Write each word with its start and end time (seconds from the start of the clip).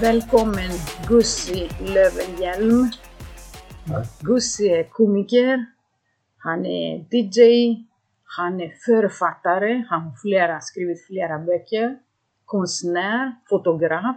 Välkommen 0.00 0.70
Gussi 1.08 1.68
Löwenhjelm. 1.80 2.90
Gussi 4.20 4.68
är 4.68 4.84
komiker, 4.84 5.66
han 6.36 6.66
är 6.66 7.06
DJ, 7.10 7.76
han 8.24 8.60
är 8.60 8.72
författare, 8.86 9.84
han 9.88 10.02
har 10.02 10.16
flera, 10.16 10.60
skrivit 10.60 11.06
flera 11.06 11.38
böcker, 11.38 11.98
konstnär, 12.44 13.32
fotograf. 13.48 14.16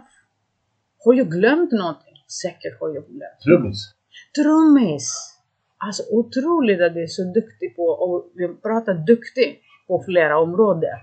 Har 1.04 1.14
jag 1.14 1.30
glömt 1.30 1.72
någonting? 1.72 2.16
Säkert 2.42 2.80
har 2.80 2.88
jag 2.88 3.04
glömt. 3.06 3.40
Trummis. 3.44 3.94
Trummis! 4.36 5.38
Alltså 5.78 6.02
otroligt 6.10 6.80
att 6.80 6.94
du 6.94 7.02
är 7.02 7.06
så 7.06 7.22
duktig 7.22 7.76
på, 7.76 7.82
och 7.82 8.32
vi 8.34 8.48
pratar 8.48 8.94
duktig 8.94 9.60
på 9.86 10.02
flera 10.04 10.38
områden. 10.38 10.98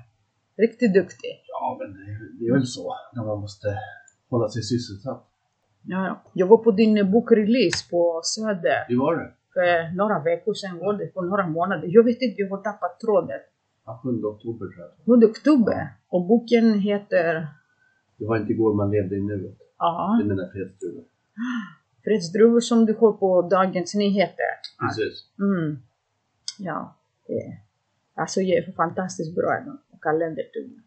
Riktigt 0.58 0.94
duktig. 0.94 1.44
Ja, 1.48 1.78
men 1.80 1.94
det 2.40 2.46
är 2.46 2.54
väl 2.54 2.68
så 2.68 2.96
när 3.16 3.24
man 3.24 3.40
måste 3.40 3.68
hålla 4.30 4.50
sig 4.50 4.64
sysselsatt. 4.64 5.26
Ja, 5.84 6.08
ja. 6.08 6.22
jag 6.34 6.48
var 6.48 6.58
på 6.58 6.72
din 6.72 7.12
bokrelease 7.12 7.90
på 7.92 8.22
Söder 8.24 8.86
Hur 8.88 9.00
var 9.00 9.16
det? 9.16 9.32
för 9.54 9.96
några 9.96 10.20
veckor 10.20 10.54
sedan, 10.54 10.78
var 10.80 10.94
det 10.94 11.14
för 11.14 11.22
några 11.22 11.48
månader. 11.48 11.88
Jag 11.92 12.04
vet 12.04 12.22
inte, 12.22 12.42
jag 12.42 12.50
har 12.50 12.58
tappat 12.58 13.00
tråden. 13.00 13.40
Ja, 13.86 14.00
7 14.04 14.10
oktober 14.24 14.66
tror 14.66 14.88
jag. 15.06 15.20
7 15.22 15.26
oktober. 15.26 15.88
Och 16.10 16.28
boken 16.28 16.80
heter, 16.80 17.48
Det 18.18 18.26
var 18.26 18.38
inte 18.38 18.54
igår 18.54 18.74
man 18.74 18.92
levde 18.92 19.16
i 19.16 19.22
nuet. 19.22 19.58
ja, 19.78 20.18
Det 20.20 20.26
är 20.26 20.30
mina 20.30 20.52
fredsdruvor. 20.52 21.04
Fredsdruvor 22.04 22.60
som 22.60 22.86
du 22.86 22.94
har 23.00 23.12
på 23.12 23.42
Dagens 23.42 23.96
Nyheter. 23.96 24.52
Precis. 24.80 25.26
Mm. 25.40 25.78
Ja, 26.60 26.96
det 27.28 27.58
alltså 28.22 28.40
det 28.40 28.58
är 28.58 28.72
fantastiskt 28.72 29.36
bra. 29.36 29.64
Och 29.92 30.04
kalendertuben. 30.04 30.84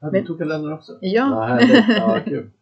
Ja, 0.00 0.10
du 0.10 0.24
tog 0.24 0.38
kalendern 0.38 0.72
också? 0.72 0.92
Ja. 1.00 1.60
Ja. 1.60 1.84
Ja, 1.88 2.20
kul. 2.24 2.50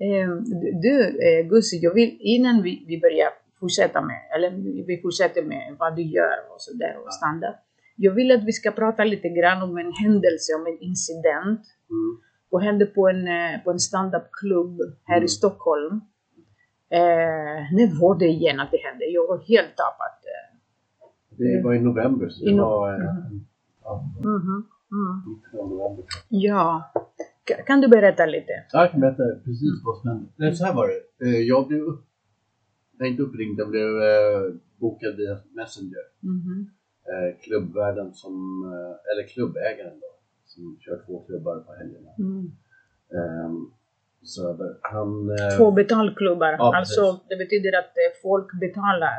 Ehm, 0.00 0.44
Du, 0.82 0.96
eh, 1.28 1.46
Gussi, 1.48 1.78
jag 1.82 1.94
vill 1.94 2.16
innan 2.20 2.62
vi, 2.62 2.84
vi 2.88 3.00
börjar 3.00 3.28
fortsätta 3.60 4.00
med, 4.00 4.20
eller 4.36 4.50
vi 4.86 5.00
fortsätter 5.02 5.42
med 5.44 5.76
vad 5.78 5.96
du 5.96 6.02
gör 6.02 6.36
och 6.54 6.60
så 6.60 6.72
där 6.76 6.96
och 7.04 7.14
standard. 7.14 7.54
Jag 7.96 8.12
vill 8.12 8.30
att 8.32 8.44
vi 8.44 8.52
ska 8.52 8.70
prata 8.70 9.04
lite 9.04 9.28
grann 9.28 9.62
om 9.62 9.78
en 9.78 9.92
händelse, 9.92 10.54
om 10.54 10.66
en 10.66 10.78
incident. 10.78 11.60
Mm. 11.90 12.10
Och 12.50 12.62
hände 12.62 12.86
på 12.86 13.08
en, 13.08 13.28
eh, 13.28 13.60
på 13.64 13.70
en 13.70 13.78
standupklubb 13.78 14.78
här 15.04 15.16
Mm. 15.16 15.24
i 15.24 15.28
Stockholm. 15.28 16.00
Eh, 16.90 17.58
när 17.76 18.00
var 18.00 18.18
det 18.18 18.26
igen 18.28 18.60
att 18.60 18.70
det 18.70 18.78
hände? 18.88 19.04
Jag 19.04 19.26
var 19.28 19.38
helt 19.38 19.76
tappad. 19.76 20.14
eh. 20.34 20.56
Det 21.38 21.62
var 21.64 21.74
i 21.74 21.80
november, 21.80 22.28
så 22.28 22.44
det 22.44 22.50
I 22.50 22.54
no- 22.54 22.60
var 22.60 22.98
Mhm. 22.98 23.46
ja, 23.84 24.04
mm. 24.20 25.60
av 25.60 25.68
november. 25.70 26.04
Ja, 26.28 26.92
kan 27.66 27.80
du 27.80 27.88
berätta 27.88 28.26
lite? 28.26 28.52
Ja, 28.72 28.80
jag 28.80 28.90
kan 28.90 29.00
berätta 29.00 29.22
precis 29.44 29.72
vad 29.84 29.96
som 29.98 30.08
hände. 30.10 30.26
Nej, 30.36 30.54
så 30.56 30.64
här 30.64 30.74
var 30.74 30.88
det. 30.88 31.24
Eh, 31.26 31.40
Jag 31.52 31.68
blev 31.68 31.80
upp, 31.80 32.04
nej, 32.98 33.10
inte 33.10 33.22
uppringd, 33.22 33.60
jag 33.60 33.68
blev 33.70 33.88
eh, 34.02 34.54
bokad 34.80 35.16
via 35.16 35.38
Messenger. 35.56 36.04
Mhm. 36.20 36.70
Eh, 37.10 37.38
klubbvärden 37.44 38.14
som, 38.14 38.34
eller 39.12 39.28
klubbägaren 39.28 40.00
då, 40.00 40.10
som 40.46 40.76
kör 40.80 41.02
två 41.06 41.20
klubbar 41.26 41.56
på 41.60 41.72
helgerna. 41.72 42.10
Mm. 42.18 42.50
Söder. 44.22 44.76
Han... 44.82 45.08
Två 45.58 45.70
betalklubbar. 45.70 46.52
Ja, 46.52 46.76
alltså 46.76 47.02
precis. 47.12 47.28
det 47.28 47.36
betyder 47.36 47.78
att 47.78 47.92
folk 48.22 48.60
betalar. 48.60 49.12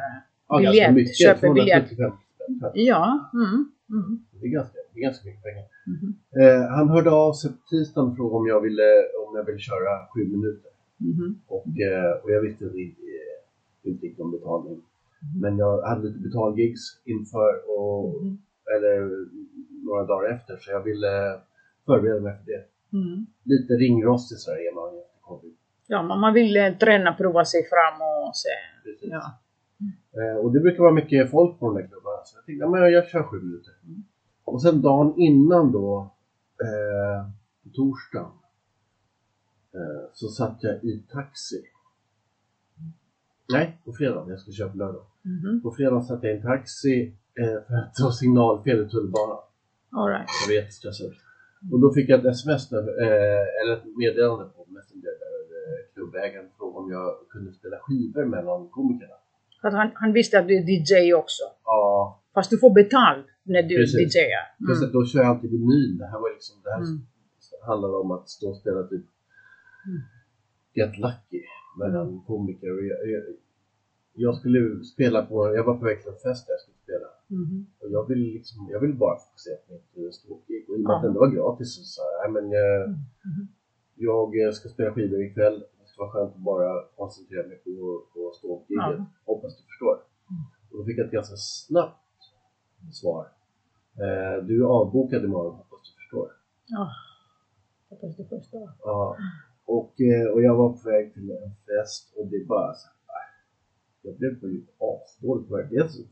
ja, 0.48 0.58
biljett, 0.58 0.94
mycket, 0.94 1.16
köper 1.18 1.54
biljett. 1.54 1.90
275 1.90 1.96
spänn. 1.96 2.60
tror 2.60 2.72
jag. 2.74 2.86
Ja. 2.92 3.30
Mm. 3.34 3.54
Mm. 3.90 4.26
Det 4.42 4.46
är 4.48 4.52
ganska, 4.52 4.78
ganska 5.00 5.28
mycket 5.28 5.44
pengar. 5.44 5.66
Mhm. 5.88 6.08
Eh, 6.42 6.62
han 6.78 6.90
hörde 6.90 7.12
av 7.12 7.34
sig 7.34 7.52
på 7.52 7.58
tisdagen 7.70 8.10
och 8.10 8.16
frågade 8.16 8.38
om 8.42 8.48
jag 8.48 8.62
ville, 8.62 8.88
om 9.28 9.36
jag 9.38 9.46
ville 9.46 9.60
köra 9.60 9.92
sju 10.14 10.22
minuter. 10.36 10.72
Mhm. 10.98 11.42
Och, 11.48 11.68
eh, 11.88 12.12
och 12.24 12.32
jag 12.32 12.42
visste 12.42 12.64
inte, 12.66 12.78
eh, 12.80 13.90
inte 13.90 14.06
riktigt 14.06 14.20
om 14.20 14.32
betalning. 14.32 14.82
Men 15.42 15.58
jag 15.58 15.82
hade 15.82 16.08
lite 16.08 16.20
betalgigs 16.20 16.82
inför 17.06 17.52
och, 17.80 18.24
Mhm. 18.24 18.38
eller 18.76 19.26
några 19.86 20.04
dagar 20.06 20.30
efter 20.36 20.58
så 20.58 20.72
jag 20.72 20.84
ville 20.84 21.40
förbereda 21.86 22.20
mig 22.22 22.38
för 22.38 22.46
det. 22.52 22.64
Mm. 22.98 23.26
Lite 23.44 23.74
ringrostig 23.74 24.38
sådär 24.38 24.58
är 24.58 24.76
man 24.76 24.88
efter 25.00 25.20
covid. 25.22 25.54
Ja, 25.88 26.02
man 26.04 26.20
man 26.20 26.34
vill 26.34 26.58
eh, 26.58 26.74
träna, 26.78 27.14
prova 27.14 27.46
sig 27.46 27.62
fram 27.64 27.98
och 28.02 28.36
se. 28.36 28.56
Precis. 28.84 29.10
Ja. 29.12 29.24
Eh, 30.20 30.38
och 30.38 30.52
det 30.54 30.60
brukar 30.60 30.84
vara 30.84 30.94
mycket 30.94 31.32
folk 31.32 31.60
på 31.60 31.66
de 31.66 31.76
där 31.76 31.88
klubbarna. 31.88 32.22
Så 32.26 32.38
jag 32.38 32.46
tänkte, 32.46 32.64
ja, 32.64 32.70
men 32.70 32.92
jag 32.94 33.08
kör 33.08 33.24
sju 33.24 33.38
minuter. 33.42 33.74
Mm. 33.88 34.04
Och 34.44 34.62
sen 34.62 34.82
dagen 34.82 35.14
innan 35.18 35.72
då, 35.72 36.12
eh, 36.62 37.30
på 37.64 37.70
torsdagen, 37.74 38.32
eh, 39.74 40.10
så 40.14 40.28
satt 40.28 40.58
jag 40.62 40.84
i 40.84 41.04
taxi. 41.12 41.64
Nej, 43.54 43.82
på 43.86 43.94
fredagen. 43.94 44.30
Jag 44.30 44.40
skulle 44.40 44.56
köra 44.56 44.70
på 44.70 44.78
lördag. 44.78 45.06
Mhm. 45.22 45.62
På 45.62 45.72
fredagen 45.72 46.04
satt 46.04 46.24
jag 46.24 46.34
i 46.34 46.38
en 46.38 46.42
taxi 46.44 47.14
eh, 47.40 47.46
för 47.68 47.76
att 47.76 47.96
det 47.96 48.04
var 48.04 48.12
signalfel 48.12 48.86
i 48.86 48.90
tunnelbanan. 48.90 49.40
All 49.92 50.08
right. 50.10 50.28
Jag 50.42 50.54
var 50.54 50.62
jättestressad. 50.62 51.12
Och 51.72 51.80
då 51.80 51.94
fick 51.94 52.10
jag 52.10 52.20
ett 52.20 52.26
sms, 52.26 52.70
där, 52.70 52.84
eh, 53.04 53.62
eller 53.62 53.74
ett 53.78 53.98
meddelande 53.98 54.46
på 54.46 54.66
Messenger 54.68 55.14
där 55.24 55.38
eh, 55.58 55.94
klubbägaren 55.94 56.50
frågade 56.58 56.78
om 56.78 56.92
jag 56.92 57.16
kunde 57.30 57.54
spela 57.54 57.78
skivor 57.80 58.26
mellan 58.26 58.70
komikerna. 58.70 59.14
För 59.62 59.68
att 59.68 59.74
han, 59.74 59.92
han 59.94 60.14
visste 60.14 60.40
att 60.40 60.48
du 60.48 60.58
är 60.58 60.64
DJ 60.70 61.14
också. 61.14 61.44
Ja, 61.66 62.21
Fast 62.34 62.50
du 62.52 62.58
får 62.58 62.74
betalt 62.82 63.26
när 63.44 63.64
du 63.64 63.76
Precis. 63.76 64.16
DJar. 64.16 64.46
Mm. 64.82 64.92
då 64.94 65.06
kör 65.06 65.20
jag 65.20 65.30
alltid 65.30 65.52
vinyl. 65.52 65.98
Det 65.98 66.08
här 66.12 66.20
var 66.24 66.30
liksom, 66.38 66.56
det 66.64 66.72
här 66.72 66.82
Mm. 66.82 67.02
handlar 67.70 67.90
om 68.02 68.12
att 68.12 68.30
stå 68.30 68.50
och 68.50 68.58
spela 68.58 68.84
typ 68.84 69.06
Mm. 69.88 70.02
Get 70.74 70.98
Lucky 71.06 71.42
mellan 71.80 72.22
komiker. 72.28 72.70
Och 72.78 72.84
jag, 72.92 73.00
jag, 73.14 73.24
jag 74.14 74.36
skulle 74.36 74.84
spela 74.84 75.26
på, 75.26 75.36
jag 75.56 75.64
var 75.64 75.78
på 75.78 75.86
väg 75.86 75.98
till 76.02 76.12
en 76.12 76.22
fest 76.26 76.48
där 76.48 76.54
jag 76.54 76.62
skulle 76.64 76.82
spela. 76.88 77.08
Mhm. 77.28 77.66
Och 77.82 77.90
jag 77.92 78.08
vill 78.10 78.20
liksom, 78.38 78.58
jag 78.72 78.80
vill 78.80 78.96
bara 79.04 79.16
fokusera 79.26 79.58
på 79.68 79.72
mitt 80.02 80.16
ståuppgig. 80.16 80.70
Och 80.70 80.76
i 80.76 80.80
och 80.80 80.84
med 80.88 80.96
att 80.96 81.02
det 81.02 81.08
ändå 81.08 81.20
var 81.20 81.32
gratis 81.38 81.70
så 81.78 81.84
sa 81.96 82.02
jag, 82.24 82.32
men 82.34 82.46
jag, 82.52 82.90
Mhm. 82.90 83.48
jag 83.96 84.28
eh, 84.42 84.52
ska 84.52 84.70
spela 84.70 84.94
skivor 84.94 85.22
ikväll. 85.24 85.60
Det 85.60 85.98
vara 86.04 86.12
skönt 86.12 86.36
att 86.36 86.42
bara 86.52 86.70
koncentrera 86.96 87.48
mig 87.48 87.58
på, 87.66 87.72
på 88.14 88.32
ståuppgiget. 88.38 88.98
Ja. 88.98 89.06
Hoppas 89.26 89.58
du 89.58 89.64
förstår. 89.72 89.96
Mm. 90.30 90.44
Och 90.72 90.78
då 90.78 90.84
fick 90.86 90.98
jag 91.00 91.06
ett 91.06 91.12
ganska 91.20 91.36
snabbt 91.38 92.01
svar. 92.92 93.26
Eh, 94.04 94.44
du 94.44 94.62
är 94.64 94.68
avbokad 94.68 95.24
imorgon, 95.26 95.56
hoppas 95.56 95.80
du 95.90 96.02
förstår. 96.04 96.28
Ja. 96.68 96.90
Hoppas 97.90 98.18
du 98.18 98.24
förstår. 98.26 98.70
Ja. 98.84 99.18
Och, 99.66 99.94
eh, 100.02 100.28
och 100.34 100.42
jag 100.42 100.56
var 100.56 100.70
på 100.70 100.90
väg 100.90 101.14
till 101.14 101.32
en 101.32 101.52
fest 101.68 102.14
och 102.18 102.28
det 102.28 102.48
bara 102.48 102.74
så 102.74 102.88
här, 102.88 102.94
äh, 102.94 103.28
Jag 104.02 104.16
blev 104.18 104.40
på 104.40 104.48
asdålig 104.90 105.48
på 105.48 105.56
väg. 105.56 105.66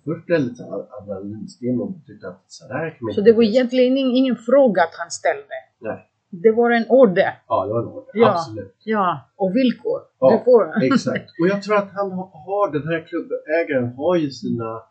Först 0.05 0.25
blev 0.25 0.39
jag 0.39 0.41
lite 0.41 0.63
adrenalinstinn 0.97 1.81
och 1.81 1.91
tyckte 2.07 2.27
att 2.27 2.43
så 2.47 2.73
här 2.73 2.89
kan 2.89 2.97
man 3.05 3.13
Så 3.13 3.21
det 3.21 3.33
var 3.33 3.43
egentligen 3.43 3.97
ingen, 3.97 4.15
ingen 4.15 4.35
fråga 4.35 4.81
att 4.83 4.95
han 5.01 5.11
ställde. 5.11 5.55
Nej. 5.79 6.05
Det 6.31 6.51
var 6.51 6.71
en 6.71 6.85
order. 6.89 7.31
Ja, 7.47 7.65
det 7.65 7.73
var 7.73 7.81
en 7.81 7.87
order. 7.87 8.11
Ja. 8.13 8.31
Absolut. 8.31 8.75
Ja, 8.83 9.19
och 9.35 9.55
villkor. 9.55 9.99
Ja. 10.19 10.43
Exakt. 10.93 11.29
Och 11.41 11.47
jag 11.47 11.63
tror 11.63 11.75
att 11.75 11.91
han 11.93 12.11
ha- 12.11 12.31
har, 12.45 12.71
den 12.71 12.87
här 12.87 13.07
klubbägaren 13.07 13.93
har 13.95 14.15
ju 14.15 14.31
sina, 14.31 14.83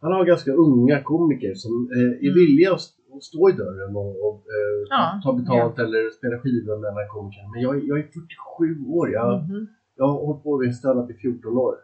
han 0.00 0.12
har 0.12 0.24
ganska 0.24 0.52
unga 0.52 0.96
komiker 1.02 1.54
som 1.54 1.72
eh, 1.96 2.10
är 2.26 2.30
Mm. 2.30 2.34
villiga 2.40 2.68
att, 2.72 2.80
st- 2.86 3.02
att 3.16 3.22
stå 3.30 3.50
i 3.50 3.52
dörren 3.62 3.96
och, 4.02 4.12
och 4.28 4.40
eh, 4.56 4.76
Ja, 4.94 5.20
ta 5.24 5.32
betalt 5.40 5.78
eller 5.84 6.10
spela 6.18 6.36
skivor 6.42 6.76
mellan 6.84 7.08
komikerna. 7.14 7.48
Men 7.52 7.60
jag, 7.66 7.74
jag 7.88 7.96
är 7.98 8.02
47 8.02 8.84
år, 8.98 9.06
jag, 9.18 9.28
Mhm. 9.42 9.66
jag 9.98 10.06
har 10.10 10.18
hållit 10.26 10.42
på 10.42 10.58
med 10.58 10.74
stand-up 10.74 11.10
i 11.10 11.14
14 11.14 11.56
år. 11.66 11.74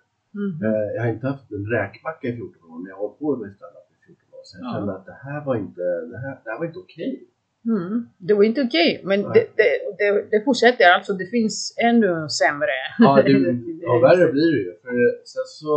Mhm. 0.43 0.59
Eh, 0.67 0.87
jag 0.95 1.03
har 1.03 1.11
inte 1.17 1.27
haft 1.33 1.53
en 1.53 1.67
räkmacka 1.77 2.25
i 2.29 2.33
14 2.37 2.71
år, 2.71 2.79
men 2.83 2.89
jag 2.91 2.97
har 2.97 3.03
hållit 3.07 3.19
på 3.19 3.29
med 3.43 3.49
stand-up 3.59 3.87
i 3.95 3.97
14 4.07 4.35
år. 4.39 4.43
Så 4.49 4.53
jag 4.59 4.65
Ja. 4.67 4.73
kände 4.75 4.91
att 4.97 5.07
det 5.11 5.19
här 5.27 5.41
var 5.49 5.57
inte, 5.65 5.83
det 6.13 6.19
här, 6.25 6.35
det 6.45 6.51
här 6.51 6.59
var 6.59 6.67
inte 6.67 6.79
okej. 6.87 7.13
Mm. 7.75 8.07
Det 8.19 8.35
var 8.35 8.45
inte 8.51 8.63
okej, 8.69 9.01
men 9.05 9.21
Nej. 9.21 9.31
det, 9.35 9.45
det, 9.61 9.71
det, 9.99 10.09
det 10.33 10.45
fortsätter. 10.45 10.85
Alltså 10.97 11.13
det 11.13 11.27
finns 11.27 11.57
ännu 11.89 12.11
sämre. 12.41 12.77
Ja, 12.99 13.23
det, 13.27 13.31
ja, 13.87 13.93
värre 14.09 14.33
blir 14.33 14.51
det 14.57 14.63
ju. 14.69 14.73
För 14.83 14.93
sen 15.33 15.47
så, 15.47 15.73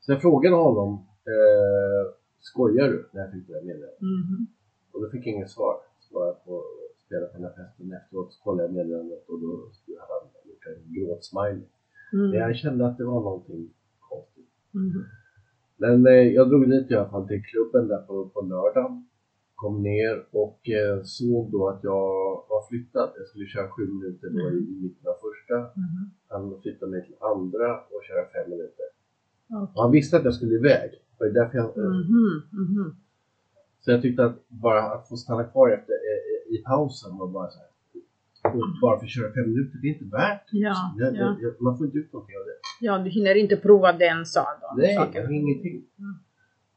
så 0.00 0.12
jag 0.12 0.20
frågade 0.22 0.56
honom, 0.56 1.06
eh, 1.34 2.02
skojar 2.40 2.88
du? 2.88 3.08
När 3.12 3.20
jag 3.22 3.32
fick 3.32 3.46
det 3.48 3.54
här 3.54 3.62
meddelandet. 3.62 4.00
Mhm. 4.00 4.46
Och 4.92 5.02
då 5.02 5.10
fick 5.10 5.26
jag 5.26 5.34
inget 5.34 5.50
svar. 5.50 5.76
Så 6.00 6.18
var 6.18 6.26
jag 6.26 6.44
på 6.44 6.62
spela 7.06 7.26
på 7.26 7.32
den 7.38 7.42
här 7.46 7.54
festen 7.58 7.92
efteråt 7.92 8.32
så 8.32 8.42
kollade 8.44 8.68
jag 8.68 8.74
meddelandet 8.74 9.28
och 9.28 9.40
då 9.40 9.50
hade 10.00 10.12
han 10.14 10.50
gjort 10.50 10.66
en 10.70 10.80
gråtsmiley. 10.94 11.66
Mm. 12.12 12.30
Men 12.30 12.38
jag 12.40 12.56
kände 12.56 12.86
att 12.86 12.98
det 12.98 13.04
var 13.04 13.20
någonting 13.28 13.70
konstigt. 14.10 14.50
Mhm. 14.70 15.04
Men 15.76 16.06
eh, 16.06 16.28
jag 16.38 16.48
drog 16.48 16.70
dit 16.70 16.90
i 16.90 16.94
alla 16.94 17.10
fall 17.10 17.28
till 17.28 17.42
klubben 17.50 17.88
där 17.88 18.02
på, 18.08 18.28
på 18.28 18.40
lördagen. 18.40 19.08
Kom 19.54 19.82
ner 19.82 20.26
och 20.30 20.68
eh, 20.68 21.02
såg 21.04 21.50
då 21.52 21.68
att 21.68 21.80
jag 21.82 22.04
var 22.48 22.68
flyttad. 22.68 23.08
Jag 23.18 23.26
skulle 23.28 23.46
köra 23.46 23.68
sju 23.70 23.82
minuter 23.86 24.28
då 24.30 24.50
i, 24.56 24.58
i 24.72 24.74
mitten 24.82 25.06
av 25.12 25.16
första. 25.26 25.56
Mhm. 25.84 26.02
Han 26.28 26.60
flyttade 26.62 26.90
mig 26.90 27.06
till 27.06 27.16
andra 27.20 27.68
och 27.92 28.02
köra 28.08 28.24
fem 28.34 28.50
minuter. 28.50 28.86
Okej. 29.50 29.72
Och 29.74 29.82
han 29.82 29.92
visste 29.92 30.16
att 30.16 30.24
jag 30.24 30.34
skulle 30.34 30.54
iväg. 30.54 30.90
Det 31.18 31.24
var 31.24 31.32
därför 31.32 31.58
jag, 31.58 31.76
Mhm. 31.76 32.42
Mhm. 32.52 32.96
Så 33.80 33.90
jag 33.90 34.02
tyckte 34.02 34.24
att 34.24 34.48
bara 34.48 34.82
att 34.82 35.08
få 35.08 35.16
stanna 35.16 35.44
kvar 35.44 35.68
efter, 35.70 35.92
eh, 35.92 36.54
i 36.54 36.62
pausen 36.62 37.16
var 37.18 37.28
bara 37.28 37.50
så 37.50 37.58
här 37.58 37.66
Och 38.54 38.62
bara 38.82 38.98
för 38.98 39.04
att 39.06 39.10
köra 39.10 39.32
fem 39.32 39.50
minuter, 39.50 39.78
det 39.82 39.88
är 39.88 39.92
inte 39.92 40.04
värt 40.16 40.42
det. 40.50 40.58
Ja, 40.58 40.94
Jag- 40.98 41.16
ja. 41.16 41.36
jag- 41.40 41.60
Man 41.62 41.78
får 41.78 41.86
inte 41.86 41.98
ut 41.98 42.12
någonting 42.12 42.36
av 42.36 42.44
det. 42.44 42.56
Ja, 42.86 42.98
du 42.98 43.10
hinner 43.10 43.34
inte 43.34 43.56
prova 43.56 43.92
den 43.92 44.26
saken. 44.26 44.68
Nej, 44.76 44.94
saken. 44.96 45.14
jag 45.14 45.24
har 45.28 45.32
ingenting. 45.34 45.76
Mm. 45.98 46.14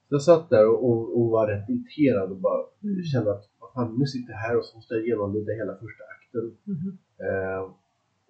Jag 0.09 0.21
satt 0.21 0.49
där 0.49 0.67
och, 0.69 0.89
och, 0.89 1.17
och 1.21 1.29
var 1.29 1.47
rätt 1.47 1.69
irriterad 1.69 2.31
och 2.31 2.37
bara 2.37 2.61
Mm. 2.83 3.03
kände 3.03 3.31
att 3.31 3.49
vad 3.59 3.73
fan, 3.73 3.95
nu 3.99 4.05
sitter 4.05 4.31
jag 4.33 4.39
här 4.39 4.57
och 4.57 4.65
så 4.65 4.77
måste 4.77 4.93
jag 4.95 5.07
genomlida 5.07 5.53
hela 5.53 5.73
första 5.73 6.03
akten. 6.15 6.57
Mhm. 6.63 6.97
Eh, 7.27 7.61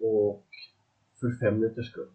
och 0.08 0.44
för 1.20 1.30
fem 1.40 1.54
minuters 1.60 1.90
skull. 1.90 2.08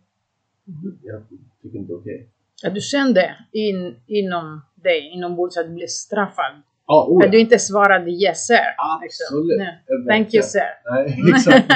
Mhm. 0.65 0.97
Jag 1.03 1.21
tycker 1.61 1.77
inte 1.79 1.91
det 1.93 1.95
är 1.95 1.99
okej. 1.99 2.29
Ja, 2.63 2.69
du 2.69 2.81
kände 2.81 3.35
in, 3.51 3.95
inom 4.07 4.61
dig, 4.75 5.11
inombords, 5.13 5.57
att 5.57 5.65
du 5.67 5.73
blev 5.73 5.87
straffad. 5.87 6.61
Ja, 6.87 7.07
oh, 7.09 7.25
ja. 7.25 7.31
du 7.31 7.39
inte 7.39 7.59
svarade 7.59 8.11
yes 8.11 8.47
sir. 8.47 8.65
liksom. 9.03 9.25
Absolut. 9.27 9.59
Eh, 9.61 10.07
Thank 10.09 10.33
you 10.33 10.43
sir. 10.43 10.69
Nej, 10.91 11.17
exakt. 11.35 11.67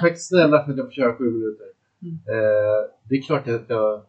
Tack 0.00 0.14
snälla 0.18 0.64
för 0.64 0.70
att 0.72 0.76
jag 0.78 0.86
får 0.86 0.92
köra 0.92 1.14
sju 1.16 1.24
minuter. 1.24 1.66
Mm. 2.02 2.14
Eh, 2.14 2.80
det 3.08 3.14
är 3.14 3.22
klart 3.22 3.48
att 3.48 3.68
jag 3.68 4.02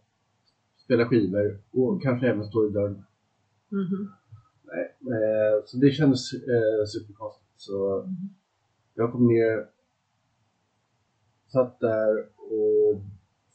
spelar 0.83 1.05
skivor 1.05 1.59
och 1.73 2.01
kanske 2.03 2.27
även 2.29 2.43
står 2.45 2.69
i 2.69 2.73
dörren. 2.73 3.05
Mhm. 3.69 4.11
Nej, 4.63 4.95
eh, 5.15 5.63
så 5.65 5.77
det 5.77 5.91
kändes 5.91 6.33
eh, 6.33 6.85
superkonstigt. 6.87 7.51
Så 7.57 7.99
Mm. 7.99 8.15
jag 8.95 9.11
kom 9.11 9.27
ner, 9.27 9.65
satt 11.53 11.79
där 11.79 12.17
och 12.37 13.01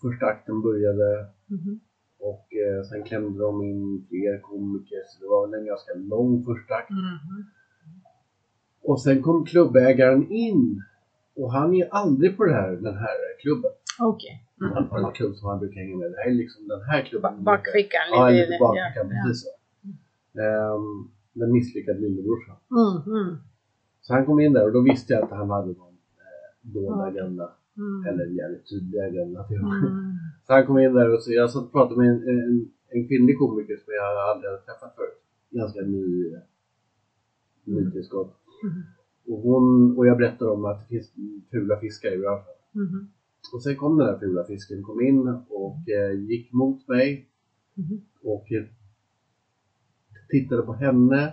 första 0.03 0.27
akten 0.27 0.63
började 0.63 1.27
Mhm. 1.47 1.81
Och 2.21 2.47
eh, 2.55 2.83
sen 2.83 3.03
klämde 3.03 3.39
de 3.39 3.63
in 3.63 4.07
fler 4.09 4.41
komiker 4.41 5.03
så 5.09 5.21
det 5.25 5.29
var 5.29 5.47
väl 5.47 5.61
en 5.61 5.67
ganska 5.67 5.93
lång 5.95 6.45
första 6.45 6.75
akt. 6.75 6.91
Mhm. 6.91 7.45
Och 8.83 9.03
sen 9.03 9.23
kom 9.23 9.45
klubbägaren 9.45 10.31
in 10.31 10.83
och 11.37 11.53
han 11.53 11.75
är 11.75 11.89
aldrig 11.91 12.37
på 12.37 12.45
det 12.45 12.53
här, 12.53 12.71
den 12.71 12.95
här 12.97 13.17
klubben. 13.43 13.71
Okej. 14.01 14.47
Mm. 14.61 14.73
Han 14.73 14.85
har 14.91 14.99
en 15.09 15.13
klubb 15.13 15.35
som 15.37 15.49
han 15.49 15.59
brukar 15.59 15.81
hänga 15.81 15.97
med. 15.97 16.11
Det 16.13 16.17
här 16.17 16.31
är 16.31 16.35
liksom 16.35 16.69
den 16.69 16.83
här 16.83 17.03
klubben. 17.03 17.37
Ba- 17.37 17.43
Bakfickan. 17.43 18.01
Ja, 18.13 18.29
lite- 18.29 18.59
bakfickan, 18.61 19.11
ja, 19.11 19.23
precis 19.25 19.43
så. 19.45 19.49
Ehm, 20.41 21.09
den 21.33 21.53
misslyckade 21.53 21.99
lillebrorsan. 21.99 22.57
Mm, 22.71 23.17
mm, 23.17 23.37
Så 24.01 24.15
han 24.15 24.27
kom 24.27 24.41
in 24.41 24.53
där 24.53 24.65
och 24.67 24.73
då 24.73 24.81
visste 24.81 25.13
jag 25.13 25.23
att 25.25 25.31
han 25.31 25.51
hade 25.51 25.67
någon 25.67 25.95
eh, 25.95 26.73
dold 26.73 27.01
agenda. 27.01 27.53
Mm. 27.81 28.07
Eller 28.09 28.25
jävligt 28.41 28.69
tydlig 28.71 28.99
agenda 29.01 29.45
till 29.49 29.61
och 29.63 29.69
med. 29.69 29.79
Mm. 29.79 30.15
Så 30.47 30.53
han 30.53 30.67
kom 30.67 30.79
in 30.79 30.95
där 30.95 31.15
och 31.15 31.23
så 31.23 31.33
jag 31.33 31.51
satt 31.51 31.65
och 31.65 31.73
pratade 31.73 32.01
med 32.01 32.09
en, 32.11 32.23
en, 32.29 32.71
en 32.89 33.09
kvinnlig 33.09 33.39
komiker 33.39 33.77
som 33.77 33.93
jag 33.99 34.07
aldrig 34.31 34.51
hade 34.51 34.63
träffat 34.63 34.95
förut. 34.97 35.19
Ganska 35.51 35.81
ny, 35.81 36.35
nytillskott. 37.65 38.37
Mm. 38.63 38.83
Och, 39.27 39.39
hon, 39.43 39.97
och 39.99 40.07
jag 40.07 40.19
berättade 40.19 40.51
om 40.51 40.65
att 40.65 40.81
det 40.81 40.87
finns 40.87 41.13
fula 41.51 41.81
fiskar 41.81 42.13
i 42.13 42.19
branschen. 42.19 42.55
Mhm. 42.73 43.09
Och 43.55 43.63
sen 43.63 43.77
kom 43.77 43.99
den 43.99 44.07
där 44.07 44.19
fula 44.19 44.45
fisken, 44.45 44.83
kom 44.83 45.01
in 45.01 45.29
och 45.49 45.89
eh, 45.89 46.13
gick 46.21 46.53
mot 46.53 46.89
mig 46.89 47.27
Mhm. 47.75 48.01
och 48.23 48.47
tittade 50.31 50.63
på 50.63 50.73
henne. 50.73 51.33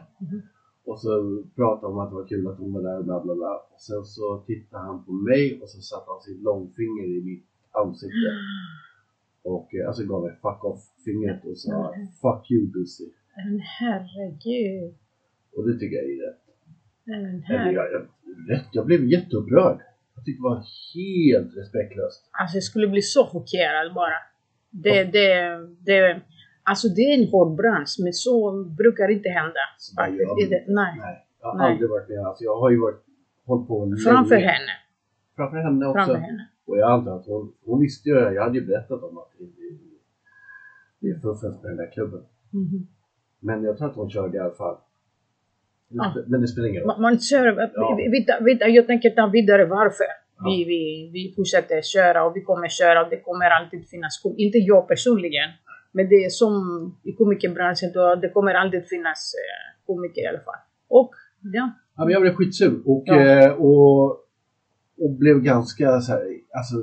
Och 0.89 0.99
så 1.01 1.43
pratade 1.55 1.87
om 1.93 1.99
att 1.99 2.09
det 2.09 2.15
var 2.15 2.27
kul 2.27 2.47
att 2.47 2.57
hon 2.57 2.73
var 2.73 2.81
där 2.81 2.97
och 2.99 3.05
bla 3.05 3.23
bla 3.23 3.35
bla. 3.35 3.53
Och 3.73 3.81
sen 3.87 4.03
så 4.05 4.43
tittade 4.47 4.83
han 4.83 5.05
på 5.05 5.11
mig 5.11 5.59
och 5.61 5.69
så 5.69 5.81
satte 5.81 6.07
han 6.11 6.21
sitt 6.21 6.41
långfinger 6.49 7.05
i 7.17 7.21
mitt 7.29 7.45
ansikte. 7.71 8.29
Och 9.43 9.67
eh, 9.75 9.87
alltså 9.87 10.03
gav 10.03 10.21
mig 10.23 10.31
fuck 10.43 10.63
off-fingret 10.71 11.41
och 11.49 11.57
sa 11.57 11.93
Mm. 11.93 12.07
fuck 12.23 12.51
you 12.51 12.61
Busy. 12.73 13.05
Men 13.35 13.59
herregud. 13.79 14.93
Och 15.55 15.67
det 15.67 15.79
tycker 15.79 15.95
jag 15.95 16.05
är 16.05 16.19
rätt. 16.27 16.43
Men 17.05 17.41
herregud. 17.47 17.77
jag, 17.77 17.85
jag, 17.93 18.01
rätt. 18.51 18.67
jag 18.71 18.85
blev 18.85 19.05
jätteupprörd. 19.05 19.79
Jag 20.15 20.25
tyckte 20.25 20.39
det 20.43 20.49
var 20.49 20.63
helt 20.95 21.57
respektlöst. 21.57 22.29
Alltså 22.41 22.57
jag 22.57 22.63
skulle 22.63 22.87
bli 22.87 23.01
så 23.01 23.25
chockerad 23.25 23.93
bara. 23.93 24.17
Det, 24.69 25.03
det, 25.03 25.31
det, 25.85 26.21
alltså 26.69 26.87
det 26.87 27.01
är 27.01 27.13
en 27.23 27.27
hård 27.33 27.51
bransch, 27.61 27.93
men 28.03 28.13
så 28.13 28.63
brukar 28.79 29.07
inte 29.17 29.29
hända. 29.29 29.61
Jag- 29.97 30.49
det, 30.49 30.63
nej. 30.67 30.93
Nej, 31.05 31.25
jag 31.41 31.47
har 31.51 31.57
Nej. 31.57 31.71
aldrig 31.71 31.89
varit 31.89 32.09
med. 32.09 32.19
Alltså, 32.19 32.43
jag 32.43 32.55
har 32.59 32.69
ju 32.69 32.79
varit, 32.79 33.01
hållit 33.45 33.67
på 33.67 33.85
länge. 33.85 34.01
Framför 34.11 34.35
henne. 34.35 34.71
Framför 35.35 35.57
henne 35.57 35.85
också. 35.85 35.97
Framför 36.05 36.15
henne. 36.27 36.47
Och 36.67 36.77
jag 36.77 36.91
antar 36.91 37.15
att 37.19 37.25
hon, 37.25 37.53
hon 37.65 37.79
visste 37.79 38.09
ju, 38.09 38.15
jag 38.15 38.43
hade 38.43 38.57
ju 38.59 38.65
berättat 38.65 39.03
om 39.03 39.17
att 39.17 39.31
det, 40.99 41.07
är 41.09 41.19
fuffens 41.19 41.61
med 41.63 41.71
den 41.71 41.77
där 41.77 41.91
klubben. 41.91 42.21
Mhm. 42.49 42.87
Men 43.39 43.63
jag 43.63 43.77
tror 43.77 43.89
att 43.89 43.95
hon 43.95 44.09
körde 44.09 44.37
i 44.37 44.39
alla 44.39 44.53
fall. 44.53 44.77
Ja. 45.89 46.13
Men 46.27 46.41
det 46.41 46.47
spelar 46.47 46.67
ingen 46.67 46.81
roll. 46.81 46.87
Man, 46.87 47.01
man 47.01 47.19
kör, 47.19 47.69
Ja. 47.73 47.95
vi, 47.97 48.03
vi, 48.09 48.25
vi, 48.45 48.75
jag 48.75 48.87
tänker 48.87 49.09
ta 49.09 49.27
vidare 49.27 49.65
varför. 49.65 50.05
Ja. 50.37 50.43
Vi, 50.49 50.63
vi, 50.65 51.09
vi 51.13 51.33
fortsätter 51.35 51.81
köra 51.81 52.25
och 52.25 52.35
vi 52.35 52.41
kommer 52.41 52.67
köra 52.69 53.03
och 53.03 53.09
det 53.09 53.19
kommer 53.21 53.49
alltid 53.49 53.87
finnas, 53.89 54.19
kom- 54.23 54.35
inte 54.37 54.57
jag 54.57 54.87
personligen, 54.87 55.49
men 55.91 56.09
det 56.09 56.15
är 56.25 56.29
som 56.29 56.53
i 57.03 57.11
komikerbranschen, 57.13 57.91
då 57.93 58.15
det 58.15 58.29
kommer 58.29 58.53
alltid 58.53 58.85
finnas 58.87 59.33
eh, 59.43 59.85
komiker 59.85 60.21
i 60.21 60.27
alla 60.27 60.39
fall. 60.39 60.61
Och 60.87 61.11
ja, 61.41 61.71
Ja, 61.95 62.03
men 62.05 62.13
jag 62.13 62.21
blev 62.21 62.33
skitsur 62.35 62.81
och, 62.85 63.03
Ja. 63.05 63.15
eh, 63.21 63.51
och, 63.51 64.05
och 65.03 65.11
blev 65.19 65.41
ganska 65.41 65.99
så 66.01 66.11
här, 66.11 66.23
alltså 66.57 66.75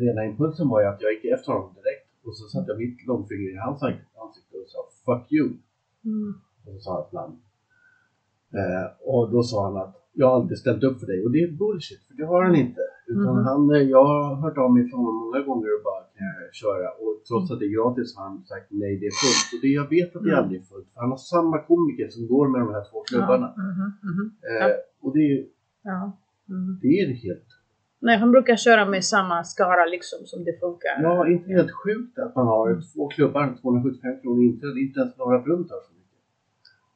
rena 0.00 0.24
impulsen 0.24 0.68
var 0.68 0.80
ju 0.80 0.86
att 0.86 1.02
jag 1.02 1.12
gick 1.12 1.24
efter 1.24 1.52
honom 1.52 1.74
direkt 1.74 2.08
och 2.26 2.36
så 2.36 2.44
satte 2.48 2.70
jag 2.72 2.78
mitt 2.78 3.06
långfinger 3.06 3.50
i 3.54 3.56
hans 3.56 3.82
ansikte 3.82 4.56
och 4.56 4.68
sa 4.68 4.78
fuck 5.06 5.32
you. 5.32 5.46
mm, 6.04 6.34
Och 6.66 6.72
så 6.74 6.80
sa 6.80 6.94
han 6.94 7.02
ett 7.06 7.12
namn. 7.12 7.36
Eh, 8.54 8.86
och 9.00 9.30
då 9.30 9.42
sa 9.42 9.64
han 9.64 9.76
att 9.76 9.94
jag 10.20 10.26
har 10.28 10.34
alltid 10.40 10.58
ställt 10.64 10.82
upp 10.88 10.96
för 11.00 11.06
dig 11.12 11.18
och 11.24 11.30
det 11.34 11.40
är 11.46 11.50
bullshit 11.62 12.00
för 12.06 12.14
det 12.18 12.24
har 12.32 12.40
han 12.44 12.54
inte. 12.64 12.80
Utan 13.12 13.34
Mhm. 13.36 13.44
han, 13.50 13.62
eh, 13.74 13.82
jag 13.94 14.04
har 14.12 14.22
hört 14.44 14.58
av 14.64 14.70
mig 14.76 14.82
från 14.90 15.00
honom 15.06 15.18
många 15.24 15.40
gånger 15.48 15.68
och 15.76 15.82
bara 15.90 16.02
kan 16.18 16.26
jag 16.44 16.54
köra 16.62 16.88
och 17.02 17.12
trots 17.28 17.46
att 17.52 17.58
det 17.60 17.66
är 17.70 17.74
gratis 17.78 18.16
har 18.16 18.24
han 18.28 18.36
sagt 18.52 18.66
nej 18.82 18.92
det 19.00 19.06
är 19.12 19.16
fullt. 19.22 19.46
Och 19.54 19.60
det, 19.64 19.68
jag 19.80 19.88
vet 19.96 20.10
att 20.16 20.22
det 20.26 20.32
Mm. 20.34 20.40
aldrig 20.42 20.56
är 20.62 20.64
fullt 20.72 20.88
han 21.02 21.10
har 21.14 21.20
samma 21.34 21.56
komiker 21.70 22.08
som 22.14 22.22
går 22.34 22.46
med 22.52 22.60
de 22.64 22.68
här 22.76 22.84
två 22.90 22.98
klubbarna. 23.08 23.48
Ja, 23.56 23.62
mhm, 23.62 23.88
mhm, 24.10 24.24
Eh, 24.52 24.74
och 25.04 25.10
det, 25.16 25.24
är- 25.32 25.44
ja, 25.90 26.00
det 26.82 26.88
är 27.00 27.06
helt, 27.26 27.48
Nej, 28.00 28.16
han 28.22 28.30
brukar 28.30 28.56
köra 28.56 28.84
med 28.94 29.04
samma 29.04 29.44
skara 29.44 29.84
liksom 29.86 30.18
som 30.30 30.44
det 30.44 30.54
funkar. 30.60 30.94
ja 31.02 31.28
inte 31.28 31.48
helt 31.58 31.70
sjukt 31.82 32.18
att 32.18 32.36
man 32.36 32.46
har 32.46 32.66
två 32.94 33.08
klubbar, 33.08 33.54
275 33.62 34.20
kronor 34.22 34.42
inträde, 34.42 34.80
inte 34.80 35.00
ens 35.00 35.18
Norra 35.18 35.38
Brunt 35.46 35.70
har 35.70 35.80
så 35.86 35.92
mycket. 35.92 35.97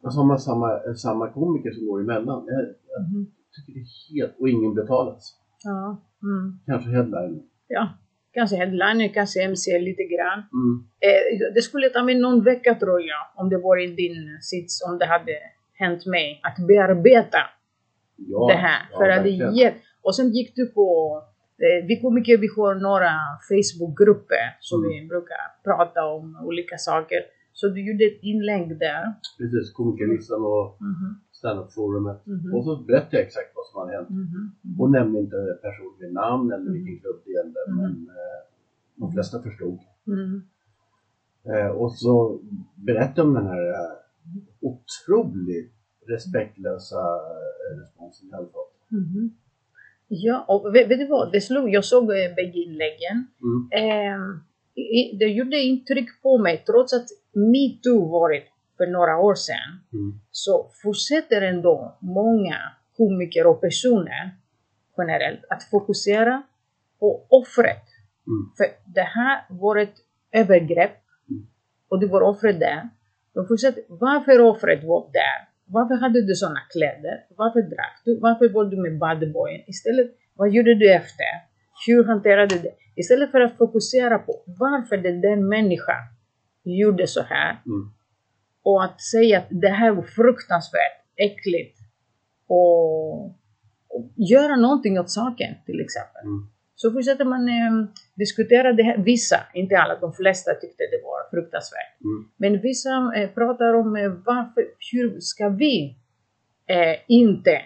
Och 0.02 0.12
så 0.12 0.20
har 0.20 0.26
man 0.26 0.38
samma, 0.38 0.94
samma 0.94 1.28
komiker 1.32 1.70
som 1.72 1.86
går 1.86 2.00
emellan. 2.00 2.44
Jag, 2.46 2.62
jag 2.92 3.02
Mhm. 3.10 3.26
tycker 3.54 3.72
det 3.72 3.80
är 3.80 4.14
helt, 4.14 4.40
och 4.40 4.48
ingen 4.48 4.74
betalas. 4.74 5.38
Ja, 5.64 6.02
mm. 6.22 6.58
Kanske 6.66 6.90
headline. 6.90 7.42
ja. 7.68 7.88
Kanske 8.34 8.56
headliner, 8.56 9.08
kanske 9.14 9.42
MC 9.42 9.78
lite 9.78 10.02
grann. 10.14 10.38
Mm. 10.58 10.74
Eh, 11.06 11.52
det 11.54 11.62
skulle 11.62 11.88
ta 11.88 12.02
mig 12.02 12.14
någon 12.20 12.44
vecka 12.44 12.74
tror 12.74 13.00
jag, 13.00 13.22
om 13.36 13.48
det 13.50 13.58
var 13.58 13.76
i 13.84 13.86
din 13.86 14.38
sits, 14.40 14.82
om 14.88 14.98
det 14.98 15.06
hade 15.06 15.36
hänt 15.74 16.06
mig, 16.06 16.40
att 16.42 16.66
bearbeta 16.68 17.38
Ja, 18.16 18.46
det 18.52 18.58
här. 18.66 18.80
ja, 18.92 18.98
för 18.98 19.08
att 19.08 19.22
det 19.24 19.30
ger, 19.30 19.74
och 20.02 20.16
sen 20.16 20.28
gick 20.32 20.56
du 20.56 20.66
på, 20.66 20.88
eh, 21.64 21.86
vi 21.88 22.00
komiker 22.00 22.38
vi 22.38 22.48
har 22.56 22.74
några 22.74 23.12
Facebookgrupper 23.48 24.44
som 24.60 24.78
Mm. 24.84 24.90
vi 24.90 25.08
brukar 25.08 25.40
prata 25.64 26.00
om 26.06 26.24
olika 26.48 26.76
saker. 26.78 27.20
Så 27.52 27.68
du 27.68 27.80
gjorde 27.86 28.04
ett 28.04 28.22
inlägg 28.22 28.78
där. 28.78 29.14
Precis, 29.38 29.72
komikerlistan 29.72 30.44
och 30.44 30.76
Mhm, 30.80 31.14
standup-forumet. 31.32 32.26
mhm, 32.26 32.54
Och 32.54 32.64
så 32.64 32.76
berättade 32.76 33.16
jag 33.16 33.22
exakt 33.26 33.52
vad 33.54 33.66
som 33.66 33.80
hade 33.80 33.92
hänt. 33.96 34.10
mhm, 34.10 34.50
mhm. 34.62 34.80
Och 34.80 34.90
nämnde 34.90 35.18
inte 35.18 35.36
person 35.62 35.92
vid 36.00 36.12
namn 36.12 36.52
eller 36.52 36.62
Mm. 36.70 36.72
vilken 36.72 36.98
klubb 37.00 37.20
det 37.24 37.32
gällde. 37.32 37.58
Mm. 37.68 37.78
Men 37.82 37.92
eh, 38.08 38.40
de 38.94 39.12
flesta 39.12 39.42
förstod. 39.42 39.78
Mm. 40.06 40.42
Eh, 41.44 41.66
och 41.70 41.92
så 41.92 42.40
berättade 42.74 43.12
jag 43.20 43.26
om 43.26 43.34
den 43.34 43.46
här 43.46 43.68
eh, 43.70 43.92
otroligt 44.60 45.72
respektlösa 46.06 47.00
eh, 47.00 47.80
responsen 47.80 48.28
jag 48.30 48.36
hade 48.36 48.48
fått. 48.48 48.74
Mhm. 48.88 49.30
Ja, 50.08 50.44
och 50.48 50.74
vet, 50.74 50.90
vet 50.90 50.98
du 50.98 51.06
vad? 51.06 51.32
Det 51.32 51.40
slog, 51.40 51.68
jag 51.70 51.84
såg 51.84 52.02
eh, 52.02 52.34
bägge 52.36 52.58
inläggen. 52.58 53.26
Mm. 53.42 53.68
Eh, 53.72 54.20
det 55.18 55.24
gjorde 55.26 55.56
intryck 55.56 56.22
på 56.22 56.38
mig, 56.38 56.62
trots 56.66 56.92
att 56.92 57.06
metoo 57.34 58.08
varit 58.08 58.44
för 58.76 58.86
några 58.86 59.18
år 59.18 59.34
sedan, 59.34 59.80
Mm. 59.92 60.20
så 60.30 60.70
fortsätter 60.82 61.42
ändå 61.42 61.98
många 62.00 62.56
komiker 62.96 63.46
och 63.46 63.60
personer 63.60 64.30
generellt 64.98 65.40
att 65.50 65.62
fokusera 65.62 66.42
på 67.00 67.26
offret. 67.28 67.82
Mm. 68.26 68.42
För 68.56 68.66
det 68.94 69.02
här 69.02 69.44
var 69.50 69.76
ett 69.76 69.94
övergrepp 70.32 70.96
Mm. 71.30 71.46
och 71.88 72.00
det 72.00 72.06
var 72.06 72.22
offret 72.22 72.60
där. 72.60 72.88
De 73.34 73.46
fortsätter, 73.48 73.82
varför 73.88 74.40
offret 74.40 74.84
var 74.84 75.10
där? 75.12 75.48
Varför 75.66 75.94
hade 75.94 76.26
du 76.26 76.34
sådana 76.34 76.60
kläder? 76.72 77.24
Varför 77.36 77.62
drack 77.62 78.02
du? 78.04 78.18
Varför 78.20 78.48
var 78.48 78.64
du 78.64 78.76
med 78.76 78.98
badboyen? 78.98 79.60
Istället, 79.66 80.06
vad 80.34 80.50
gjorde 80.50 80.74
du 80.74 80.92
efter? 80.92 81.26
Hur 81.86 82.04
hanterade 82.04 82.54
du 82.54 82.62
det? 82.62 82.74
Istället 82.96 83.30
för 83.30 83.40
att 83.40 83.56
fokusera 83.58 84.18
på 84.18 84.42
varför 84.46 84.96
den 84.96 85.20
där 85.20 85.36
människan 85.36 86.02
gjorde 86.64 87.06
så 87.06 87.22
här 87.22 87.62
Mm. 87.66 87.90
och 88.64 88.84
att 88.84 89.00
säga 89.00 89.38
att 89.38 89.46
det 89.50 89.68
här 89.68 89.90
var 89.92 90.02
fruktansvärt 90.02 90.98
äckligt 91.16 91.78
och, 92.46 93.24
och 93.88 94.10
göra 94.16 94.56
någonting 94.56 95.00
åt 95.00 95.10
saken 95.10 95.54
till 95.66 95.80
exempel. 95.80 96.22
Mm. 96.24 96.46
Så 96.74 96.92
fortsätter 96.92 97.24
man 97.24 97.48
eh, 97.48 97.88
diskutera 98.14 98.72
det 98.72 98.82
här. 98.82 98.98
Vissa, 98.98 99.36
inte 99.54 99.78
alla, 99.78 99.98
de 100.00 100.12
flesta 100.12 100.50
tyckte 100.54 100.82
det 100.90 101.00
var 101.04 101.30
fruktansvärt. 101.30 102.00
Mm. 102.04 102.28
Men 102.36 102.60
vissa 102.60 103.12
eh, 103.16 103.30
pratar 103.30 103.74
om 103.74 103.96
eh, 103.96 104.10
varför, 104.24 104.64
hur 104.92 105.20
ska 105.20 105.48
vi 105.48 105.96
eh, 106.66 106.96
inte 107.08 107.62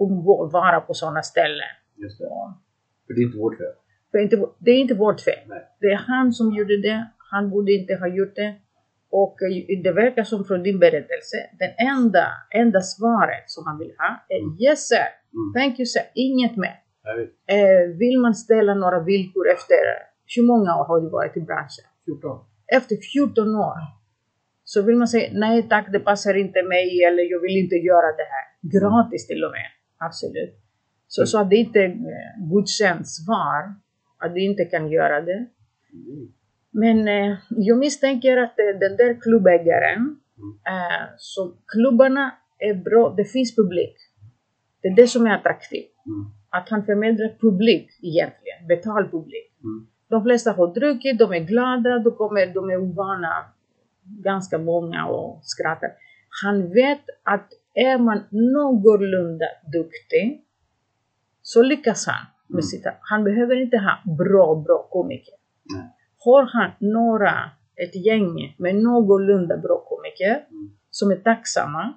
umgå, 0.00 0.50
vara 0.52 0.80
på 0.80 0.94
sådana 0.94 1.22
ställen? 1.22 1.68
Just 1.96 2.18
det. 2.18 2.26
Och, 2.26 2.52
För 3.06 3.14
det 3.14 3.20
är 3.20 3.24
inte 3.26 3.38
vårt 3.38 3.56
fel. 3.58 3.72
för 4.10 4.18
inte, 4.18 4.36
det 4.58 4.70
är 4.70 4.80
inte 4.80 4.94
vårt 4.94 5.20
fel. 5.20 5.38
Nej. 5.46 5.62
Det 5.80 5.86
är 5.86 5.96
han 5.96 6.32
som 6.32 6.54
gjorde 6.54 6.76
det. 6.82 7.06
Han 7.34 7.50
borde 7.52 7.72
inte 7.78 7.94
ha 8.02 8.08
gjort 8.18 8.34
det. 8.42 8.50
Och 9.22 9.36
eh, 9.42 9.82
det 9.86 9.92
verkar 10.02 10.24
som 10.24 10.40
från 10.48 10.62
din 10.62 10.78
berättelse, 10.78 11.36
den 11.62 11.72
enda, 11.92 12.26
enda 12.62 12.80
svaret 12.80 13.44
som 13.46 13.64
man 13.68 13.76
vill 13.78 13.92
ha 14.02 14.10
är 14.34 14.40
Mm. 14.42 14.56
Yes 14.64 14.80
sir, 14.90 15.08
Mm. 15.38 15.52
thank 15.56 15.72
you 15.80 15.86
sir, 15.94 16.02
inget 16.26 16.56
mer. 16.64 16.76
Eh, 17.54 17.82
vill 18.02 18.16
man 18.24 18.34
ställa 18.34 18.74
några 18.74 19.00
villkor 19.10 19.44
efter, 19.56 19.76
hur 20.36 20.42
många 20.52 20.70
år 20.78 20.84
har 20.84 21.00
du 21.00 21.08
varit 21.18 21.36
i 21.36 21.40
branschen? 21.40 21.84
14. 22.04 22.44
Efter 22.78 22.96
14 23.12 23.56
år 23.56 23.78
så 24.64 24.82
vill 24.82 24.96
man 24.96 25.08
säga 25.08 25.28
nej 25.32 25.62
tack, 25.62 25.86
det 25.92 26.00
passar 26.00 26.34
inte 26.44 26.62
mig 26.62 27.04
eller 27.08 27.22
jag 27.32 27.40
vill 27.40 27.56
inte 27.64 27.74
göra 27.90 28.06
det 28.20 28.28
här. 28.34 28.44
Gratis 28.74 29.26
till 29.26 29.44
och 29.44 29.50
med. 29.50 29.68
Absolut. 29.98 30.54
Så, 31.08 31.26
så 31.26 31.40
att 31.40 31.50
det 31.50 31.56
inte 31.56 31.82
eh, 31.84 32.48
godkänt 32.52 33.08
svar, 33.08 33.74
att 34.18 34.34
du 34.34 34.40
inte 34.44 34.64
kan 34.64 34.90
göra 34.90 35.20
det. 35.20 35.40
Mm. 35.92 36.32
Men 36.74 37.08
eh, 37.08 37.36
jag 37.48 37.78
misstänker 37.78 38.36
att 38.36 38.58
eh, 38.58 38.78
den 38.80 38.96
där 38.96 39.20
klubbägaren, 39.20 40.16
eh, 40.66 41.06
så 41.18 41.52
klubbarna 41.72 42.32
är 42.58 42.74
bra, 42.74 43.14
det 43.16 43.24
finns 43.24 43.56
publik. 43.56 43.96
Det 44.82 44.88
är 44.88 44.96
det 44.96 45.06
som 45.06 45.26
är 45.26 45.34
attraktivt. 45.34 45.92
Mm. 46.06 46.24
Att 46.50 46.68
han 46.68 46.84
förmedlar 46.84 47.28
publik 47.40 47.90
egentligen, 48.02 48.66
betald 48.68 49.10
publik. 49.10 49.52
Mm. 49.64 49.86
De 50.08 50.22
flesta 50.22 50.52
har 50.52 50.74
druckit, 50.74 51.18
de 51.18 51.32
är 51.32 51.40
glada, 51.40 51.98
de, 51.98 52.10
kommer, 52.10 52.46
de 52.46 52.70
är 52.70 52.76
ovana, 52.76 53.44
ganska 54.02 54.58
många 54.58 55.06
och 55.06 55.40
skrattar. 55.42 55.90
Han 56.42 56.72
vet 56.72 57.04
att 57.22 57.48
är 57.74 57.98
man 57.98 58.18
någorlunda 58.30 59.46
duktig 59.72 60.44
så 61.42 61.62
lyckas 61.62 62.06
han 62.06 62.26
med 62.46 62.54
Mm. 62.54 62.62
sitt. 62.62 62.84
Han 63.00 63.24
behöver 63.24 63.62
inte 63.62 63.76
ha 63.76 64.14
bra, 64.16 64.54
bra 64.66 64.88
komiker. 64.90 65.34
Nej. 65.74 65.90
Har 66.24 66.42
han 66.42 66.70
några, 66.80 67.34
ett 67.76 68.06
gäng 68.06 68.54
med 68.58 68.74
någorlunda 68.74 69.56
bra 69.56 69.84
komiker 69.88 70.44
Mm. 70.50 70.70
som 70.90 71.10
är 71.10 71.16
tacksamma 71.16 71.94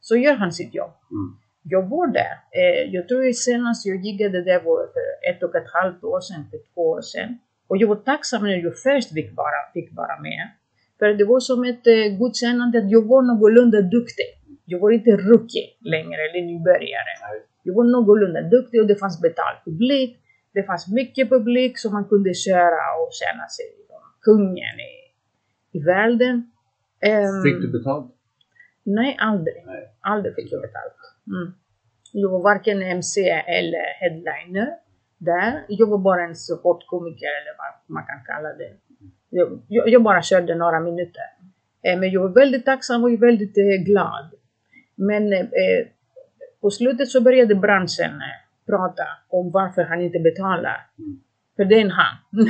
så 0.00 0.16
gör 0.16 0.34
han 0.34 0.52
sitt 0.52 0.74
jobb. 0.74 0.90
Mm. 1.10 1.36
Jag 1.62 1.88
var 1.88 2.06
där. 2.06 2.34
Eh, 2.60 2.94
jag 2.94 3.08
tror 3.08 3.32
senast 3.32 3.86
jag 3.86 3.96
giggade 3.96 4.44
där 4.44 4.60
var 4.60 4.78
för 4.94 5.06
ett 5.30 5.42
och 5.42 5.54
ett 5.54 5.70
halvt 5.72 6.04
år 6.04 6.20
sedan, 6.20 6.44
för 6.50 6.58
två 6.74 6.82
år 6.90 7.00
sedan. 7.02 7.38
Och 7.68 7.76
jag 7.76 7.88
var 7.88 7.96
tacksam 7.96 8.42
när 8.42 8.56
jag 8.56 8.78
först 8.78 9.12
fick 9.14 9.36
vara, 9.36 9.60
fick 9.74 9.96
vara 9.96 10.20
med. 10.20 10.42
För 10.98 11.06
det 11.18 11.24
var 11.24 11.40
som 11.40 11.64
ett 11.64 11.86
eh, 11.86 12.18
godkännande 12.18 12.78
att 12.78 12.90
jag 12.90 13.04
var 13.08 13.22
någorlunda 13.22 13.80
duktig. 13.80 14.30
Jag 14.64 14.78
var 14.80 14.90
inte 14.90 15.10
rookie 15.10 15.66
längre, 15.80 16.20
eller 16.26 16.42
nybörjare. 16.46 17.12
Nej. 17.22 17.42
Jag 17.62 17.74
var 17.74 17.84
någorlunda 17.84 18.40
duktig 18.42 18.80
och 18.80 18.86
det 18.86 18.96
fanns 18.96 19.20
betald 19.20 19.58
publik. 19.64 20.20
Det 20.56 20.62
fanns 20.62 20.88
mycket 21.00 21.28
publik 21.28 21.78
som 21.78 21.92
man 21.92 22.04
kunde 22.04 22.34
köra 22.34 22.82
och 23.00 23.10
känna 23.20 23.46
sig 23.48 23.66
som 23.88 24.02
kungen 24.26 24.76
i, 24.92 24.94
i 25.78 25.80
världen. 25.82 26.50
Ehm, 27.00 27.42
Fick 27.44 27.60
du 27.60 27.68
betalt? 27.78 28.12
Nej, 28.82 29.16
aldrig. 29.20 29.62
Nej. 29.66 29.96
Aldrig 30.00 30.34
fick 30.34 30.52
jag 30.52 30.60
betalt. 30.60 30.98
Mm. 31.26 31.54
Jag 32.12 32.30
var 32.30 32.42
varken 32.42 32.82
MC 32.82 33.20
eller 33.30 33.84
headliner 34.00 34.68
där. 35.18 35.64
Jag 35.68 35.86
var 35.90 35.98
bara 35.98 36.22
en 36.24 36.36
supportkomiker 36.36 37.32
eller 37.38 37.52
vad 37.58 37.94
man 37.96 38.06
kan 38.06 38.20
kalla 38.26 38.48
det. 38.48 38.72
Jag, 39.30 39.62
jag, 39.68 39.88
jag 39.88 40.02
bara 40.02 40.22
körde 40.22 40.54
några 40.54 40.80
minuter. 40.80 41.28
Eh, 41.82 41.98
men 41.98 42.10
jag 42.10 42.20
var 42.20 42.28
väldigt 42.28 42.64
tacksam 42.64 43.04
och 43.04 43.22
väldigt 43.22 43.58
eh, 43.58 43.84
glad. 43.84 44.30
Men 44.94 45.32
eh, 45.32 45.42
på 46.60 46.70
slutet 46.70 47.08
så 47.08 47.20
började 47.20 47.54
branschen 47.54 48.10
eh, 48.10 48.45
prata 48.66 49.06
om 49.28 49.50
varför 49.50 49.82
han 49.82 50.00
inte 50.00 50.18
betalar. 50.18 50.78
Mm. 50.98 51.20
För 51.56 51.64
det 51.64 51.74
är 51.74 51.80
en 51.80 51.90
han. 51.90 52.14
Mm. 52.32 52.48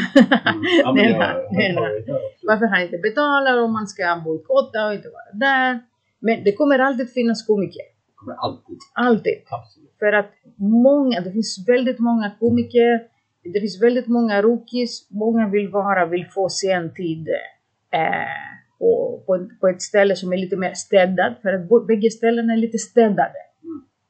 Ja, 0.82 0.92
Det 0.96 1.00
är 1.00 1.14
han, 1.14 1.36
det 1.56 1.62
är 1.66 1.72
jag, 1.72 1.82
han. 1.82 2.20
Varför 2.42 2.66
han 2.66 2.82
inte 2.82 2.98
betalar 2.98 3.62
och 3.62 3.70
man 3.70 3.86
ska 3.86 4.22
bojkotta 4.24 4.86
och 4.86 4.94
inte 4.94 5.08
vara 5.08 5.30
där. 5.32 5.80
Men 6.18 6.44
det 6.44 6.52
kommer 6.52 6.78
alltid 6.78 7.12
finnas 7.12 7.46
komiker. 7.46 7.86
kommer 8.14 8.36
alltid. 8.36 8.78
Alltid. 8.94 9.38
Absolut. 9.50 9.94
För 9.98 10.12
att 10.12 10.30
många, 10.56 11.20
det 11.20 11.32
finns 11.32 11.64
väldigt 11.68 11.98
många 11.98 12.30
komiker, 12.40 13.02
det 13.54 13.60
finns 13.60 13.82
väldigt 13.82 14.06
många 14.06 14.42
rookies, 14.42 15.10
många 15.10 15.48
vill 15.48 15.68
vara, 15.68 16.06
vill 16.06 16.26
få 16.34 16.48
sentid 16.48 17.28
eh, 17.92 18.46
och 18.78 19.26
på, 19.26 19.48
på 19.60 19.68
ett 19.68 19.82
ställe 19.82 20.16
som 20.16 20.32
är 20.32 20.36
lite 20.36 20.56
mer 20.56 20.74
städat, 20.74 21.42
för 21.42 21.52
att 21.52 21.86
bägge 21.86 22.10
ställena 22.10 22.52
är 22.52 22.56
lite 22.56 22.78
städade. 22.78 23.40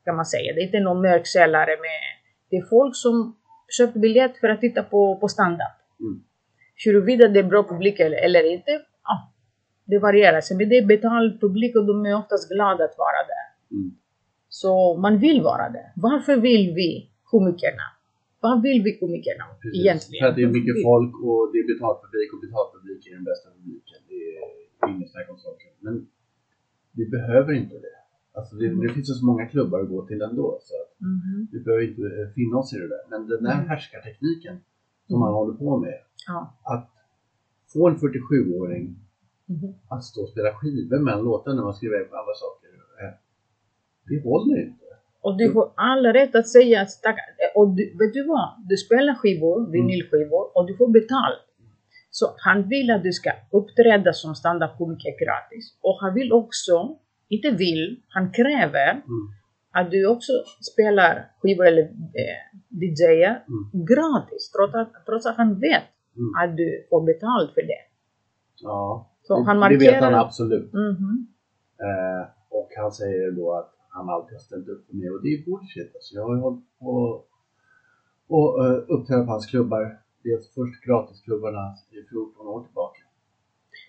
Kan 0.07 0.17
man 0.17 0.27
säga. 0.35 0.49
Det 0.55 0.61
är 0.61 0.67
inte 0.71 0.81
någon 0.81 1.03
mörk 1.03 1.27
källare 1.27 1.75
med... 1.87 2.01
Det 2.51 2.57
är 2.57 2.67
folk 2.77 2.97
som 2.97 3.37
köpt 3.79 3.97
biljett 4.05 4.37
för 4.41 4.49
att 4.49 4.61
titta 4.61 4.83
på, 4.83 5.01
på 5.21 5.29
stand-up. 5.29 5.77
Mm. 6.01 6.17
Huruvida 6.85 7.29
det 7.29 7.39
är 7.39 7.49
bra 7.53 7.63
publik 7.73 8.01
eller, 8.01 8.19
eller 8.27 8.53
inte, 8.57 8.73
ja, 9.09 9.15
det 9.85 9.99
varierar. 9.99 10.41
Sen 10.41 10.57
men 10.57 10.69
det 10.69 10.79
är 10.79 10.87
betald 10.87 11.41
publik 11.41 11.77
och 11.77 11.87
de 11.87 12.07
är 12.07 12.15
oftast 12.23 12.53
glada 12.53 12.85
att 12.85 12.97
vara 13.05 13.21
där. 13.33 13.47
Mm. 13.77 13.91
Så 14.49 14.97
man 14.97 15.19
vill 15.19 15.43
vara 15.43 15.67
där. 15.77 15.89
Varför 15.97 16.37
vill 16.37 16.75
vi 16.81 17.11
komikerna? 17.25 17.87
Vad 18.41 18.63
vill 18.63 18.83
vi 18.83 18.99
komikerna 18.99 19.45
Precis. 19.63 19.81
egentligen? 19.81 20.23
För 20.23 20.29
att 20.31 20.37
det 20.37 20.43
är 20.43 20.53
mycket 20.59 20.77
folk 20.91 21.15
och 21.29 21.43
det 21.53 21.59
är 21.63 21.67
betald 21.75 21.97
publik 22.05 22.29
och 22.35 22.41
betald 22.47 22.69
publik 22.75 23.01
är 23.09 23.15
den 23.19 23.25
bästa 23.31 23.49
publiken. 23.57 23.99
Det 24.11 24.21
är 24.81 24.89
inget 24.95 25.11
snack 25.13 25.29
om 25.35 25.39
saken. 25.47 25.73
Men 25.87 25.95
vi 26.99 27.05
behöver 27.17 27.53
inte 27.63 27.75
det. 27.87 27.96
Alltså 28.37 28.57
det, 28.57 28.69
det 28.83 28.93
finns 28.95 29.11
ju 29.11 29.15
så 29.15 29.27
många 29.27 29.47
klubbar 29.47 29.81
att 29.81 29.89
gå 29.89 30.07
till 30.07 30.23
ändå. 30.23 30.59
Så 30.63 30.75
att 30.83 30.91
Mhm. 31.01 31.49
vi 31.53 31.59
behöver 31.61 31.85
inte 31.91 32.03
eh, 32.03 32.29
finna 32.35 32.57
oss 32.59 32.75
i 32.75 32.79
det 32.79 32.89
där. 32.89 33.03
Men 33.11 33.29
den 33.29 33.43
där 33.45 33.53
Mm. 33.55 33.69
härskartekniken 33.69 34.57
som 35.07 35.15
Mm. 35.17 35.21
man 35.21 35.35
håller 35.35 35.55
på 35.55 35.77
med. 35.79 35.99
Ja. 36.27 36.55
Att 36.63 36.91
få 37.73 37.89
en 37.89 37.97
47-åring 37.97 38.85
Mhm. 39.47 39.75
att 39.89 40.05
stå 40.05 40.23
och 40.23 40.29
spela 40.29 40.51
skivor 40.55 40.99
med 40.99 41.15
en 41.15 41.25
låtar 41.25 41.55
när 41.55 41.63
man 41.63 41.75
skriver 41.75 42.05
på 42.05 42.17
andra 42.17 42.35
saker. 42.45 42.69
eh, 43.03 43.15
Det 44.09 44.23
håller 44.31 44.57
inte. 44.67 44.85
Och 45.21 45.37
du 45.39 45.53
har 45.55 45.73
all 45.77 46.07
rätt 46.07 46.35
att 46.35 46.49
säga 46.49 46.81
att 46.83 46.89
och 47.55 47.69
du, 47.77 47.85
vet 47.99 48.13
du 48.15 48.23
vad? 48.27 48.49
Du 48.69 48.77
spelar 48.77 49.15
skivor, 49.15 49.71
vinylskivor 49.73 50.57
och 50.57 50.67
du 50.67 50.77
får 50.77 50.89
betalt. 50.89 51.43
Så 52.11 52.27
han 52.39 52.69
vill 52.69 52.91
att 52.91 53.03
du 53.03 53.13
ska 53.13 53.31
uppträda 53.53 54.13
som 54.13 54.35
standup-komiker 54.35 55.13
gratis. 55.25 55.79
Och 55.83 55.97
han 56.01 56.15
vill 56.15 56.33
också, 56.33 56.99
inte 57.29 57.51
vill, 57.51 58.01
han 58.09 58.33
kräver 58.33 58.91
Mm. 58.93 59.27
att 59.71 59.91
du 59.91 60.07
också 60.07 60.33
spelar 60.73 61.31
skivor 61.41 61.67
eller 61.67 61.83
eh, 61.83 62.59
DJar 62.71 63.45
Mm. 63.49 63.87
gratis. 63.87 64.51
Trots 64.53 64.75
att, 64.75 64.93
trots 65.07 65.27
att 65.27 65.37
han 65.37 65.61
vet 65.61 65.83
Mm. 66.17 66.33
att 66.41 66.57
du 66.57 66.87
får 66.91 67.03
betalt 67.07 67.55
för 67.55 67.63
det. 67.63 67.83
Ja, 68.61 69.11
Så 69.23 69.37
det, 69.39 69.45
han 69.45 69.61
det 69.61 69.77
vet 69.77 69.93
han 69.95 70.03
markerar- 70.03 70.25
absolut. 70.27 70.73
Mhm. 70.73 71.27
Eh, 71.87 72.27
och 72.51 72.69
han 72.77 72.93
säger 72.93 73.31
då 73.31 73.53
att 73.53 73.73
han 73.89 74.09
alltid 74.09 74.33
har 74.35 74.41
ställt 74.41 74.69
upp 74.69 74.87
för 74.87 74.97
mig 74.97 75.11
och 75.11 75.23
det 75.23 75.29
är 75.29 75.45
bullshit. 75.45 75.95
Alltså, 75.95 76.15
jag 76.15 76.25
har 76.25 76.35
ju 76.37 76.41
hållit 76.41 76.65
på 76.79 77.23
och 78.29 78.65
uh, 78.65 78.79
uppträda 78.89 79.25
på 79.25 79.31
hans 79.31 79.47
klubbar. 79.47 79.99
Dels 80.23 80.55
först 80.55 80.85
gratisklubbarna 80.87 81.75
i 81.91 82.09
14 82.11 82.47
år 82.47 82.65
tillbaka. 82.65 83.01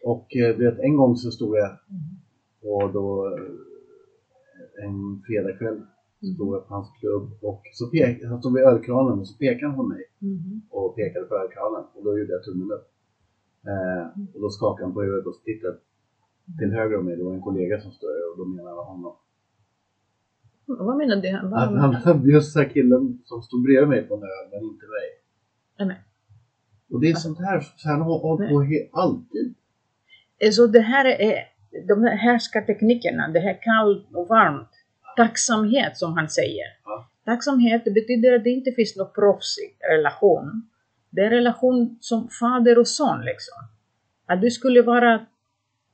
Och 0.03 0.27
uh, 0.36 0.58
vet, 0.58 0.79
en 0.79 0.98
gång 0.98 1.15
så 1.15 1.32
stod 1.32 1.58
jag 1.58 1.70
Mhm. 1.70 2.20
Och 2.62 2.94
då 2.94 3.28
eh, 3.38 4.86
en 4.86 5.22
fredagkväll 5.28 5.82
stod 6.36 6.56
jag 6.56 6.68
på 6.68 6.74
hans 6.74 6.90
klubb 7.00 7.30
och 7.42 7.62
så 7.74 7.88
pek, 7.88 8.24
han 8.24 8.40
stod 8.40 8.54
vid 8.56 8.64
ölkranen 8.64 9.20
och 9.20 9.28
så 9.28 9.38
pekade 9.38 9.68
han 9.68 9.76
på 9.76 9.84
mig 9.84 10.04
Mhm. 10.20 10.62
och 10.70 10.96
pekade 10.96 11.26
på 11.26 11.36
ölkranen 11.36 11.84
och 11.96 12.04
då 12.04 12.20
gjorde 12.20 12.32
jag 12.34 12.44
tummen 12.44 12.72
upp. 12.72 12.88
Eh, 13.72 14.04
och 14.36 14.42
då 14.42 14.50
skakade 14.50 14.86
han 14.86 14.94
på 14.94 15.02
huvudet 15.02 15.26
och 15.28 15.42
tittade 15.46 15.78
till 16.60 16.72
höger 16.72 16.98
om 16.98 17.06
mig. 17.06 17.16
Det 17.18 17.24
var 17.24 17.34
en 17.34 17.42
kollega 17.42 17.80
som 17.82 17.92
stod 17.92 18.10
där 18.10 18.32
och 18.32 18.38
då 18.38 18.46
menade 18.46 18.76
han 18.76 18.86
honom. 18.86 19.16
Vad 20.66 20.98
menar 20.98 21.16
du? 21.16 21.32
Vad, 21.50 21.64
Att 21.64 22.04
han, 22.04 22.24
just 22.30 22.54
den 22.54 22.64
här 22.64 22.70
killen 22.74 23.22
som 23.26 23.42
stod 23.42 23.64
bredvid 23.64 23.90
mig 23.90 24.08
på 24.08 24.16
en 24.16 24.24
öl 24.24 24.46
men 24.52 24.64
inte 24.64 24.86
mig. 24.86 25.08
Nej. 25.88 26.02
Och 26.92 27.00
det 27.02 27.08
är 27.10 27.16
sånt 27.16 27.40
här, 27.40 27.60
så 27.76 27.90
han 27.90 28.02
har 28.02 28.20
hållit 28.20 28.52
på 28.92 29.00
alltid. 29.00 29.56
Så 30.52 30.68
det 30.68 30.80
här 30.80 31.06
är 31.06 31.36
de 31.88 32.04
här 32.04 32.16
härskarteknikerna, 32.16 33.28
det 33.28 33.40
här 33.40 33.62
kallt 33.62 34.08
och 34.14 34.28
varmt. 34.28 34.70
Tacksamhet 35.18 35.98
som 35.98 36.14
han 36.14 36.30
säger. 36.30 36.66
Ja. 36.84 37.10
Tacksamhet 37.26 37.84
betyder 37.84 38.36
att 38.36 38.44
det 38.44 38.50
inte 38.50 38.72
finns 38.72 38.96
någon 38.96 39.14
proffsig 39.14 39.78
relation. 39.92 40.70
Det 41.10 41.22
är 41.22 41.26
en 41.26 41.32
relation 41.32 41.98
som 42.00 42.30
fader 42.40 42.80
och 42.80 42.88
son 42.88 43.22
liksom. 43.22 43.58
Att 44.26 44.42
du 44.42 44.52
skulle 44.52 44.82
vara, 44.82 45.26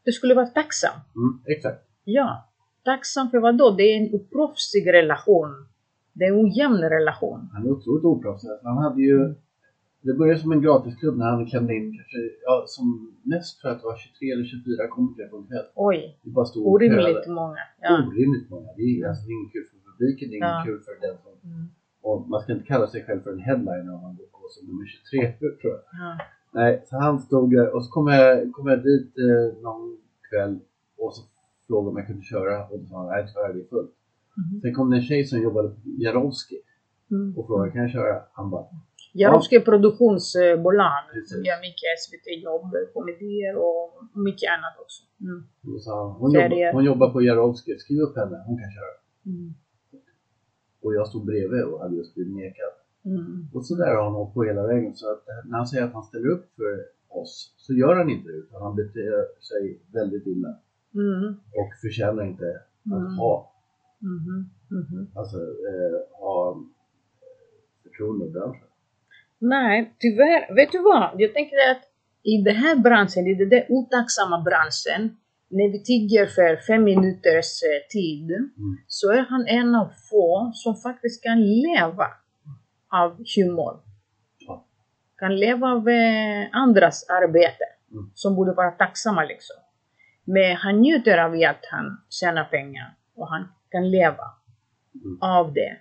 du 0.05 0.11
skulle 0.11 0.33
vara 0.33 0.45
tacksam. 0.45 0.99
Mm, 1.15 1.43
exakt. 1.47 1.81
Ja. 2.03 2.49
Tacksam 2.83 3.29
för 3.29 3.37
vad 3.37 3.57
då? 3.57 3.71
Det 3.71 3.83
är 3.83 3.97
en 3.97 4.13
oproffsig 4.13 4.93
relation. 4.93 5.67
Det 6.13 6.25
är 6.25 6.29
en 6.29 6.45
ojämn 6.45 6.81
relation. 6.81 7.49
Han 7.53 7.65
är 7.65 7.71
otroligt 7.71 8.05
oproffsig. 8.05 8.49
Alltså, 8.49 8.67
Han 8.67 8.77
hade 8.77 9.01
ju... 9.01 9.35
Det 10.05 10.13
började 10.13 10.39
som 10.39 10.51
en 10.51 10.61
gratisklubb 10.61 11.17
när 11.17 11.25
han 11.25 11.45
klämde 11.45 11.73
in 11.75 11.87
kanske, 11.97 12.17
ja, 12.45 12.63
som 12.67 12.85
mest 13.23 13.61
för 13.61 13.69
att 13.69 13.79
det 13.81 13.85
var 13.85 13.97
23 13.97 14.31
eller 14.31 14.45
24 14.45 14.87
komiker 14.87 15.27
på 15.27 15.37
en 15.37 15.43
kväll. 15.49 15.65
Oj, 15.75 16.17
Det 16.23 16.29
bara 16.37 16.45
stod 16.45 16.67
orimligt 16.67 17.27
många. 17.27 17.57
Ja. 17.81 17.91
Orimligt 18.07 18.49
många. 18.49 18.69
Det 18.77 18.81
är, 18.83 19.07
alltså, 19.09 19.21
det 19.25 19.31
är 19.31 19.35
inget 19.39 19.51
kul 19.55 19.65
för 19.71 19.77
publiken, 19.91 20.29
det 20.29 20.35
är 20.35 20.37
inget 20.37 20.59
Ja. 20.59 20.63
kul 20.65 20.79
för 20.85 20.93
den 21.07 21.15
som... 21.23 21.33
Mm. 21.51 21.65
Och 22.01 22.29
man 22.29 22.41
ska 22.41 22.53
inte 22.53 22.65
kalla 22.65 22.87
sig 22.87 23.03
själv 23.05 23.21
för 23.21 23.31
en 23.31 23.39
headliner 23.39 23.93
om 23.95 24.01
man 24.01 24.15
går 24.15 24.25
på 24.35 24.39
som 24.49 24.67
nummer 24.67 24.85
23 24.85 25.31
tror 25.39 25.73
jag. 25.73 25.81
Ja. 26.01 26.11
Nej, 26.53 26.83
så 26.85 26.95
han 26.97 27.19
stod 27.19 27.53
och 27.73 27.85
så 27.85 27.91
kom 27.91 28.07
jag, 28.07 28.51
kom 28.51 28.67
jag 28.67 28.83
dit 28.83 29.11
eh, 29.17 29.61
någon 29.63 29.97
kväll 30.29 30.59
och 30.97 31.15
så 31.15 31.21
frågade 31.67 31.89
om 31.91 31.97
jag 31.97 32.07
kunde 32.07 32.23
köra 32.23 32.65
och 32.67 32.79
då 32.79 32.85
sa 32.85 32.97
han 32.97 33.07
nej 33.07 33.25
tyvärr 33.27 33.53
det 33.53 33.59
är 33.59 33.67
fullt. 33.69 33.91
Mhm. 34.37 34.61
Sen 34.61 34.73
kom 34.73 34.89
det 34.89 34.97
en 34.97 35.03
tjej 35.03 35.25
som 35.25 35.41
jobbade 35.41 35.69
på 35.69 35.75
Jarowski 35.85 36.55
Mm. 37.11 37.37
och 37.37 37.47
frågade 37.47 37.71
kan 37.71 37.81
jag 37.81 37.91
köra? 37.91 38.21
Han 38.33 38.49
bara 38.49 38.65
Jarowski 39.21 39.59
produktionsbolag 39.59 41.03
Precis. 41.13 41.29
som 41.31 41.39
gör 41.47 41.59
mycket 41.67 41.89
SVT-jobb, 42.01 42.67
komedier 42.93 43.53
och 43.65 43.85
mycket 44.27 44.47
annat 44.55 44.75
också. 44.83 45.01
Mm. 45.27 45.39
hon, 46.19 46.31
jobbar, 46.33 46.73
hon 46.73 46.85
jobbar 46.85 47.09
på 47.09 47.21
Jarowski, 47.21 47.77
skriv 47.77 47.99
upp 48.01 48.15
henne, 48.15 48.37
hon 48.47 48.57
kan 48.61 48.71
köra. 48.77 48.95
Mm. 49.25 49.53
Och 50.83 50.93
jag 50.95 51.07
stod 51.07 51.25
bredvid 51.25 51.63
och 51.63 51.79
hade 51.81 51.95
just 51.95 52.13
blivit 52.15 52.35
nekad. 52.35 52.73
Mm. 53.05 53.47
Och 53.53 53.65
så 53.65 53.75
där 53.75 53.95
har 53.95 54.03
han 54.03 54.13
hållit 54.13 54.33
på 54.33 54.43
hela 54.43 54.67
vägen. 54.67 54.95
Så 54.95 55.11
att 55.11 55.23
när 55.45 55.57
han 55.57 55.67
säger 55.67 55.83
att 55.85 55.93
han 55.93 56.03
ställer 56.03 56.27
upp 56.29 56.45
för 56.55 56.73
oss 57.21 57.53
så 57.57 57.73
gör 57.73 57.95
han 57.95 58.09
inte 58.09 58.27
det 58.31 58.37
utan 58.37 58.61
han 58.61 58.75
beter 58.75 59.11
sig 59.49 59.81
väldigt 59.93 60.27
illa. 60.27 60.51
Mm. 60.95 61.27
Och 61.59 61.69
förtjänar 61.81 62.23
inte 62.23 62.61
att 62.85 62.91
Mm. 62.91 63.17
ha, 63.17 63.49
Mhm. 63.99 64.49
Mhm. 64.69 65.07
alltså, 65.15 65.37
eh, 65.37 66.19
ha 66.19 66.51
eh, 66.51 66.57
förtroende 67.83 68.25
i 68.25 68.29
branschen. 68.29 68.67
Nej, 69.49 69.93
tyvärr. 69.99 70.55
Vet 70.55 70.71
du 70.71 70.79
vad? 70.79 71.09
Jag 71.17 71.33
tänker 71.33 71.55
att 71.71 71.83
i 72.23 72.41
den 72.41 72.55
här 72.55 72.75
branschen, 72.75 73.27
i 73.27 73.33
den 73.35 73.49
där 73.49 73.65
otacksamma 73.69 74.41
branschen, 74.41 75.17
när 75.49 75.71
vi 75.71 75.83
tigger 75.83 76.25
för 76.25 76.55
fem 76.67 76.83
minuters 76.83 77.49
eh, 77.63 77.87
tid, 77.89 78.31
så 78.87 79.11
är 79.11 79.25
han 79.29 79.47
en 79.47 79.75
av 79.75 79.91
få 80.09 80.51
som 80.53 80.75
faktiskt 80.75 81.23
kan 81.23 81.41
leva 81.41 82.07
av 82.91 83.17
humor. 83.35 83.79
Ja. 84.39 84.65
Kan 85.17 85.35
leva 85.39 85.67
av 85.67 85.89
eh, 85.89 86.47
andras 86.51 87.09
arbete, 87.09 87.65
Mm. 87.91 88.11
som 88.13 88.35
borde 88.35 88.53
vara 88.53 88.71
tacksamma 88.71 89.23
liksom. 89.23 89.55
Men 90.25 90.55
han 90.55 90.81
njuter 90.81 91.17
av 91.17 91.33
att 91.33 91.65
han 91.71 91.97
tjänar 92.09 92.43
pengar 92.43 92.95
och 93.15 93.27
han 93.29 93.47
kan 93.71 93.91
leva 93.91 94.23
Mm. 95.05 95.17
av 95.21 95.53
det. 95.53 95.77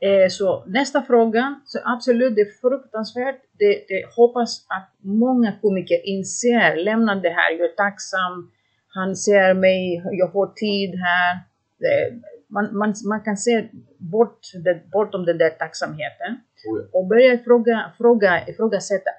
Eh, 0.00 0.28
så 0.28 0.64
nästa 0.66 1.02
fråga, 1.02 1.60
så 1.64 1.78
absolut 1.84 2.34
det 2.34 2.40
är 2.40 2.60
fruktansvärt. 2.60 3.40
Det, 3.58 3.84
det 3.88 4.04
hoppas 4.16 4.66
att 4.68 4.90
många 5.00 5.52
komiker 5.62 6.06
inser, 6.06 6.76
lämna 6.76 7.14
det 7.14 7.28
här, 7.28 7.50
jag 7.52 7.70
är 7.70 7.74
tacksam, 7.74 8.50
han 8.88 9.16
ser 9.16 9.54
mig, 9.54 10.02
jag 10.12 10.32
får 10.32 10.46
tid 10.46 10.94
här. 10.94 11.38
Det, 11.78 12.20
man, 12.48 12.78
man, 12.78 12.94
man 13.08 13.20
kan 13.20 13.36
se 13.36 13.68
bort 13.98 14.40
det, 14.64 14.90
bortom 14.92 15.24
den 15.24 15.38
där 15.38 15.50
tacksamheten 15.50 16.40
Oh, 16.66 16.80
ja. 16.80 16.98
och 16.98 17.06
börja 17.06 17.38
fråga, 17.38 17.92
fråga, 17.98 18.48
ifrågasätta 18.48 19.10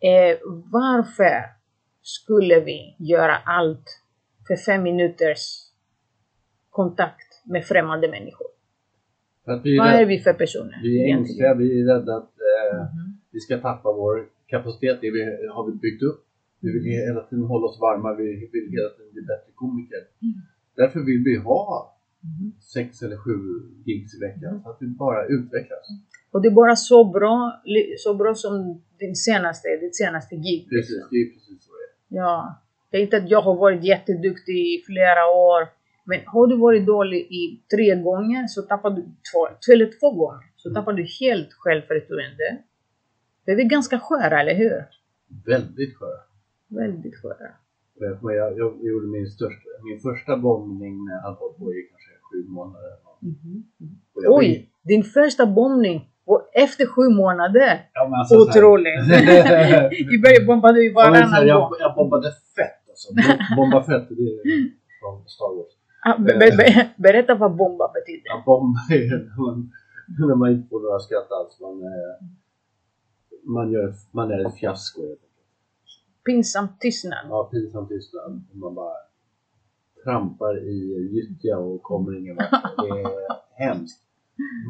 eh, 0.00 0.38
varför 0.72 1.42
skulle 2.02 2.60
vi 2.60 2.96
göra 2.98 3.36
allt 3.36 4.00
för 4.46 4.56
fem 4.56 4.82
minuters 4.82 5.70
kontakt 6.70 7.42
med 7.44 7.64
främmande 7.64 8.08
människor? 8.08 8.53
För 9.44 9.60
vi, 9.64 9.74
är 9.76 9.78
Vad 9.78 9.88
är 9.88 9.92
rädda, 9.92 10.08
vi 10.08 10.18
för 10.18 10.32
personer? 10.32 10.78
vi, 10.82 10.88
är 11.00 11.04
egentligen? 11.06 11.18
ängsliga, 11.18 11.54
vi 11.54 11.80
är 11.80 11.84
rädda 11.94 12.16
att 12.16 12.32
eh, 12.50 12.78
Mhm. 12.78 13.18
vi 13.32 13.40
ska 13.40 13.58
tappa 13.58 13.92
vår 13.92 14.26
kapacitet. 14.46 14.98
Det 15.00 15.10
vi, 15.10 15.20
har 15.54 15.66
vi 15.70 15.72
byggt 15.78 16.02
upp. 16.02 16.20
Vi 16.60 16.72
vill 16.72 16.84
hela 16.84 17.20
tiden 17.20 17.44
hålla 17.44 17.66
oss 17.66 17.80
varma, 17.80 18.14
vi 18.14 18.24
vill 18.52 18.66
hela 18.76 18.88
tiden 18.96 19.12
bli 19.12 19.22
bättre 19.22 19.50
komiker. 19.54 20.02
Mm. 20.22 20.34
Därför 20.76 21.00
vill 21.00 21.22
vi 21.24 21.36
ha 21.36 21.90
Mhm. 22.20 22.52
sex 22.74 23.02
eller 23.02 23.16
sju 23.16 23.36
gigs 23.84 24.14
i 24.16 24.20
veckan 24.20 24.60
så 24.62 24.70
att 24.70 24.76
vi 24.80 24.86
bara 24.86 25.26
utvecklas. 25.26 25.86
Och 26.30 26.42
det 26.42 26.48
är 26.48 26.52
bara 26.52 26.76
så 26.76 27.04
bra, 27.04 27.62
så 27.98 28.14
bra 28.14 28.34
som 28.34 28.82
din 28.98 29.14
senaste, 29.16 29.68
ditt 29.76 29.96
senaste 29.96 30.34
gig. 30.36 30.66
Precis, 30.68 30.90
liksom. 30.90 31.08
det 31.10 31.16
är 31.16 31.28
precis 31.32 31.64
så 31.64 31.70
det 31.72 32.16
är. 32.16 32.20
Ja. 32.20 32.60
Det 32.90 32.96
är 32.98 33.02
inte 33.02 33.16
att 33.16 33.30
jag 33.30 33.40
har 33.40 33.54
varit 33.56 33.84
jätteduktig 33.84 34.56
i 34.74 34.82
flera 34.86 35.24
år. 35.26 35.62
Men 36.04 36.20
har 36.26 36.46
du 36.46 36.56
varit 36.56 36.86
dålig 36.86 37.18
i 37.20 37.62
tre 37.76 37.94
gånger 38.02 38.46
så 38.46 38.62
tappar 38.62 38.90
du 38.90 39.02
två, 39.02 39.72
eller 39.72 39.90
två 40.00 40.10
gånger. 40.10 40.40
Så 40.56 40.68
Mm. 40.68 40.74
tappar 40.74 40.92
du 40.92 41.04
helt 41.20 41.48
självförtroende. 41.52 42.48
Det 43.44 43.52
är 43.52 43.64
ganska 43.64 43.98
sköra, 43.98 44.40
eller 44.40 44.54
hur? 44.54 44.84
Väldigt 45.46 45.96
sköra. 45.96 46.20
Väldigt 46.68 47.16
sköra. 47.22 47.48
Och 47.96 48.04
Jag, 48.04 48.34
jag, 48.36 48.58
jag 48.58 48.84
gjorde 48.84 49.06
min, 49.06 49.26
största, 49.26 49.68
min 49.84 50.00
första 50.00 50.36
bombning 50.36 50.94
jag 51.10 51.20
hade 51.20 51.36
hållit 51.36 51.58
på 51.58 51.72
i 51.74 51.82
kanske 51.90 52.10
sju 52.32 52.48
månader. 52.48 52.92
Och 54.14 54.24
jag 54.24 54.32
Oj! 54.34 54.70
Din 54.82 55.02
första 55.04 55.46
bombning 55.46 56.10
var 56.24 56.42
efter 56.54 56.86
sju 56.86 57.08
månader. 57.08 57.88
Ja, 57.92 58.08
men 58.08 58.14
alltså, 58.20 58.34
Otroligt! 58.36 58.94
I 60.14 60.18
början 60.24 60.46
bombade 60.46 60.80
Ja, 60.84 61.00
här, 61.00 61.10
varannan 61.10 61.46
jag, 61.46 61.60
gång. 61.60 61.72
jag 61.80 61.94
bombade 61.94 62.30
fett 62.56 62.88
alltså. 62.88 63.14
Bo- 63.14 63.56
Bomba 63.56 63.82
fett, 63.82 64.08
det 64.08 64.14
är 64.14 64.70
från 65.00 65.28
Star 65.28 65.56
Wars. 65.56 65.72
Ah, 66.06 66.18
be, 66.18 66.32
be, 66.38 66.50
be, 66.56 66.90
berätta 66.96 67.34
vad 67.34 67.56
bomba 67.56 67.90
betyder. 67.94 68.28
Ja, 68.32 68.42
bomba 68.46 68.80
är 68.90 69.18
när 69.28 69.36
man, 69.46 69.72
när 70.28 70.34
man 70.34 70.50
inte 70.52 70.68
får 70.68 70.80
några 70.80 70.98
skratt 70.98 71.30
alls. 71.38 71.60
Man, 71.60 71.82
eh, 71.82 72.14
man, 73.54 73.72
gör, 73.72 73.94
man 74.10 74.30
är 74.30 74.46
ett 74.46 74.58
fiasko 74.58 75.00
helt 75.00 75.12
enkelt. 75.12 75.30
Pinsam 76.26 76.68
tystnad. 76.80 77.26
Ja, 77.28 77.48
pinsam 77.52 77.88
tystnad. 77.88 78.44
Man 78.52 78.74
bara 78.74 78.96
trampar 80.04 80.58
i 80.58 80.78
gyttja 81.14 81.58
och 81.58 81.82
kommer 81.82 82.18
ingen 82.18 82.36
vart. 82.36 82.76
Det 82.76 82.88
är 82.88 83.06
hemskt. 83.66 84.00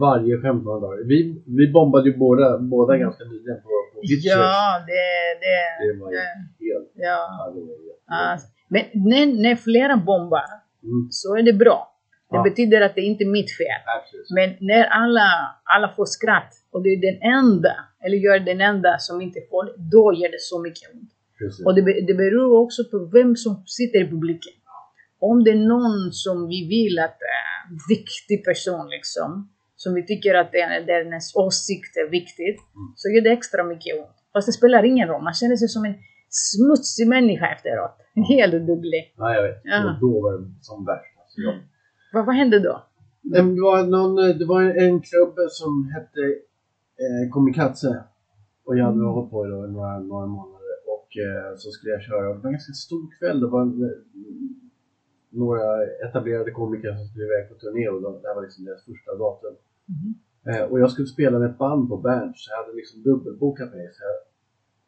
Varje 0.00 0.40
skämt 0.40 0.64
man 0.64 0.80
drar. 0.80 1.08
Vi, 1.08 1.42
vi 1.46 1.72
bombade 1.72 2.10
ju 2.10 2.16
båda, 2.18 2.58
båda 2.58 2.96
ganska 2.96 3.24
nyligen 3.24 3.62
på, 3.62 3.68
på 3.94 4.00
Hitchers. 4.02 4.24
Ja, 4.24 4.84
det... 4.86 5.04
det, 5.44 5.86
Det 5.86 6.00
var 6.00 6.10
ju 6.10 6.16
det 6.16 6.64
helt... 6.64 6.90
ja. 6.94 7.26
Ja, 7.38 7.50
det 7.54 7.60
var 7.60 7.70
jättejobbigt. 7.70 8.04
Ah, 8.06 8.38
men 8.68 8.82
när, 8.94 9.42
när 9.42 9.56
flera 9.56 9.96
bombar 9.96 10.63
Mm, 10.84 11.08
så 11.10 11.36
är 11.36 11.42
det 11.42 11.52
bra. 11.52 11.90
Det 12.30 12.36
Ja. 12.36 12.42
betyder 12.42 12.80
att 12.80 12.94
det 12.94 13.00
inte 13.00 13.24
är 13.24 13.32
mitt 13.38 13.56
fel. 13.56 13.80
absolut. 13.98 14.26
Men 14.38 14.48
när 14.70 14.84
alla, 14.84 15.28
alla 15.74 15.88
får 15.96 16.04
skratt 16.16 16.52
och 16.72 16.82
det 16.82 16.88
är 16.88 17.00
den 17.10 17.18
enda, 17.38 17.74
eller 18.04 18.16
jag 18.16 18.36
är 18.36 18.40
den 18.40 18.60
enda 18.60 18.98
som 18.98 19.20
inte 19.20 19.40
får 19.50 19.64
det, 19.64 19.72
då 19.96 20.04
gör 20.18 20.30
det 20.36 20.40
så 20.40 20.56
mycket 20.62 20.94
ont. 20.94 21.10
Precis. 21.38 21.66
Och 21.66 21.74
det, 21.74 21.82
det 22.08 22.14
beror 22.14 22.62
också 22.64 22.82
på 22.90 22.98
vem 23.18 23.36
som 23.36 23.62
sitter 23.66 23.98
i 24.04 24.08
publiken. 24.10 24.52
Om 25.20 25.44
det 25.44 25.50
är 25.50 25.62
någon 25.74 26.12
som 26.12 26.48
vi 26.48 26.68
vill 26.68 26.98
att 26.98 27.18
är 27.40 27.54
viktig 27.88 28.44
person 28.44 28.88
liksom, 28.96 29.28
som 29.76 29.94
vi 29.94 30.02
tycker 30.06 30.34
att 30.34 30.52
den, 30.52 30.86
dennes 30.86 31.36
åsikt 31.36 31.96
är 31.96 32.08
viktigt, 32.10 32.58
så 32.96 33.08
gör 33.08 33.22
det 33.22 33.30
extra 33.30 33.64
mycket 33.64 33.98
ont. 34.00 34.16
Fast 34.32 34.46
det 34.48 34.52
spelar 34.52 34.84
ingen 34.84 35.08
roll, 35.08 35.22
man 35.22 35.34
känner 35.34 35.56
sig 35.56 35.68
som 35.68 35.84
en 35.84 35.94
smutsig 36.34 37.08
människa 37.08 37.46
efteråt. 37.54 37.96
Helt 38.28 38.66
dubblig. 38.66 39.14
Ja, 39.16 39.34
jag 39.34 39.42
vet. 39.42 39.60
Ja. 39.64 39.94
Och 39.94 40.00
då 40.00 40.20
var 40.20 40.32
det 40.38 40.44
som 40.60 40.84
värst. 40.84 41.14
Alltså, 41.22 41.40
jag, 41.40 41.54
Vad, 42.12 42.26
vad 42.26 42.34
hände 42.34 42.58
då? 42.58 42.82
Det 43.22 43.42
var, 43.42 43.86
någon, 43.86 44.38
det 44.38 44.44
var 44.44 44.62
en 44.62 45.00
klubb 45.00 45.34
som 45.50 45.90
hette 45.94 46.20
eh, 47.04 47.30
Komikatse. 47.32 48.02
Och 48.66 48.76
jag 48.78 48.84
hade 48.84 48.96
Mm. 48.96 49.06
hållit 49.14 49.30
på 49.30 49.46
i 49.46 49.48
några, 49.48 49.98
några 49.98 50.26
månader. 50.26 50.74
Och 50.94 51.08
eh, 51.26 51.56
så 51.56 51.70
skulle 51.70 51.92
jag 51.92 52.02
köra. 52.02 52.22
Det 52.22 52.28
var 52.28 52.46
en 52.46 52.52
ganska 52.52 52.72
stor 52.72 53.02
kväll. 53.18 53.40
Det 53.40 53.46
var 53.46 53.62
en, 53.62 53.90
några 55.30 55.66
etablerade 56.08 56.50
komiker 56.50 56.94
som 56.96 57.06
skulle 57.06 57.24
iväg 57.24 57.48
på 57.48 57.54
turné. 57.54 57.88
Och 57.88 58.02
de- 58.02 58.20
det 58.22 58.28
här 58.28 58.34
var 58.34 58.42
liksom 58.42 58.64
deras 58.64 58.84
första 58.84 59.14
datum. 59.14 59.54
Mhm. 59.94 60.10
Eh, 60.48 60.62
och 60.70 60.80
jag 60.80 60.90
skulle 60.90 61.06
spela 61.06 61.38
med 61.38 61.50
ett 61.50 61.58
band 61.58 61.88
på 61.88 61.96
Berns. 61.96 62.36
Så 62.44 62.50
jag 62.52 62.58
hade 62.64 62.76
liksom 62.76 63.02
dubbelbokat 63.02 63.70
mig. 63.74 63.90
Så 63.92 64.00
jag, 64.08 64.16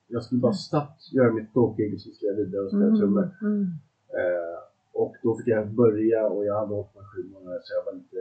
jag 0.09 0.23
skulle 0.25 0.41
bara 0.41 0.53
snabbt 0.53 1.13
göra 1.13 1.33
mitt 1.33 1.51
ståkgig 1.51 1.95
och 1.95 2.01
så 2.01 2.11
skulle 2.11 2.31
jag 2.31 2.37
vidare 2.37 2.63
och 2.63 2.69
spela 2.71 2.97
trummor. 2.97 3.31
mm. 3.43 3.63
Eh, 4.09 4.59
och 4.93 5.17
då 5.23 5.37
fick 5.37 5.47
jag 5.49 5.69
börja 5.69 6.27
och 6.27 6.45
jag 6.45 6.61
hade 6.61 6.75
hållit 6.75 6.93
på 6.95 7.01
sju 7.01 7.29
månader 7.33 7.61
så 7.63 7.75
jag 7.75 7.85
var 7.85 7.93
inte, 7.99 8.17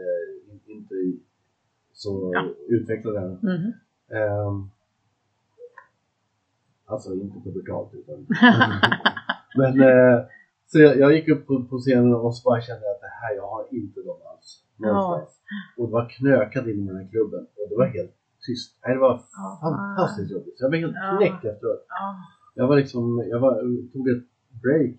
in, 0.51 0.59
inte 0.77 0.95
i- 0.95 1.19
så 1.93 2.31
Ja. 2.33 2.53
utvecklad 2.67 3.15
än. 3.15 3.31
Mhm. 3.41 3.73
Ehm, 4.17 4.69
alltså 6.85 7.13
inte 7.13 7.39
pubertalt 7.39 7.93
utan... 7.93 8.27
Men 9.57 9.81
eh, 9.81 10.23
så 10.67 10.79
jag, 10.79 10.97
jag 10.97 11.13
gick 11.15 11.27
upp 11.29 11.47
på, 11.47 11.63
på 11.63 11.77
scenen 11.79 12.13
och 12.13 12.35
så 12.35 12.49
bara 12.49 12.61
kände 12.61 12.85
jag 12.85 12.95
att 12.95 13.01
det 13.01 13.07
här, 13.21 13.35
jag 13.35 13.47
har 13.47 13.65
inte 13.71 14.01
dem 14.01 14.17
alls. 14.33 14.61
Någonstans. 14.77 15.39
Och 15.77 15.87
det 15.87 15.93
var 15.93 16.09
knökat 16.09 16.67
in 16.67 16.83
i 16.83 16.87
den 16.87 16.95
här 16.95 17.07
klubben 17.11 17.39
och 17.55 17.69
det 17.69 17.75
var 17.75 17.85
helt 17.85 18.11
tyst. 18.47 18.69
Nej, 18.85 18.93
det 18.95 19.01
var 19.07 19.15
Ja. 19.41 19.57
fantastiskt 19.61 20.31
jobbigt. 20.31 20.57
Så 20.57 20.63
jag 20.65 20.69
var 20.69 20.77
helt 20.77 20.95
Ja. 20.95 21.17
knäckt 21.17 21.45
efteråt. 21.53 21.85
Ah. 21.89 22.15
Jag 22.59 22.67
var 22.67 22.75
liksom, 22.75 23.03
jag 23.33 23.39
var, 23.39 23.53
tog 23.93 24.09
ett 24.09 24.25
break. 24.63 24.97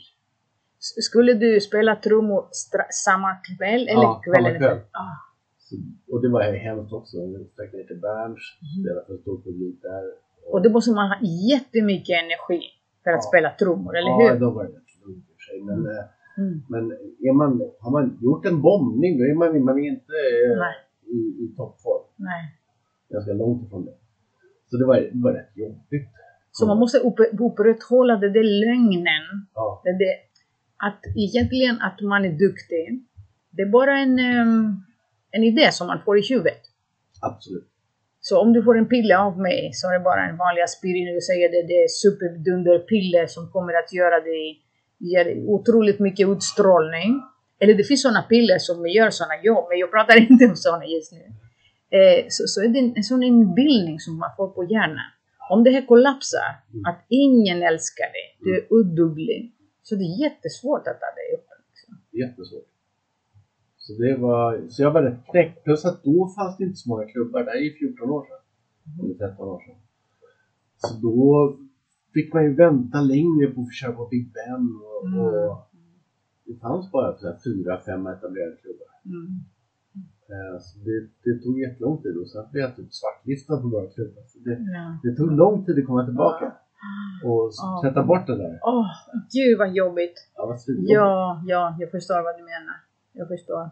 Skulle 1.08 1.32
du 1.34 1.60
spela 1.60 1.96
trummor 1.96 2.42
samma 3.06 3.30
kväll 3.48 3.82
eller 3.88 4.02
Ja, 4.10 4.22
kvällen 4.24 4.52
samma 4.54 4.58
kväll. 4.66 4.78
Ah, 4.92 5.16
Så, 5.58 5.76
och 6.12 6.22
det 6.22 6.28
var 6.28 6.42
hemskt 6.42 6.92
också. 6.92 7.16
Jag 7.16 7.46
stack 7.52 7.72
ner 7.72 7.84
till 7.90 8.00
Berns, 8.00 8.42
Mm. 8.62 8.82
spelade 8.82 9.06
för 9.06 9.12
en 9.14 9.20
stor 9.20 9.38
publik 9.46 9.82
där. 9.82 10.02
Och 10.52 10.62
då 10.62 10.70
måste 10.70 10.90
man 10.90 11.08
ha 11.12 11.18
jättemycket 11.52 12.14
energi 12.24 12.62
för 13.04 13.10
att 13.10 13.24
Ja. 13.24 13.28
spela 13.30 13.50
trummor, 13.60 13.96
eller 13.98 14.10
ja, 14.10 14.32
hur? 14.32 14.40
då 14.40 14.50
var 14.50 14.64
det 14.64 14.70
rätt 14.70 14.92
lugnt 15.04 15.24
i 15.30 15.32
och 15.32 15.36
för 15.38 15.44
sig. 15.48 15.58
Men, 15.62 15.78
eh, 15.96 16.04
Mm. 16.38 16.62
men 16.68 16.84
är 17.28 17.32
man, 17.32 17.50
har 17.80 17.90
man 17.90 18.18
gjort 18.22 18.46
en 18.46 18.62
bombning 18.62 19.18
då 19.18 19.24
är 19.24 19.34
man, 19.34 19.64
man 19.64 19.78
är 19.78 19.88
inte 19.88 20.12
eh, 20.34 20.58
Nej, 20.58 20.74
i, 21.16 21.18
i 21.44 21.54
toppform. 21.56 22.02
nej. 22.16 22.55
Ganska 23.08 23.32
långt 23.32 23.66
ifrån 23.66 23.84
det. 23.84 23.94
Så 24.70 24.76
det 24.76 24.86
var, 24.86 24.96
det 24.96 25.22
var 25.24 25.32
rätt 25.32 25.52
jobbigt. 25.54 26.08
Så 26.52 26.66
man 26.66 26.78
måste 26.78 26.98
upp, 26.98 27.18
upprätthålla 27.40 28.16
det 28.16 28.30
där 28.30 28.44
lögnen. 28.66 29.24
Ja, 29.54 29.82
Det, 29.84 29.92
det, 29.92 30.12
att 30.76 31.00
egentligen 31.16 31.80
att 31.80 32.00
man 32.00 32.24
är 32.24 32.32
duktig, 32.32 33.04
det 33.50 33.62
är 33.62 33.70
bara 33.70 33.98
en, 33.98 34.18
em, 34.18 34.82
en 35.30 35.44
idé 35.44 35.72
som 35.72 35.86
man 35.86 36.00
får 36.04 36.18
i 36.18 36.22
huvudet. 36.28 36.62
absolut. 37.20 37.68
Så 38.20 38.40
om 38.40 38.52
du 38.52 38.62
får 38.62 38.78
en 38.78 38.88
pille 38.88 39.18
av 39.18 39.38
mig 39.40 39.70
så 39.72 39.88
är 39.88 39.98
det 39.98 40.04
bara 40.04 40.28
en 40.28 40.36
vanlig 40.36 40.62
aspirin 40.62 41.08
och 41.08 41.14
du 41.14 41.20
säger 41.20 41.48
det, 41.54 41.62
det 41.66 41.78
är 41.84 41.88
superdunderpiller 41.88 43.26
som 43.26 43.50
kommer 43.50 43.72
att 43.72 43.92
göra 43.92 44.20
dig, 44.20 44.62
ge 44.98 45.24
dig 45.24 45.44
otroligt 45.46 46.00
mycket 46.00 46.28
utstrålning. 46.28 47.22
Eller 47.60 47.74
det 47.74 47.84
finns 47.84 48.02
sådana 48.02 48.22
piller 48.22 48.58
som 48.58 48.86
gör 48.86 49.10
sådana 49.10 49.42
jobb, 49.42 49.64
men 49.68 49.78
jag 49.78 49.90
pratar 49.90 50.16
inte 50.30 50.46
om 50.46 50.56
sådana 50.56 50.84
just 50.84 51.12
nu. 51.12 51.18
Eh, 51.90 52.24
så, 52.28 52.42
så 52.46 52.62
är 52.64 52.68
det 52.68 52.78
en, 52.78 52.92
en 52.96 53.02
sån 53.04 53.22
inbildning 53.22 54.00
som 54.00 54.18
man 54.18 54.30
får 54.36 54.48
på 54.48 54.64
hjärnan. 54.64 55.10
Om 55.50 55.64
det 55.64 55.70
här 55.70 55.86
kollapsar, 55.86 56.48
att 56.88 57.00
ingen 57.08 57.62
älskar 57.62 58.08
dig, 58.16 58.26
du 58.40 58.56
är 58.58 58.72
oduglig, 58.72 59.52
så 59.82 59.94
det 59.94 60.02
är 60.04 60.20
jättesvårt 60.26 60.80
att 60.90 61.00
ta 61.00 61.10
dig 61.20 61.28
upp. 61.36 61.46
Liksom. 61.70 61.90
Jättesvårt. 62.22 62.68
Så, 63.78 63.92
det 64.02 64.16
var, 64.16 64.68
så 64.68 64.82
jag 64.82 64.90
var 64.90 65.02
rätt 65.02 65.26
knäckt. 65.30 65.64
Plus 65.64 65.84
att 65.84 66.04
då 66.04 66.28
fanns 66.36 66.56
det 66.56 66.64
inte 66.64 66.76
så 66.76 66.88
många 66.88 67.04
klubbar. 67.06 67.44
Det 67.44 67.50
här 67.50 67.58
är 67.58 67.62
ju 67.62 67.74
14 67.78 68.10
år 68.10 68.26
sedan. 68.28 68.42
Eller 69.04 69.14
13 69.14 69.48
år 69.48 69.60
sedan. 69.66 69.74
Så 70.76 70.94
då 71.06 71.56
fick 72.14 72.32
man 72.34 72.44
ju 72.44 72.54
vänta 72.54 73.00
längre 73.00 73.46
på 73.54 73.60
att 73.60 73.74
köra 73.74 73.92
på 73.92 74.06
Big 74.06 74.32
Ben. 74.32 74.64
Och, 74.84 75.06
Mm. 75.08 75.20
och 75.20 75.56
det 76.44 76.56
fanns 76.60 76.92
bara 76.92 77.16
så 77.18 77.26
här 77.26 77.38
fyra, 77.44 77.80
fem 77.86 78.06
etablerade 78.06 78.56
klubbar. 78.62 78.88
Mm. 79.04 79.28
Eh, 80.34 80.58
Så 80.60 80.78
det, 80.86 80.98
det 81.24 81.42
tog 81.42 81.60
jättelång 81.60 82.02
tid 82.02 82.16
och 82.20 82.28
sen 82.30 82.44
blev 82.52 82.62
jag 82.66 82.76
typ 82.76 82.90
svartlistad 83.00 83.56
på 83.62 83.66
några 83.68 83.86
klubbar. 83.94 84.22
Så 84.26 84.38
det, 84.38 84.50
Ja. 84.76 84.98
det 85.02 85.16
tog 85.16 85.32
lång 85.32 85.64
tid 85.64 85.78
att 85.78 85.86
komma 85.86 86.04
tillbaka. 86.04 86.46
Och 87.24 87.48
s- 87.48 87.54
Ja. 87.62 87.80
tvätta 87.82 88.02
bort 88.02 88.26
det 88.26 88.36
där. 88.36 88.58
Åh, 88.62 88.86
gud 89.34 89.58
vad 89.58 89.70
jobbigt. 89.72 90.16
Ja, 90.36 90.46
vad 90.46 90.60
svinjobbigt. 90.60 90.90
Ja, 90.92 91.42
ja, 91.46 91.76
jag 91.80 91.90
förstår 91.90 92.22
vad 92.22 92.34
du 92.38 92.42
menar. 92.42 92.76
Jag 93.12 93.28
förstår. 93.28 93.70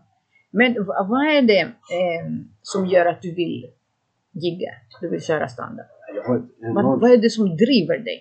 Men 0.50 0.70
vad 1.12 1.22
är 1.36 1.42
det 1.42 1.60
eh, 1.60 2.24
som 2.62 2.86
gör 2.86 3.06
att 3.06 3.22
du 3.22 3.34
vill 3.34 3.66
gigga? 4.32 4.70
Du 5.00 5.08
vill 5.08 5.20
köra 5.22 5.48
standard? 5.48 5.86
Enormt... 6.62 7.02
vad 7.02 7.10
är 7.10 7.16
det 7.16 7.30
som 7.30 7.44
driver 7.56 7.98
dig? 7.98 8.20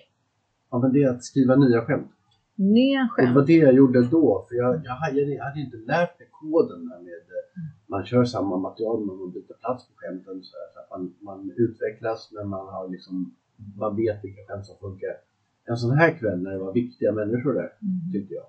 Ja, 0.70 0.78
men 0.78 0.92
det 0.92 1.02
är 1.02 1.10
att 1.10 1.24
skriva 1.24 1.56
nya 1.56 1.80
skämt. 1.80 2.10
Nya 2.56 3.08
Och 3.16 3.22
det 3.22 3.26
var 3.28 3.34
skämt? 3.34 3.46
det 3.46 3.52
jag 3.68 3.74
gjorde 3.74 4.00
då, 4.16 4.46
för 4.48 4.54
jag, 4.56 4.80
jag, 4.84 4.92
hade, 5.02 5.20
jag 5.20 5.44
hade 5.44 5.60
inte 5.60 5.76
lärt 5.76 6.18
mig 6.18 6.28
koden 6.40 6.80
där 6.88 6.98
med 7.06 7.18
man 7.86 8.04
kör 8.06 8.24
samma 8.24 8.56
material 8.56 9.06
men 9.06 9.16
man 9.16 9.30
byter 9.32 9.54
plats 9.60 9.86
på 9.88 9.92
skämten 9.96 10.42
så, 10.42 10.56
här, 10.56 10.68
så 10.74 10.78
att 10.80 10.90
man, 10.90 11.14
man 11.20 11.52
utvecklas 11.56 12.30
men 12.32 12.48
man 12.48 12.66
har 12.74 12.88
liksom, 12.88 13.34
man 13.76 13.96
vet 13.96 14.24
vilka 14.24 14.40
skämt 14.48 14.66
som 14.66 14.76
funkar. 14.80 15.14
En 15.64 15.76
sån 15.76 15.90
här 15.98 16.10
kväll 16.18 16.42
när 16.42 16.50
det 16.50 16.58
var 16.58 16.72
viktiga 16.72 17.12
människor 17.12 17.52
där, 17.54 17.72
Mhm. 17.80 18.12
tyckte 18.12 18.34
jag, 18.34 18.44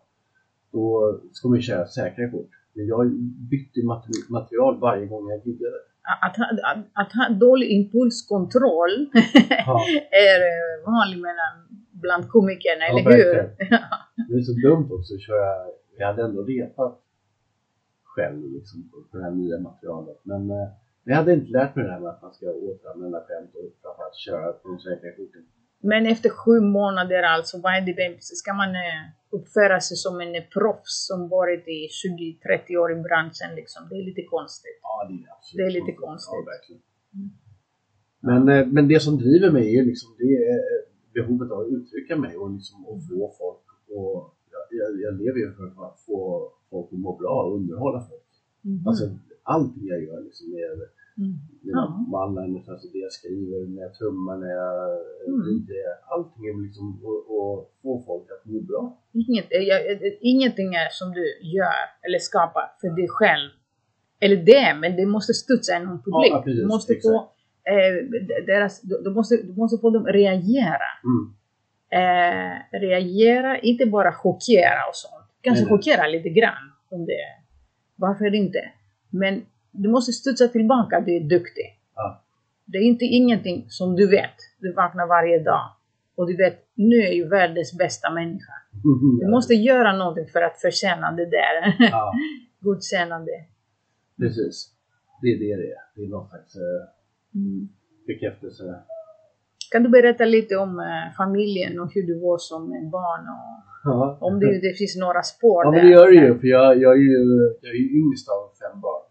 då 0.71 1.19
ska 1.31 1.47
man 1.47 1.57
ju 1.57 1.61
köra 1.61 1.85
säkra 1.87 2.31
kort. 2.31 2.49
Men 2.73 2.87
jag 2.87 3.11
bytte 3.51 3.79
mate- 3.83 4.29
material 4.29 4.79
varje 4.79 5.05
gång 5.05 5.29
jag 5.29 5.45
giggade. 5.47 5.75
Att, 6.21 6.37
ha, 6.37 6.45
att, 6.71 6.85
att 6.93 7.13
ha 7.13 7.29
dålig 7.35 7.67
impulskontroll 7.71 9.09
Ja, 9.65 9.81
är 10.27 10.39
eh, 10.51 10.85
vanlig 10.91 11.17
mellan, 11.21 11.53
bland 11.91 12.29
komikerna, 12.29 12.85
Ja, 12.89 12.99
eller 12.99 13.11
hur? 13.11 13.33
verkligen. 13.35 13.81
det 14.27 14.33
är 14.33 14.41
så 14.41 14.53
dumt 14.67 14.87
också 14.91 15.13
att 15.13 15.21
köra, 15.21 15.51
jag 15.97 16.07
hade 16.07 16.23
ändå 16.23 16.43
repat 16.43 17.01
själv 18.15 18.39
liksom, 18.57 18.77
på 19.11 19.17
det 19.17 19.23
här 19.23 19.31
nya 19.41 19.57
materialet. 19.69 20.19
Men 20.31 20.41
eh, 20.57 20.67
jag 21.03 21.15
hade 21.15 21.33
inte 21.33 21.51
lärt 21.57 21.75
mig 21.75 21.85
det 21.85 21.91
här 21.91 21.99
med 21.99 22.09
att 22.09 22.21
man 22.21 22.33
ska 22.33 22.45
återanvända 22.69 23.19
skämt 23.27 23.51
och 23.59 23.67
framförallt 23.81 24.15
köra 24.27 24.47
på 24.59 24.65
de 24.71 24.79
säkra 24.79 25.11
korten. 25.17 25.43
Men 25.91 26.05
efter 26.13 26.29
sju 26.29 26.55
månader 26.79 27.23
alltså, 27.23 27.55
vad 27.63 27.71
är 27.77 27.81
det, 27.81 28.23
ska 28.43 28.53
man 28.53 28.71
eh, 28.85 29.01
uppföra 29.37 29.79
sig 29.87 29.97
som 29.97 30.15
en 30.25 30.35
eh, 30.35 30.43
proffs 30.55 30.95
som 31.09 31.19
varit 31.37 31.63
i 31.77 31.79
20-30 32.71 32.77
år 32.81 32.89
i 32.95 32.95
branschen 33.07 33.51
liksom? 33.55 33.81
Det 33.89 33.95
är 34.01 34.05
lite 34.11 34.23
konstigt. 34.35 34.79
Ja, 34.81 34.95
det 35.09 35.15
är 35.23 35.27
absolut 35.35 35.57
Det 35.57 35.63
är 35.69 35.73
lite 35.79 35.93
konstigt. 36.05 36.31
konstigt. 36.33 36.47
Ja, 36.47 36.53
verkligen. 36.53 36.81
Men, 38.29 38.41
eh, 38.53 38.65
men 38.75 38.83
det 38.91 38.99
som 39.07 39.13
driver 39.23 39.49
mig 39.57 39.63
är 39.69 39.75
ju 39.79 39.85
liksom 39.91 40.09
det 40.21 40.31
är 40.53 40.59
behovet 41.17 41.51
av 41.51 41.59
att 41.59 41.71
uttrycka 41.77 42.15
mig 42.25 42.33
och, 42.41 42.49
liksom, 42.57 42.77
och 42.89 42.99
få 43.09 43.19
folk 43.41 43.65
och 43.97 44.15
jag, 44.53 44.63
jag, 44.79 44.89
jag 45.05 45.13
lever 45.21 45.39
ju 45.43 45.49
för 45.57 45.65
att 45.87 45.99
få 46.07 46.19
folk 46.75 46.87
att 46.93 46.99
må 47.05 47.11
bra 47.21 47.35
och 47.45 47.55
underhålla 47.57 47.99
folk. 48.09 48.29
Mhm. 48.69 48.87
Alltså 48.87 49.03
allting 49.53 49.85
jag 49.93 49.99
gör 50.07 50.19
liksom 50.27 50.47
är 50.63 50.95
Mm. 51.17 51.33
mina 51.61 51.81
Ja. 52.11 52.19
one-liners, 52.19 52.67
alltså 52.73 52.87
det 52.93 52.99
jag 53.07 53.11
skriver, 53.19 53.57
när 53.75 53.81
jag 53.81 53.93
trummar, 53.99 54.35
när 54.37 54.51
jag 54.61 54.75
Mm. 55.27 55.41
mm. 55.41 55.67
allting 56.13 56.43
är 56.49 56.63
liksom 56.67 56.85
att 56.89 57.81
få 57.81 57.91
folk 58.07 58.27
att 58.35 58.45
må 58.51 58.59
bra. 58.61 58.83
Inget, 59.13 59.47
jag, 59.49 59.79
ingenting 60.21 60.69
är 60.83 60.89
som 60.99 61.07
du 61.17 61.23
gör 61.57 61.81
eller 62.05 62.19
skapar 62.19 62.65
för 62.81 62.89
dig 62.99 63.07
själv. 63.09 63.49
Eller 64.19 64.35
det, 64.51 64.67
men 64.81 64.95
det 64.95 65.05
måste 65.05 65.33
studsa 65.33 65.71
i 65.77 65.79
någon 65.85 66.01
publik. 66.03 66.31
Ja, 66.33 66.41
precis, 66.45 66.61
du 66.61 66.67
måste 66.67 66.93
exakt. 66.93 67.11
få 67.13 67.15
eh, 67.73 67.93
deras, 68.47 68.81
du, 68.81 69.01
du, 69.03 69.09
måste, 69.17 69.35
du 69.49 69.53
måste 69.61 69.77
få 69.81 69.89
dem 69.89 70.05
reagera. 70.05 70.89
Mm. 71.11 71.23
Eh, 71.99 72.79
reagera, 72.79 73.59
inte 73.59 73.85
bara 73.85 74.11
chockera 74.13 74.79
och 74.89 74.95
sånt. 74.95 75.24
Kanske 75.45 75.63
Nej, 75.63 75.71
nej. 75.71 75.77
chockera 75.77 76.07
lite 76.07 76.29
grann. 76.29 76.63
Om 76.89 77.05
det, 77.05 77.25
varför 77.95 78.35
inte? 78.35 78.59
Men 79.09 79.45
du 79.71 79.89
måste 79.89 80.11
studsa 80.11 80.47
tillbaka, 80.47 81.01
du 81.01 81.15
är 81.15 81.19
duktig. 81.19 81.79
Ja. 81.95 82.23
Det 82.65 82.77
är 82.77 82.81
inte 82.81 83.05
ingenting 83.05 83.65
som 83.69 83.95
du 83.95 84.07
vet. 84.09 84.37
Du 84.59 84.73
vaknar 84.73 85.07
varje 85.07 85.39
dag 85.43 85.65
och 86.15 86.27
du 86.27 86.37
vet, 86.37 86.57
nu 86.75 86.95
är 86.95 87.11
ju 87.11 87.27
världens 87.27 87.77
bästa 87.77 88.09
människa. 88.13 88.53
Du 89.21 89.27
måste 89.31 89.53
göra 89.53 89.97
någonting 89.97 90.27
för 90.33 90.41
att 90.41 90.61
förtjäna 90.61 91.11
det 91.11 91.25
där. 91.25 91.75
Ja, 91.79 92.13
Godkännande. 92.59 93.31
precis. 94.17 94.71
Det 95.21 95.27
är 95.27 95.39
det 95.39 95.55
det 95.61 95.71
är. 95.71 95.77
Det 95.95 96.01
är 96.03 96.07
någon 96.09 96.29
slags 96.29 96.55
eh, 96.55 96.61
Mm. 97.35 97.69
bekräftelse. 98.07 98.63
Kan 99.75 99.83
du 99.83 99.89
berätta 99.89 100.25
lite 100.25 100.55
om 100.55 100.79
eh, 100.79 101.15
familjen 101.17 101.79
och 101.79 101.89
hur 101.93 102.03
du 102.07 102.19
var 102.19 102.37
som 102.37 102.61
eh, 102.73 102.89
barn? 102.89 103.23
Och 103.35 103.61
Ja. 103.83 104.17
om 104.21 104.39
det, 104.39 104.59
det 104.67 104.73
finns 104.77 104.95
några 104.97 105.21
spår 105.23 105.65
Ja 105.65 105.71
men 105.71 105.85
det 105.85 105.91
gör 105.91 106.07
det 106.11 106.15
ju, 106.15 106.39
för 106.39 106.47
jag, 106.47 106.77
jag 106.81 106.93
är 106.93 107.01
ju 107.01 107.17
jag 107.61 107.71
är 107.75 107.79
ju 107.83 107.89
yngst 107.99 108.29
av 108.29 108.41
fem 108.61 108.81
barn. 108.81 109.01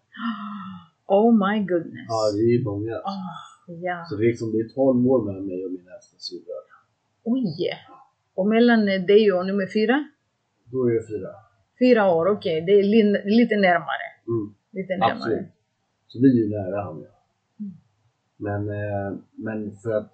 Oh 1.07 1.31
my 1.45 1.59
goodness. 1.73 2.07
Ja, 2.09 2.21
det 2.35 2.41
är 2.49 2.53
ju 2.59 2.65
många. 2.65 2.95
Ah, 2.97 3.35
ja. 3.67 4.05
Så 4.09 4.17
det 4.17 4.25
är 4.25 4.27
liksom, 4.27 4.53
det 4.53 4.59
är 4.59 4.69
12 4.69 5.07
år 5.13 5.25
mellan 5.27 5.47
mig 5.47 5.65
och 5.65 5.71
min 5.71 5.87
äldsta 5.95 6.17
syrra. 6.19 6.57
Oj! 7.25 7.57
Och 8.35 8.47
mellan 8.49 8.89
eh, 8.89 9.01
dig 9.13 9.33
och 9.33 9.47
nummer 9.47 9.67
fyra? 9.67 10.05
Då 10.73 10.89
är 10.89 10.95
det 10.95 11.07
fyra. 11.13 11.29
Fyra 11.79 12.03
år, 12.15 12.27
okej. 12.29 12.61
Det 12.67 12.73
är 12.73 12.83
lin- 12.83 13.23
lite 13.39 13.57
närmare. 13.57 14.07
Mm, 14.29 14.55
Lite 14.73 14.93
närmare. 14.97 15.13
absolut. 15.17 15.47
Så 16.09 16.19
vi 16.23 16.29
är 16.29 16.45
ju 16.45 16.49
nära 16.51 16.83
han 16.85 16.97
och 16.97 17.03
jag. 17.09 17.17
Mm. 17.61 17.73
Men, 18.37 18.63
men 19.33 19.77
för 19.77 19.91
att 19.91 20.13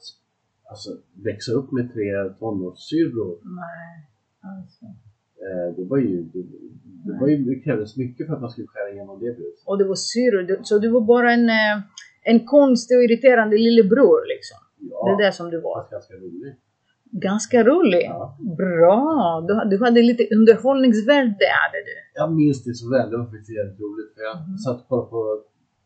alltså, 0.70 0.90
växa 1.28 1.52
upp 1.58 1.68
med 1.72 1.92
tre 1.94 2.06
tonårssyrror, 2.38 3.32
Nej. 3.60 3.90
Alltså. 4.52 4.84
eh, 5.44 5.66
det 5.76 5.84
var 5.90 5.98
ju, 5.98 6.22
det, 6.32 6.42
det, 7.06 7.12
var 7.20 7.28
ju, 7.28 7.36
det 7.44 7.60
krävdes 7.64 7.96
mycket 7.96 8.26
för 8.26 8.34
att 8.34 8.40
man 8.40 8.50
skulle 8.50 8.66
skära 8.66 8.90
igenom 8.94 9.16
det 9.20 9.32
bruset. 9.38 9.64
Och 9.66 9.78
det 9.78 9.84
var 9.84 9.94
syrror. 9.94 10.58
Så 10.62 10.78
du 10.78 10.88
var 10.90 11.00
bara 11.00 11.32
en, 11.32 11.48
eh, 11.48 11.76
en 12.22 12.46
konstig 12.46 12.96
och 12.98 13.04
irriterande 13.04 13.56
lillebror 13.58 14.20
liksom? 14.34 14.58
Ja, 14.90 14.98
Det 15.06 15.12
är 15.24 15.26
det 15.26 15.32
som 15.32 15.50
du 15.50 15.60
var? 15.60 15.88
ganska 15.90 16.14
rolig. 16.14 16.56
Ganska 17.12 17.64
rolig. 17.64 18.02
Ja. 18.04 18.38
Bra! 18.58 19.00
Du, 19.48 19.54
du 19.76 19.84
hade 19.84 20.02
lite 20.02 20.24
underhållningsvärde 20.36 21.46
hade 21.64 21.80
du. 21.88 21.94
Jag 22.14 22.32
minns 22.40 22.64
det 22.64 22.74
så 22.74 22.90
väl, 22.90 23.10
det 23.10 23.16
var 23.16 23.24
faktiskt 23.24 23.56
jävligt 23.58 23.80
roligt. 23.80 24.10
För 24.14 24.22
jag 24.28 24.36
Mhm. 24.48 24.58
satt 24.64 24.80
och 24.80 24.88
kollade 24.88 25.10
på, 25.10 25.20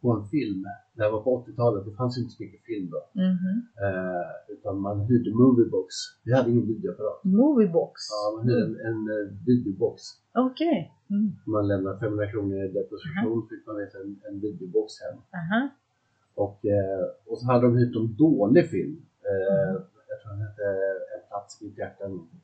på 0.03 0.09
en 0.17 0.25
film, 0.35 0.61
det 0.95 1.03
här 1.03 1.11
var 1.11 1.23
på 1.27 1.31
80-talet, 1.45 1.85
det 1.89 1.95
fanns 2.01 2.19
inte 2.19 2.31
så 2.37 2.43
mycket 2.43 2.63
film 2.71 2.87
då. 2.95 3.01
Mhm. 3.29 3.53
Eh, 3.85 4.25
utan 4.65 4.81
man 4.81 5.01
hyrde 5.01 5.31
Moviebox. 5.35 5.89
Vi 6.25 6.33
hade 6.33 6.51
ingen 6.51 6.67
videoapparat. 6.67 7.25
Moviebox. 7.25 7.95
Ja, 8.11 8.37
man 8.37 8.45
hyrde 8.49 8.65
en, 8.65 8.73
en 8.89 8.99
eh, 9.15 9.33
videobox. 9.47 10.03
Okej. 10.35 10.93
Mm. 11.11 11.33
Man 11.47 11.69
lämnade 11.69 11.99
500 11.99 12.27
kronor 12.31 12.57
i 12.65 12.69
deposition, 12.69 13.49
fick 13.51 13.67
man 13.67 13.77
sig 13.77 14.01
en, 14.05 14.21
en 14.29 14.41
videobox 14.41 14.93
hem. 15.03 15.17
Aha. 15.41 15.69
Och, 16.35 16.65
eh, 16.67 17.05
och 17.27 17.39
så 17.39 17.47
hade 17.47 17.67
de 17.67 17.77
hyrt 17.77 17.97
en 17.97 18.17
dålig 18.17 18.71
film. 18.71 18.97
Eh, 19.31 19.75
Mm. 19.75 19.83
Jag 20.11 20.21
tror 20.21 20.33
den 20.33 20.41
hette 20.47 20.63
En 21.15 21.23
plats 21.29 21.63
i 21.63 21.65
mitt 21.65 21.79
hjärta. 21.79 22.09
någonting. 22.09 22.41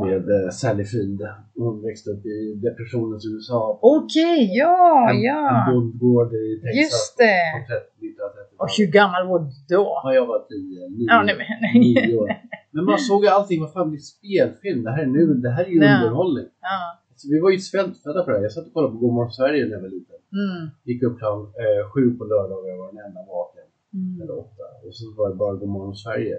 Med 0.00 0.24
eh, 0.36 0.50
Sally 0.50 0.84
Field. 0.84 1.20
Hon 1.54 1.82
växte 1.82 2.10
upp 2.10 2.24
i 2.26 2.38
depressionens 2.66 3.24
USA. 3.32 3.78
Okej, 3.82 4.40
ja, 4.62 5.10
en, 5.10 5.20
ja. 5.20 5.40
En 5.66 5.74
bondgård 5.74 6.32
i 6.34 6.60
Texas. 6.62 6.76
Just 6.82 7.18
det. 7.18 7.40
på 7.54 7.58
30 7.72 7.86
1930-talet. 8.06 8.60
Och 8.62 8.68
hur 8.78 8.86
gammal 8.98 9.22
var 9.30 9.38
du 9.40 9.50
då? 9.74 9.82
Ja, 10.04 10.14
jag 10.14 10.26
var 10.26 10.38
10, 10.38 10.88
9, 10.88 11.06
Ja, 11.10 11.22
nej, 11.26 11.34
nej. 11.64 11.74
9 12.10 12.16
år. 12.18 12.28
Men 12.74 12.84
man 12.84 12.98
såg 12.98 13.20
ju 13.24 13.28
allting, 13.36 13.60
vad 13.60 13.72
fan 13.72 13.90
det 13.90 13.96
är 13.96 14.06
spelfilm, 14.14 14.82
det 14.86 14.90
här 14.96 15.02
är 15.02 15.06
nu, 15.06 15.26
det 15.46 15.50
här 15.56 15.64
är 15.64 15.68
ju 15.68 15.78
Ja. 15.84 15.96
underhållning. 15.96 16.48
Ja. 16.60 16.78
Alltså, 17.10 17.24
vi 17.32 17.38
var 17.44 17.50
ju 17.50 17.58
svältfödda 17.70 18.20
på 18.24 18.30
det 18.30 18.36
här. 18.36 18.42
Jag 18.42 18.52
satt 18.52 18.66
och 18.68 18.72
kollade 18.74 18.92
på 18.94 18.98
Godmorgon 19.02 19.32
Sverige 19.32 19.60
när 19.66 19.72
jag 19.72 19.82
var 19.86 19.92
liten. 19.98 20.18
Mm. 20.42 20.62
Gick 20.88 21.02
upp 21.06 21.16
klockan 21.18 21.40
eh, 21.62 21.82
sju 21.92 22.02
på 22.18 22.24
lördagar, 22.32 22.68
jag 22.72 22.78
var 22.82 22.88
den 22.92 23.00
enda 23.08 23.20
vaken. 23.36 23.66
Mm. 23.98 24.22
Eller 24.22 24.34
åtta. 24.44 24.64
Och 24.84 24.94
så 24.98 25.04
var 25.18 25.26
det 25.30 25.36
bara 25.44 25.54
Godmorgon 25.60 25.96
Sverige. 26.04 26.36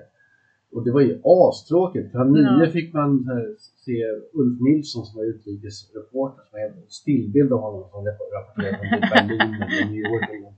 Och 0.73 0.83
det 0.85 0.91
var 0.91 1.01
ju 1.01 1.13
astråkigt. 1.23 2.11
Klockan 2.11 2.31
nio 2.33 2.65
Ja. 2.65 2.71
fick 2.77 2.93
man 2.93 3.09
här, 3.29 3.43
se 3.85 3.95
Ulf 4.39 4.57
Nilsson 4.67 5.03
som 5.05 5.15
var 5.19 5.25
utrikesreporter 5.33 6.41
som 6.49 6.53
hade 6.59 6.65
en 6.85 6.89
stillbild 7.01 7.51
av 7.53 7.59
honom 7.65 7.83
som 7.91 7.99
rap- 8.07 8.31
rapporterade 8.37 8.77
från 8.89 9.01
Berlin 9.13 9.53
eller 9.63 9.85
New 9.91 10.03
York 10.11 10.29
eller. 10.35 10.53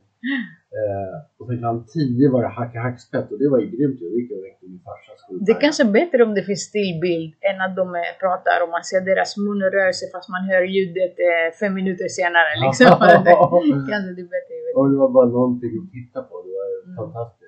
Eh, 0.80 1.16
och 1.40 1.46
sen 1.48 1.58
klockan 1.60 1.86
tio 1.96 2.26
var 2.34 2.42
det 2.46 2.52
Hacka 2.60 2.80
Hackspett 2.86 3.28
och 3.32 3.40
det 3.42 3.48
var 3.54 3.60
ju 3.64 3.68
grymt. 3.76 3.98
Jag 4.06 4.12
gick 4.18 4.30
och 4.36 4.42
väckte 4.46 4.64
min 4.72 4.82
farsas 4.88 5.18
sju 5.26 5.32
Det 5.48 5.52
är 5.56 5.60
kanske 5.66 5.82
är 5.88 5.92
bättre 6.00 6.20
om 6.28 6.32
det 6.38 6.44
finns 6.50 6.64
stillbild 6.72 7.30
än 7.50 7.58
att 7.66 7.74
de 7.82 7.86
pratar 8.24 8.58
och 8.64 8.70
man 8.76 8.84
ser 8.90 9.02
deras 9.12 9.30
mun 9.46 9.62
röra 9.76 9.94
sig 10.00 10.08
fast 10.14 10.28
man 10.36 10.44
hör 10.52 10.64
ljudet 10.76 11.16
eh, 11.30 11.48
fem 11.62 11.74
minuter 11.80 12.08
senare. 12.20 12.52
Liksom. 12.64 12.88
det, 13.28 13.34
kanske 13.92 14.12
det 14.18 14.24
är 14.28 14.32
bättre. 14.38 14.56
och 14.80 14.86
det 14.92 14.98
var 15.04 15.10
bara 15.18 15.30
någonting 15.40 15.74
att 15.82 15.90
titta 15.98 16.20
på. 16.30 16.34
Det 16.46 16.52
var 16.60 16.68
Mm. 16.86 16.96
fantastiskt. 17.02 17.45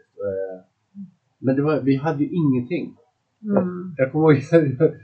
Men 1.48 1.56
det 1.56 1.62
var, 1.62 1.76
vi 1.90 1.96
hade 1.96 2.24
ju 2.24 2.30
ingenting. 2.42 2.86
Mm. 3.44 3.94
Jag 3.98 4.12
kommer 4.12 4.26
ihåg, 4.32 4.44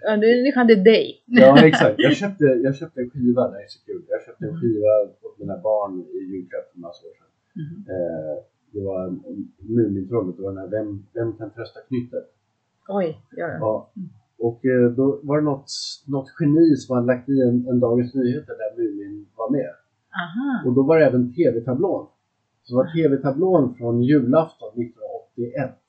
Ja, 0.07 0.11
det, 0.21 0.29
ni 0.45 0.51
hade 0.59 0.75
dig. 0.75 1.23
Ja 1.25 1.65
exakt. 1.67 1.95
Jag 1.97 2.15
köpte, 2.15 2.43
jag 2.43 2.75
köpte 2.75 3.01
en 3.01 3.09
skiva, 3.09 3.41
det 3.49 3.55
här 3.57 3.63
är 3.63 3.73
så 3.77 3.85
kul. 3.85 4.01
Jag 4.13 4.21
köpte 4.25 4.45
en 4.45 4.55
skiva 4.59 4.91
åt 5.25 5.39
mina 5.39 5.57
barn 5.67 5.93
i 6.15 6.17
julklapp 6.31 6.67
för 6.71 6.79
massa 6.79 7.01
år 7.07 7.13
sedan. 7.19 7.31
Mhm. 7.63 7.77
Eh, 7.93 8.35
det 8.73 8.81
var 8.89 9.01
Mumintrollet, 9.75 10.37
det 10.37 10.43
var 10.43 10.51
den 10.51 10.61
här 10.63 10.71
Vem, 10.77 11.05
vem 11.13 11.33
kan 11.37 11.49
trösta 11.55 11.79
knyttet? 11.87 12.27
Oj, 12.87 13.17
ja, 13.41 13.47
ja. 13.47 13.57
Ja. 13.59 13.91
Och 14.47 14.65
eh, 14.65 14.91
då 14.99 15.19
var 15.23 15.37
det 15.37 15.43
något, 15.43 15.71
något 16.07 16.29
geni 16.39 16.75
som 16.75 16.95
hade 16.95 17.07
lagt 17.07 17.29
i 17.29 17.37
en, 17.41 17.67
en 17.69 17.79
Dagens 17.79 18.15
Nyheter 18.15 18.53
där 18.61 18.71
Mumin 18.77 19.25
var 19.35 19.49
med. 19.51 19.73
Aha. 20.21 20.49
Och 20.65 20.73
då 20.75 20.83
var 20.83 20.99
det 20.99 21.05
även 21.05 21.33
tv-tablån. 21.33 22.07
Så 22.63 22.73
det 22.73 22.77
var 22.77 22.89
tv-tablån 22.95 23.75
från 23.75 24.03
julafton 24.03 24.69
1981. 24.69 25.82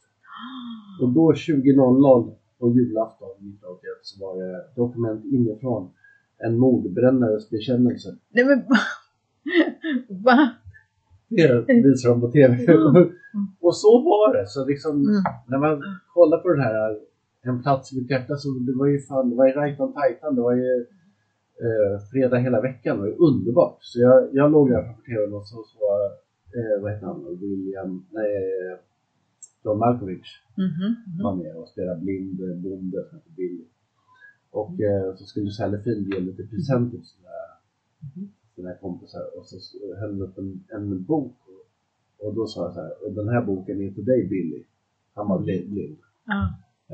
Och 1.03 1.09
då 1.12 1.33
20.00 1.33 2.35
på 2.59 2.70
julafton 2.70 3.29
1981 3.31 3.83
så 4.03 4.25
var 4.27 4.42
det 4.42 4.64
Dokument 4.77 5.25
inifrån. 5.25 5.90
En 6.38 6.59
mordbrännares 6.59 7.51
bekännelse. 7.51 8.09
Nej 8.31 8.44
men 8.44 8.59
va? 10.25 10.51
Det 11.29 11.64
visar 11.85 12.09
de 12.11 12.20
på 12.20 12.31
TV. 12.31 12.55
och 13.61 13.77
så 13.77 14.03
var 14.03 14.37
det. 14.37 14.47
Så 14.47 14.66
liksom 14.66 14.94
Mm. 14.97 15.23
när 15.49 15.59
man 15.59 15.83
kollar 16.14 16.38
på 16.38 16.49
den 16.49 16.61
här 16.61 16.99
En 17.42 17.62
plats 17.62 17.92
i 17.92 18.01
mitt 18.01 18.11
hjärta 18.11 18.37
så 18.37 18.49
det 18.49 18.75
var 18.79 18.87
ju 18.87 18.99
fan, 19.01 19.31
det 19.31 19.37
var 19.37 19.47
ju 19.47 19.53
right 19.53 19.81
on 19.81 19.92
titan. 19.92 20.35
Det 20.37 20.42
var 20.42 20.55
ju 20.55 20.73
eh, 21.64 21.94
fredag 22.12 22.37
hela 22.38 22.61
veckan. 22.61 22.97
Det 22.97 23.01
var 23.03 23.09
ju 23.09 23.16
underbart. 23.16 23.77
Så 23.81 24.01
jag, 24.01 24.29
jag 24.33 24.51
låg 24.53 24.70
där 24.70 24.83
framför 24.83 25.03
TVn 25.03 25.35
och 25.35 25.47
så, 25.49 25.57
så 25.73 25.85
eh, 26.59 26.83
vad 26.83 26.92
heter 26.92 27.07
han, 27.07 27.38
William, 27.40 28.07
nej, 28.11 28.33
John 29.64 29.79
Malkovich 29.79 30.31
Mhm, 30.57 30.94
mhm. 31.07 31.22
var 31.24 31.35
med 31.35 31.57
och 31.57 31.68
spelade 31.68 32.00
blind 32.00 32.40
eh, 32.40 32.57
bonde 32.57 33.05
som 33.09 33.18
heter 33.18 33.31
Billy. 33.37 33.64
Och 34.50 34.81
eh, 34.81 35.14
så 35.16 35.24
skulle 35.24 35.50
Sally 35.50 35.79
Field 35.79 36.14
ge 36.14 36.20
lite 36.20 36.42
presenter 36.46 36.98
till 36.98 37.07
sina, 37.07 37.31
sina 38.57 38.74
kompisar 38.74 39.22
och 39.38 39.46
så 39.46 39.57
höll 40.00 40.22
upp 40.22 40.38
en, 40.38 40.64
en 40.68 41.05
bok 41.05 41.37
och, 41.46 42.27
och 42.27 42.35
då 42.35 42.46
sa 42.46 42.64
jag 42.64 42.74
så 42.74 42.81
här, 42.81 42.92
den 43.11 43.29
här 43.29 43.42
boken 43.42 43.81
är 43.81 43.90
till 43.90 44.05
dig 44.05 44.29
Billy. 44.29 44.64
Han 45.14 45.29
var 45.29 45.38
blind. 45.38 45.70
blind. 45.70 45.96
Ja. 46.27 46.40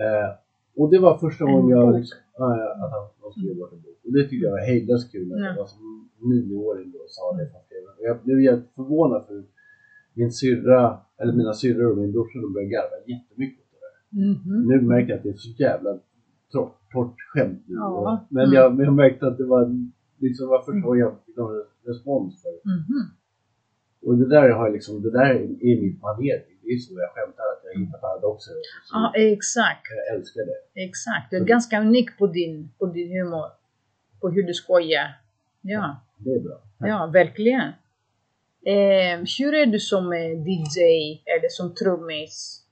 Eh, 0.02 0.30
och 0.76 0.90
det 0.90 0.98
var 0.98 1.18
första 1.18 1.44
En 1.44 1.52
gången 1.52 1.70
jag 1.78 1.96
liksom, 1.98 2.18
ja, 2.38 2.72
att 2.84 2.90
han, 2.90 3.08
han 3.22 3.30
skulle 3.32 3.48
ge 3.48 3.54
bort 3.54 3.72
en 3.72 3.82
bok. 3.82 3.98
Och 4.04 4.12
det 4.12 4.22
tyckte 4.22 4.44
jag 4.46 4.50
var 4.50 4.66
hejdlöst 4.66 5.12
kul 5.12 5.28
Ja. 5.30 5.38
jag 5.46 5.56
var 5.56 5.66
som 5.66 6.08
nioåring 6.18 6.90
då 6.92 6.98
och 6.98 7.10
sa 7.10 7.36
det 7.36 7.50
jag 8.02 8.22
blev 8.22 8.40
jätteförvånad 8.40 9.26
för 9.26 9.44
min 10.14 10.32
syrra, 10.32 10.98
eller 11.22 11.32
mina 11.32 11.52
syrror 11.54 11.90
och 11.90 11.98
min 11.98 12.12
brorsa 12.12 12.38
de 12.38 12.52
började 12.52 12.70
garva 12.70 12.96
jättemycket 13.06 13.60
åt 13.64 13.70
det 13.72 13.78
där. 13.86 14.26
Mhm. 14.26 14.68
Nu 14.68 14.80
märker 14.80 15.08
jag 15.08 15.16
att 15.16 15.22
det 15.22 15.28
är 15.28 15.34
så 15.36 15.50
jävla 15.62 15.98
torrt, 16.52 16.74
torrt 16.92 17.16
skämt 17.32 17.62
nu. 17.66 17.74
Ja. 17.74 18.26
Men, 18.30 18.44
Mm. 18.44 18.54
jag, 18.54 18.80
jag 18.86 18.94
märkte 18.94 19.26
att 19.26 19.38
det 19.38 19.44
var 19.44 19.64
liksom 20.18 20.48
var 20.48 20.58
första 20.58 20.80
gången 20.86 21.00
jag 21.00 21.14
fick 21.26 21.36
någon 21.36 21.64
respons 21.86 22.42
för 22.42 22.48
det. 22.50 22.60
Mhm. 22.76 23.02
Och 24.06 24.18
det 24.18 24.28
där 24.28 24.48
har 24.50 24.64
jag 24.66 24.72
liksom, 24.72 25.02
det 25.02 25.10
där 25.10 25.30
är 25.70 25.80
mitt 25.82 26.02
manér. 26.02 26.38
Det 26.62 26.68
är 26.74 26.78
så 26.78 26.94
jag 26.94 27.10
skämtar 27.14 27.42
att 27.52 27.62
jag 27.64 27.80
hittar 27.80 27.98
paradoxer. 27.98 28.52
så. 28.84 28.92
Ja, 28.96 29.12
exakt. 29.16 29.82
Jag 29.96 30.16
älskar 30.16 30.40
det. 30.50 30.82
Exakt. 30.86 31.30
Du 31.30 31.36
är 31.36 31.44
ganska 31.44 31.80
unik 31.80 32.18
på 32.18 32.26
din, 32.26 32.70
på 32.78 32.86
din 32.86 33.08
humor. 33.18 33.46
På 34.20 34.28
hur 34.30 34.42
du 34.42 34.54
skojar. 34.54 35.06
Ja, 35.60 35.96
Det 36.18 36.30
är 36.30 36.40
bra. 36.40 36.58
Tack. 36.78 36.88
ja 36.88 37.10
verkligen. 37.12 37.72
Eh, 38.66 39.18
hur 39.38 39.54
är 39.54 39.66
du 39.66 39.78
som 39.78 40.12
eh, 40.12 40.32
DJ 40.48 40.78
eller 41.34 41.48
som 41.48 41.74
trummis? 41.74 42.64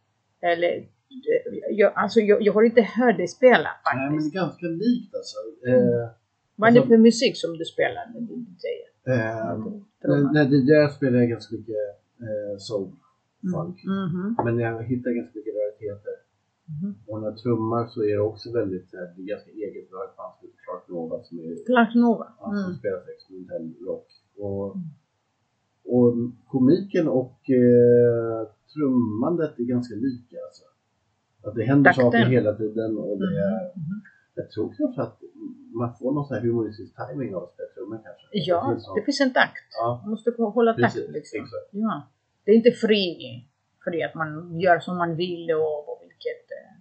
Eller, 0.42 0.72
eh, 0.77 1.68
jag, 1.70 1.92
alltså, 1.96 2.20
jag, 2.20 2.42
jag 2.42 2.53
har 2.53 2.62
inte 2.62 2.83
hört 2.83 3.16
dig 3.16 3.29
spela 3.29 3.70
Nej, 3.85 3.96
men 3.96 4.11
faktiskt. 4.11 4.33
det 4.33 4.38
är 4.38 4.42
ganska 4.42 4.66
likt 4.66 5.14
alltså. 5.14 5.37
Eh, 5.68 6.09
Vad 6.57 6.68
är 6.68 6.72
det 6.72 6.79
alltså- 6.81 6.88
för 6.88 6.96
musik 6.98 7.37
som 7.37 7.59
du 7.59 7.64
spelar 7.64 8.03
när 8.14 8.20
du 8.20 8.35
DJar? 8.35 8.88
eh, 9.14 9.59
när, 10.35 10.44
det 10.55 10.62
där 10.74 10.88
spelar 10.88 11.18
jag 11.18 11.29
ganska 11.29 11.57
mycket 11.57 11.77
eh, 12.27 12.57
soul, 12.59 12.90
funk. 13.55 13.77
Mhm. 13.85 14.37
Men 14.44 14.59
jag 14.59 14.83
hittar 14.92 15.11
ganska 15.11 15.38
mycket 15.38 15.55
rariteter. 15.61 16.16
Mhm. 16.72 16.94
Och 17.07 17.20
när 17.20 17.29
jag 17.29 17.38
trummar 17.38 17.87
så 17.87 18.03
är 18.03 18.14
det 18.18 18.20
också 18.33 18.53
väldigt, 18.53 18.94
eh, 18.94 19.01
det 19.16 19.22
är 19.22 19.27
ganska 19.35 19.51
eget. 19.51 19.85
Ett 19.85 19.90
band 20.16 20.33
som 20.38 20.48
heter 20.48 20.61
Clark 20.64 20.85
Nova 20.88 21.16
som 21.27 21.38
är 21.38 21.66
Clark 21.70 21.94
Nova. 21.94 22.27
Ja, 22.40 22.44
som 22.44 22.64
Mm. 22.64 22.79
spelar 22.81 23.01
experimentell 23.16 23.66
rock. 23.87 24.07
Och, 24.44 24.64
Mm. 24.77 24.87
Och 25.94 26.14
komiken 26.46 27.09
och 27.09 27.38
eh, 27.51 28.48
trummandet 28.74 29.59
är 29.59 29.64
ganska 29.64 29.94
lika. 29.94 30.37
Alltså. 30.46 30.64
Att 31.46 31.55
det 31.55 31.64
händer 31.64 31.90
Takten. 31.90 32.05
saker 32.05 32.27
hela 32.37 32.53
tiden 32.55 32.98
och 32.98 33.18
det 33.18 33.27
är, 33.48 33.61
Mhm. 33.77 34.01
jag 34.35 34.51
tror 34.51 34.74
kanske 34.79 35.03
att 35.03 35.18
man 35.81 35.94
får 35.98 36.12
någon 36.12 36.24
sån 36.27 36.35
här 36.37 36.44
humoristisk 36.44 36.92
timing 37.09 37.35
av 37.35 37.42
att 37.42 37.53
spela 37.53 37.68
trummor 37.74 37.96
kanske. 38.05 38.27
Ja, 38.33 38.61
det 38.68 38.74
finns 38.74 38.87
någon- 38.87 38.96
det 38.96 39.03
finns 39.03 39.20
en 39.20 39.33
takt. 39.33 39.68
ja, 39.81 40.01
Man 40.03 40.11
måste 40.11 40.31
hålla 40.38 40.72
takt 40.72 40.83
precis. 40.83 41.11
liksom. 41.11 41.37
Exakt. 41.42 41.68
Ja. 41.70 42.03
Det 42.44 42.51
är 42.51 42.57
inte 42.57 42.70
fri, 42.70 43.05
fri 43.85 44.03
att 44.03 44.14
man 44.14 44.61
gör 44.61 44.79
som 44.81 44.96
man 44.96 45.16
vill 45.16 45.51
och, 45.53 45.88
och 45.88 45.98
vilket... 46.03 46.44
Eh, 46.59 46.74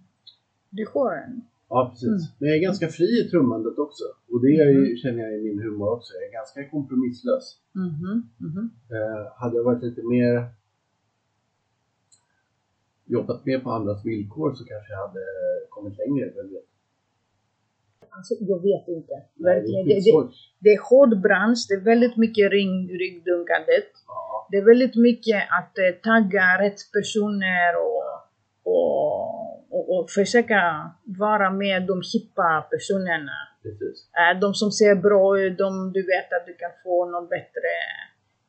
det 0.70 0.84
går 0.92 1.12
en. 1.14 1.42
Ja, 1.68 1.88
precis. 1.90 2.08
Mm. 2.08 2.20
Men 2.38 2.48
jag 2.48 2.58
är 2.58 2.62
ganska 2.62 2.88
fri 2.88 3.10
i 3.20 3.30
trummandet 3.30 3.78
också. 3.78 4.04
Och 4.32 4.40
det 4.42 4.52
är 4.62 4.70
ju, 4.70 4.96
känner 4.96 5.22
jag 5.22 5.32
i 5.38 5.42
min 5.42 5.58
humor 5.58 5.88
också. 5.96 6.14
Jag 6.14 6.28
är 6.28 6.32
ganska 6.32 6.68
kompromisslös. 6.68 7.44
Mhm, 7.72 8.14
mhm. 8.46 8.70
Eh, 8.94 9.22
hade 9.40 9.56
jag 9.56 9.64
varit 9.64 9.82
lite 9.82 10.02
mer 10.02 10.58
jobbat 13.08 13.46
mer 13.46 13.58
på 13.58 13.70
andras 13.70 14.06
villkor 14.06 14.54
så 14.54 14.64
kanske 14.64 14.92
jag 14.92 15.00
hade 15.06 15.24
kommit 15.68 15.98
längre. 15.98 16.32
vem 16.36 16.50
vet. 16.50 16.64
Alltså, 18.10 18.34
jag 18.40 18.62
vet 18.62 18.88
inte. 18.88 19.14
Verkligen. 19.34 19.88
Det 19.88 19.94
Det, 19.94 20.28
det 20.58 20.70
är 20.76 20.80
hård 20.90 21.20
bransch, 21.26 21.66
det 21.68 21.74
är 21.74 21.84
väldigt 21.92 22.16
mycket 22.16 22.50
ring, 22.50 22.74
ryggdunkandet. 23.00 23.90
Ja, 24.06 24.48
Det 24.50 24.56
är 24.56 24.64
väldigt 24.64 24.96
mycket 24.96 25.40
att 25.58 25.74
eh, 25.78 25.92
tagga 26.10 26.46
rätt 26.62 26.80
personer 26.96 27.70
och, 27.86 28.04
och, 28.72 29.37
och, 29.70 29.98
och 29.98 30.10
försöka 30.10 30.90
vara 31.04 31.50
med 31.50 31.86
de 31.86 32.02
hippa 32.12 32.66
personerna. 32.70 33.32
precis. 33.62 34.08
Eh, 34.18 34.40
De 34.40 34.54
som 34.54 34.70
ser 34.72 34.94
bra 34.94 35.40
ut, 35.40 35.58
de 35.58 35.92
du 35.92 36.02
vet 36.02 36.32
att 36.32 36.46
du 36.46 36.54
kan 36.54 36.70
få 36.84 37.10
något 37.10 37.30
bättre. 37.30 37.70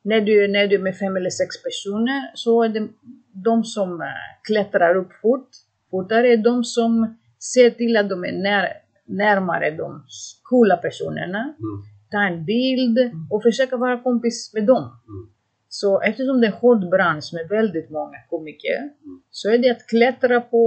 När 0.02 0.20
du, 0.20 0.48
när 0.48 0.66
du 0.66 0.74
är 0.74 0.82
med 0.82 0.96
fem 0.96 1.16
eller 1.16 1.30
sex 1.30 1.62
personer 1.62 2.30
så 2.34 2.62
är 2.62 2.68
det 2.68 2.88
de 3.32 3.64
som 3.64 4.00
eh, 4.00 4.08
klättrar 4.42 4.94
upp 4.94 5.12
fort, 5.22 5.48
fortare 5.90 6.32
är 6.32 6.36
de 6.36 6.64
som 6.64 7.18
ser 7.54 7.70
till 7.70 7.96
att 7.96 8.08
de 8.08 8.24
är 8.24 8.32
när, 8.32 8.68
närmare 9.04 9.70
de 9.70 10.04
coola 10.42 10.76
personerna. 10.76 11.38
Mm. 11.38 11.82
Ta 12.10 12.22
en 12.22 12.44
bild 12.44 12.98
och 13.30 13.42
försöka 13.42 13.76
vara 13.76 14.02
kompis 14.02 14.54
med 14.54 14.66
dem. 14.66 14.82
Mm. 14.82 15.30
Så 15.72 16.00
eftersom 16.00 16.40
det 16.40 16.46
är 16.46 16.52
en 16.52 16.58
hård 16.58 16.90
bransch 16.90 17.30
med 17.32 17.48
väldigt 17.48 17.90
många 17.90 18.16
komiker 18.30 18.78
Mm. 18.78 19.22
så 19.30 19.50
är 19.50 19.58
det 19.58 19.70
att 19.70 19.86
klättra 19.86 20.40
på, 20.40 20.62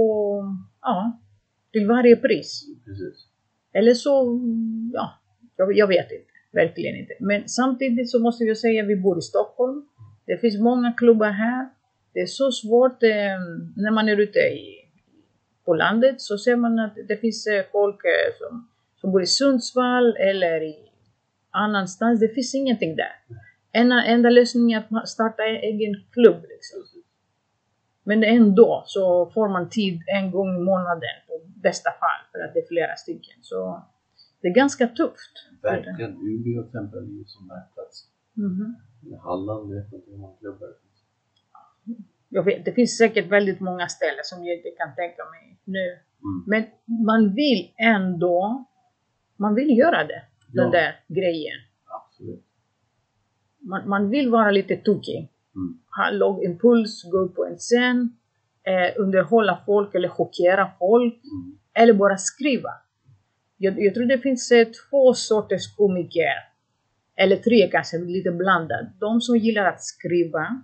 ja, 0.82 1.20
till 1.72 1.86
varje 1.86 2.16
pris. 2.16 2.64
precis. 2.84 3.26
Eller 3.72 3.94
så, 3.94 4.40
ja, 4.92 5.14
jag, 5.56 5.76
jag 5.76 5.86
vet 5.86 6.12
inte. 6.12 6.30
Verkligen 6.52 6.96
inte. 6.96 7.14
Men 7.20 7.48
samtidigt 7.48 8.10
så 8.10 8.18
måste 8.18 8.44
jag 8.44 8.58
säga 8.58 8.82
vi 8.84 8.96
bor 8.96 9.18
i 9.18 9.22
Stockholm. 9.22 9.88
Det 10.26 10.38
finns 10.38 10.60
många 10.60 10.92
klubbar 10.92 11.30
här. 11.30 11.68
Det 12.12 12.20
är 12.20 12.26
så 12.26 12.52
svårt 12.52 13.02
eh, 13.02 13.38
när 13.76 13.90
man 13.90 14.08
är 14.08 14.20
ute 14.20 14.38
i, 14.38 14.74
på 15.64 15.74
landet 15.74 16.20
så 16.20 16.38
ser 16.38 16.56
man 16.56 16.78
att 16.78 16.94
det 17.08 17.16
finns 17.16 17.46
eh, 17.46 17.64
folk 17.72 18.00
eh, 18.04 18.34
som 18.38 18.68
som 19.04 19.12
bor 19.12 19.22
i 19.22 19.26
Sundsvall 19.26 20.16
eller 20.16 20.62
i 20.62 20.76
annanstans. 21.50 22.20
Det 22.20 22.28
finns 22.28 22.54
ingenting 22.54 22.96
där. 22.96 23.12
Enda, 23.74 24.04
enda 24.04 24.30
lösningen 24.30 24.82
är 24.92 24.98
att 24.98 25.08
starta 25.08 25.42
en 25.42 25.56
egen 25.56 25.94
klubb. 26.12 26.42
Liksom. 26.48 26.80
Men 28.04 28.24
ändå 28.24 28.82
så 28.86 29.30
får 29.30 29.48
man 29.48 29.68
tid 29.68 30.02
en 30.06 30.30
gång 30.30 30.56
i 30.56 30.60
månaden 30.60 31.14
på 31.28 31.40
bästa 31.46 31.90
fall 31.90 32.22
för 32.32 32.38
att 32.44 32.54
det 32.54 32.60
är 32.60 32.68
flera 32.68 32.96
stycken. 32.96 33.38
Så 33.42 33.82
det 34.40 34.48
är 34.48 34.54
ganska 34.54 34.86
tufft. 34.88 35.34
Verkligen. 35.62 36.10
Umeå 36.10 36.62
till 36.62 36.68
exempel 36.68 36.98
är 36.98 37.18
ju 37.18 37.24
som 37.24 37.46
mätplats. 37.46 38.08
Mhm. 38.32 38.76
Halland 39.22 39.74
vet 39.74 39.92
inte 39.92 40.10
hur 40.10 40.16
många 40.18 40.36
klubbar 40.36 40.66
det 40.66 40.74
finns. 40.82 41.04
Jag 42.28 42.42
vet, 42.42 42.64
det 42.64 42.72
finns 42.72 42.98
säkert 42.98 43.26
väldigt 43.26 43.60
många 43.60 43.88
ställen 43.88 44.24
som 44.24 44.44
jag 44.44 44.56
inte 44.56 44.70
kan 44.70 44.94
tänka 44.94 45.22
mig 45.24 45.58
nu. 45.64 45.86
Mm. 45.88 46.44
Men 46.46 46.64
man 47.04 47.34
vill 47.34 47.72
ändå, 47.78 48.64
man 49.36 49.54
vill 49.54 49.78
göra 49.78 50.04
det, 50.04 50.22
den 50.48 50.64
Ja. 50.64 50.70
där 50.70 51.00
grejen. 51.08 51.58
Absolut. 51.86 52.44
Man, 53.64 53.88
man 53.88 54.10
vill 54.10 54.30
vara 54.30 54.50
lite 54.50 54.76
tokig. 54.76 55.28
Mm. 55.54 55.78
Ha 55.96 56.10
låg 56.10 56.44
impuls, 56.44 57.02
gå 57.12 57.18
upp 57.18 57.36
på 57.36 57.44
en 57.44 57.56
scen, 57.56 58.16
eh, 58.62 59.00
underhålla 59.00 59.58
folk 59.66 59.94
eller 59.94 60.08
chockera 60.08 60.70
folk. 60.78 61.14
Mm. 61.24 61.58
Eller 61.74 61.92
bara 61.92 62.16
skriva. 62.16 62.70
Jag, 63.56 63.82
jag 63.82 63.94
tror 63.94 64.04
det 64.04 64.18
finns 64.18 64.52
eh, 64.52 64.66
två 64.90 65.14
sorters 65.14 65.76
komiker. 65.76 66.34
Eller 67.16 67.36
tre 67.36 67.68
kanske, 67.70 67.98
lite 67.98 68.30
blandat. 68.30 69.00
De 69.00 69.20
som 69.20 69.36
gillar 69.36 69.64
att 69.64 69.82
skriva, 69.82 70.62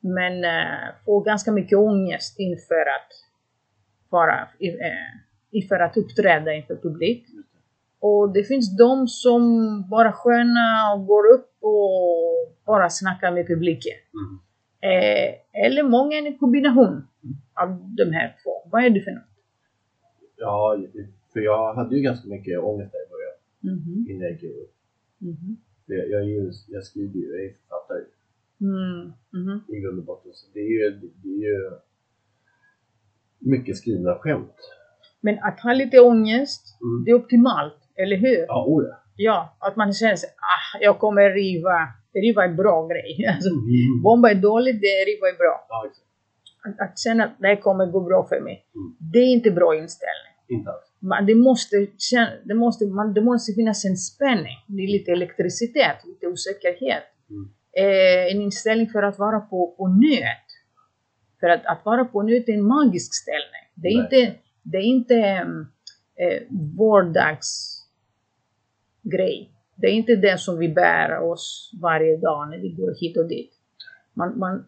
men 0.00 0.44
eh, 0.44 0.94
får 1.04 1.24
ganska 1.24 1.52
mycket 1.52 1.78
ångest 1.78 2.38
inför 2.38 2.80
att, 2.80 3.12
vara, 4.08 4.40
eh, 4.60 5.10
inför 5.50 5.80
att 5.80 5.96
uppträda 5.96 6.54
inför 6.54 6.76
publik. 6.76 7.26
Och 8.00 8.32
det 8.32 8.44
finns 8.44 8.76
de 8.76 9.08
som 9.08 9.42
bara 9.90 10.12
sköna 10.12 10.94
och 10.94 11.06
går 11.06 11.32
upp 11.34 11.50
och 11.60 12.54
bara 12.66 12.90
snackar 12.90 13.32
med 13.32 13.46
publiken. 13.46 13.96
Mm. 14.18 14.38
Eh, 14.80 15.34
eller 15.66 15.82
många 15.82 16.16
är 16.16 16.26
en 16.26 16.38
kombination 16.38 17.06
av 17.54 17.68
de 17.96 18.04
här 18.12 18.36
två. 18.42 18.50
Vad 18.70 18.84
är 18.84 18.90
det 18.90 19.00
för 19.00 19.10
något? 19.10 19.24
Ja, 20.36 20.76
för 21.32 21.40
jag 21.40 21.74
hade 21.74 21.96
ju 21.96 22.02
ganska 22.02 22.28
mycket 22.28 22.58
ångest 22.58 22.92
där 22.92 22.98
i 22.98 23.10
början 23.10 23.34
Mhm, 23.60 24.06
innan 24.10 24.22
jag 24.22 24.32
gick 24.32 24.70
mhm, 25.18 25.56
För 25.86 25.94
Jag, 25.94 26.10
jag, 26.10 26.24
ju, 26.24 26.52
jag 26.68 26.84
skriver 26.84 27.14
ju, 27.14 27.26
jag 27.26 27.44
är 27.44 27.52
författare 27.52 28.04
mm, 28.60 29.12
mhm. 29.30 29.60
i 29.68 29.80
grund 29.80 29.98
och 29.98 30.04
botten. 30.04 30.32
Så 30.34 30.46
det 30.54 30.60
är 30.60 30.68
ju, 30.68 30.90
det 31.22 31.28
är 31.28 31.48
ju 31.48 31.70
mycket 33.38 33.76
skrivna 33.76 34.14
skämt. 34.14 34.56
Men 35.20 35.38
att 35.38 35.60
ha 35.60 35.72
lite 35.72 36.00
ångest, 36.00 36.78
Mm. 36.82 37.04
det 37.04 37.10
är 37.10 37.14
optimalt, 37.14 37.87
eller 38.02 38.16
hur? 38.16 38.44
Ja, 38.48 38.64
oh 38.66 38.84
ja. 38.88 38.96
Ja, 39.20 39.56
att 39.60 39.76
man 39.76 39.92
känner 39.92 40.16
sig, 40.16 40.28
ah, 40.28 40.78
jag 40.80 40.98
kommer 40.98 41.30
riva. 41.30 41.78
Riva 42.14 42.44
är 42.44 42.48
bra 42.54 42.86
grej. 42.86 43.26
Alltså, 43.34 43.50
Mm. 43.50 44.02
bomba 44.02 44.30
är 44.30 44.34
dåligt, 44.34 44.80
det 44.80 44.86
riva 45.10 45.26
är 45.28 45.38
bra. 45.38 45.66
Ja, 45.68 45.86
exakt. 45.86 46.08
Att, 46.64 46.88
att 46.90 46.98
känna 46.98 47.24
att 47.24 47.38
det 47.38 47.46
här 47.48 47.56
kommer 47.56 47.86
gå 47.86 48.00
bra 48.00 48.26
för 48.28 48.40
mig. 48.40 48.64
Mm. 48.74 48.96
Det 49.12 49.18
är 49.18 49.32
inte 49.32 49.50
bra 49.50 49.76
inställning. 49.76 50.34
Inte 50.48 50.70
alls. 50.70 50.84
Man, 51.00 51.26
det, 51.26 51.34
måste, 51.34 51.86
känna, 51.98 52.30
det, 52.44 52.54
måste, 52.54 52.86
man, 52.86 53.14
det 53.14 53.20
måste 53.20 53.52
finnas 53.52 53.84
en 53.84 53.96
spänning, 53.96 54.56
det 54.66 54.82
är 54.82 54.86
lite 54.88 55.12
elektricitet, 55.12 55.96
lite 56.06 56.26
osäkerhet. 56.26 57.04
Mm. 57.30 57.44
Eh, 57.80 58.32
en 58.32 58.42
inställning 58.42 58.86
för 58.88 59.02
att 59.02 59.18
vara 59.18 59.40
på, 59.40 59.74
på 59.78 59.88
nöt. 59.88 60.48
För 61.40 61.48
att, 61.48 61.66
att 61.66 61.84
vara 61.84 62.04
på 62.04 62.22
nöt 62.22 62.48
är 62.48 62.52
en 62.52 62.66
magisk 62.66 63.14
ställning. 63.14 63.64
Det 63.74 63.88
är 63.88 63.96
Nej. 63.96 64.04
inte, 64.04 64.38
det 64.62 64.78
är 64.78 64.82
inte 64.82 65.14
mm, 65.14 65.66
eh, 66.20 66.42
vardags 66.78 67.77
grej. 69.10 69.50
Det 69.76 69.86
är 69.86 69.92
inte 69.92 70.16
det 70.16 70.38
som 70.40 70.58
vi 70.58 70.68
bär 70.68 71.18
oss 71.30 71.70
varje 71.82 72.16
dag 72.16 72.50
när 72.50 72.58
vi 72.58 72.68
går 72.68 72.94
hit 73.00 73.16
och 73.16 73.28
dit. 73.28 73.50
Man, 74.14 74.38
man, 74.38 74.64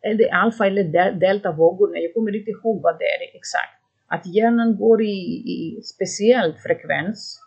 är 0.00 0.14
det 0.14 0.30
alfa 0.30 0.66
eller 0.66 0.84
de- 0.84 1.18
deltavågorna? 1.18 1.98
Jag 1.98 2.14
kommer 2.14 2.36
inte 2.36 2.50
ihåg 2.50 2.82
vad 2.82 2.98
det 2.98 3.04
är 3.04 3.36
exakt. 3.36 3.78
Att 4.06 4.34
hjärnan 4.34 4.76
går 4.76 5.02
i, 5.02 5.16
i 5.54 5.82
speciell 5.82 6.54
frekvens. 6.66 7.38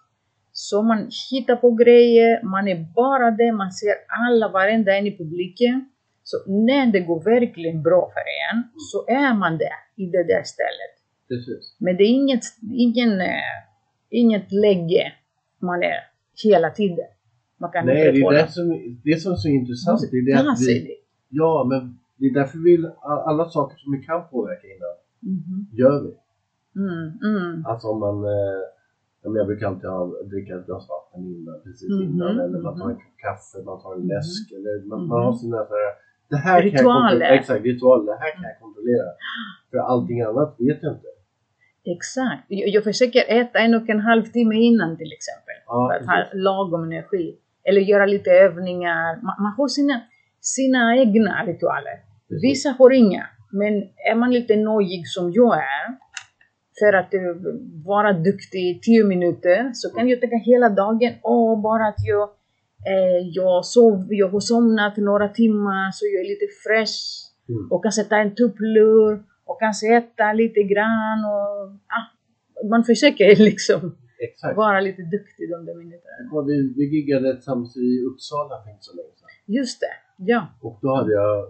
Så 0.51 0.81
man 0.81 1.09
hittar 1.31 1.55
på 1.55 1.71
grejer, 1.71 2.43
man 2.43 2.67
är 2.67 2.85
bara 2.95 3.31
det, 3.31 3.51
man 3.51 3.71
ser 3.71 3.95
alla, 4.27 4.47
varenda 4.47 4.95
en 4.97 5.07
i 5.07 5.17
publiken. 5.17 5.89
Så 6.23 6.37
när 6.51 6.91
det 6.91 6.99
går 6.99 7.23
verkligen 7.23 7.83
bra 7.83 8.11
för 8.13 8.25
en, 8.49 8.63
så 8.91 9.05
är 9.07 9.33
man 9.33 9.57
där, 9.57 9.77
i 9.95 10.05
det 10.05 10.23
där 10.23 10.43
stället. 10.43 10.93
Precis. 11.27 11.75
Men 11.79 11.97
det 11.97 12.03
är 12.03 12.07
inget, 12.07 12.43
ingen, 12.73 13.21
eh, 13.21 13.55
inget 14.09 14.51
läge 14.51 15.13
man 15.61 15.83
är 15.83 16.14
hela 16.43 16.69
tiden. 16.69 17.07
Man 17.57 17.71
kan 17.71 17.85
Nej, 17.85 18.11
det 18.11 18.19
är 18.21 18.31
det 18.33 18.51
som, 18.51 18.67
det 19.03 19.21
som 19.21 19.31
är 19.31 19.35
så 19.35 19.47
intressant. 19.49 20.01
Det 20.11 20.17
är 20.17 20.25
det 20.25 20.49
att 20.51 20.59
vi, 20.61 20.95
ja, 21.29 21.65
men 21.69 21.99
det 22.17 22.25
är 22.25 22.33
därför 22.33 22.57
vi 22.57 22.71
vill, 22.71 22.89
alla 23.01 23.45
saker 23.49 23.77
som 23.77 23.91
vi 23.91 23.99
kan 24.03 24.21
påverka 24.31 24.67
innan, 24.67 24.95
Mhm. 25.35 25.65
gör 25.71 26.03
vi. 26.03 26.11
Mm, 26.81 27.07
mm, 27.23 27.65
Alltså 27.65 27.87
om 27.87 27.99
man, 27.99 28.23
eh, 28.23 28.61
jag 29.21 29.47
brukar 29.47 29.67
alltid 29.67 29.89
ha, 29.89 30.11
dricka 30.31 30.55
ett 30.55 30.65
glas 30.65 30.87
vatten 30.89 31.21
innan, 31.35 31.61
precis 31.63 31.89
Mhm, 31.89 32.01
innan. 32.03 32.39
Eller 32.39 32.59
man 32.59 32.73
tar 32.79 32.85
en 32.85 32.95
mhm. 32.95 32.95
kopp 32.95 33.17
kaffe, 33.25 33.57
man 33.65 33.81
tar 33.81 33.93
en 33.95 33.99
Mhm. 33.99 34.07
läsk. 34.07 34.51
Eller 34.57 34.85
man, 34.89 34.99
Mhm. 34.99 35.07
man 35.09 35.23
har 35.25 35.33
sina 35.33 35.57
så 35.69 35.73
här, 35.81 35.91
det 36.29 36.35
här 36.35 36.59
kan 36.61 36.67
jag 36.67 36.79
Ritualer. 36.79 37.25
Exakt, 37.37 37.63
ritualer. 37.65 38.05
Det 38.11 38.19
här 38.23 38.31
kan 38.35 38.43
jag 38.43 38.59
kontrollera. 38.63 39.09
För 39.71 39.77
allting 39.77 40.21
annat 40.21 40.55
vet 40.59 40.79
jag 40.83 40.91
inte. 40.95 41.07
Exakt. 41.85 42.43
Jag, 42.47 42.69
jag 42.69 42.83
försöker 42.83 43.23
äta 43.27 43.59
en 43.59 43.75
och 43.75 43.89
en 43.89 43.99
halv 43.99 44.23
timme 44.23 44.55
innan 44.55 44.97
till 44.97 45.11
exempel. 45.13 45.55
Ja, 45.67 45.99
för 45.99 46.11
att 46.11 46.27
ha 46.27 46.33
lagom 46.33 46.83
energi. 46.83 47.35
Eller 47.63 47.81
göra 47.81 48.05
lite 48.05 48.31
övningar. 48.31 49.15
Man, 49.15 49.35
man 49.43 49.53
har 49.57 49.67
sina, 49.67 50.01
sina 50.41 50.97
egna 50.97 51.45
ritualer. 51.45 51.97
Precis. 52.29 52.43
Vissa 52.43 52.69
har 52.69 52.91
inga. 52.91 53.27
Men 53.51 53.73
är 54.11 54.15
man 54.15 54.33
lite 54.33 54.55
nojig 54.55 55.07
som 55.07 55.31
jag 55.31 55.57
är, 55.57 55.97
för 56.79 56.93
att 56.93 57.13
eh, 57.13 57.21
vara 57.85 58.13
duktig 58.13 58.69
i 58.69 58.79
10 58.79 59.03
minuter, 59.03 59.71
så 59.73 59.89
kan 59.89 60.09
jag 60.09 60.21
tänka 60.21 60.35
hela 60.35 60.69
dagen, 60.69 61.13
åh, 61.23 61.61
bara 61.61 61.87
att 61.87 62.01
jag, 62.07 62.23
eh, 62.87 63.27
jag, 63.33 63.65
sov, 63.65 64.07
jag 64.09 64.29
har 64.29 64.39
somnat 64.39 64.97
några 64.97 65.27
timmar 65.27 65.91
så 65.91 66.05
jag 66.05 66.25
är 66.25 66.29
lite 66.29 66.47
fresh 66.63 67.25
Mm. 67.49 67.71
och 67.71 67.83
kanske 67.83 68.03
ta 68.03 68.15
en 68.15 68.35
tupplur 68.35 69.23
och 69.45 69.59
kanske 69.59 69.95
äta 69.97 70.33
lite 70.33 70.63
grann 70.63 71.19
och 71.25 71.51
ah, 71.97 72.05
man 72.69 72.83
försöker 72.83 73.35
liksom 73.49 73.95
Exakt. 74.19 74.57
vara 74.57 74.79
lite 74.79 75.01
duktig 75.01 75.49
de 75.49 75.65
där 75.65 75.75
minuterna. 75.75 76.41
Vi, 76.47 76.73
vi 76.77 76.85
giggade 76.95 77.33
tillsammans 77.35 77.77
i 77.77 78.01
Uppsala 78.09 78.63
för 78.63 78.69
inte 78.71 78.83
så 78.83 78.95
länge 78.95 79.09
sedan. 79.15 79.29
Just 79.45 79.79
det, 79.79 80.23
ja. 80.31 80.47
Och 80.61 80.79
då 80.81 80.95
hade 80.95 81.13
jag, 81.13 81.45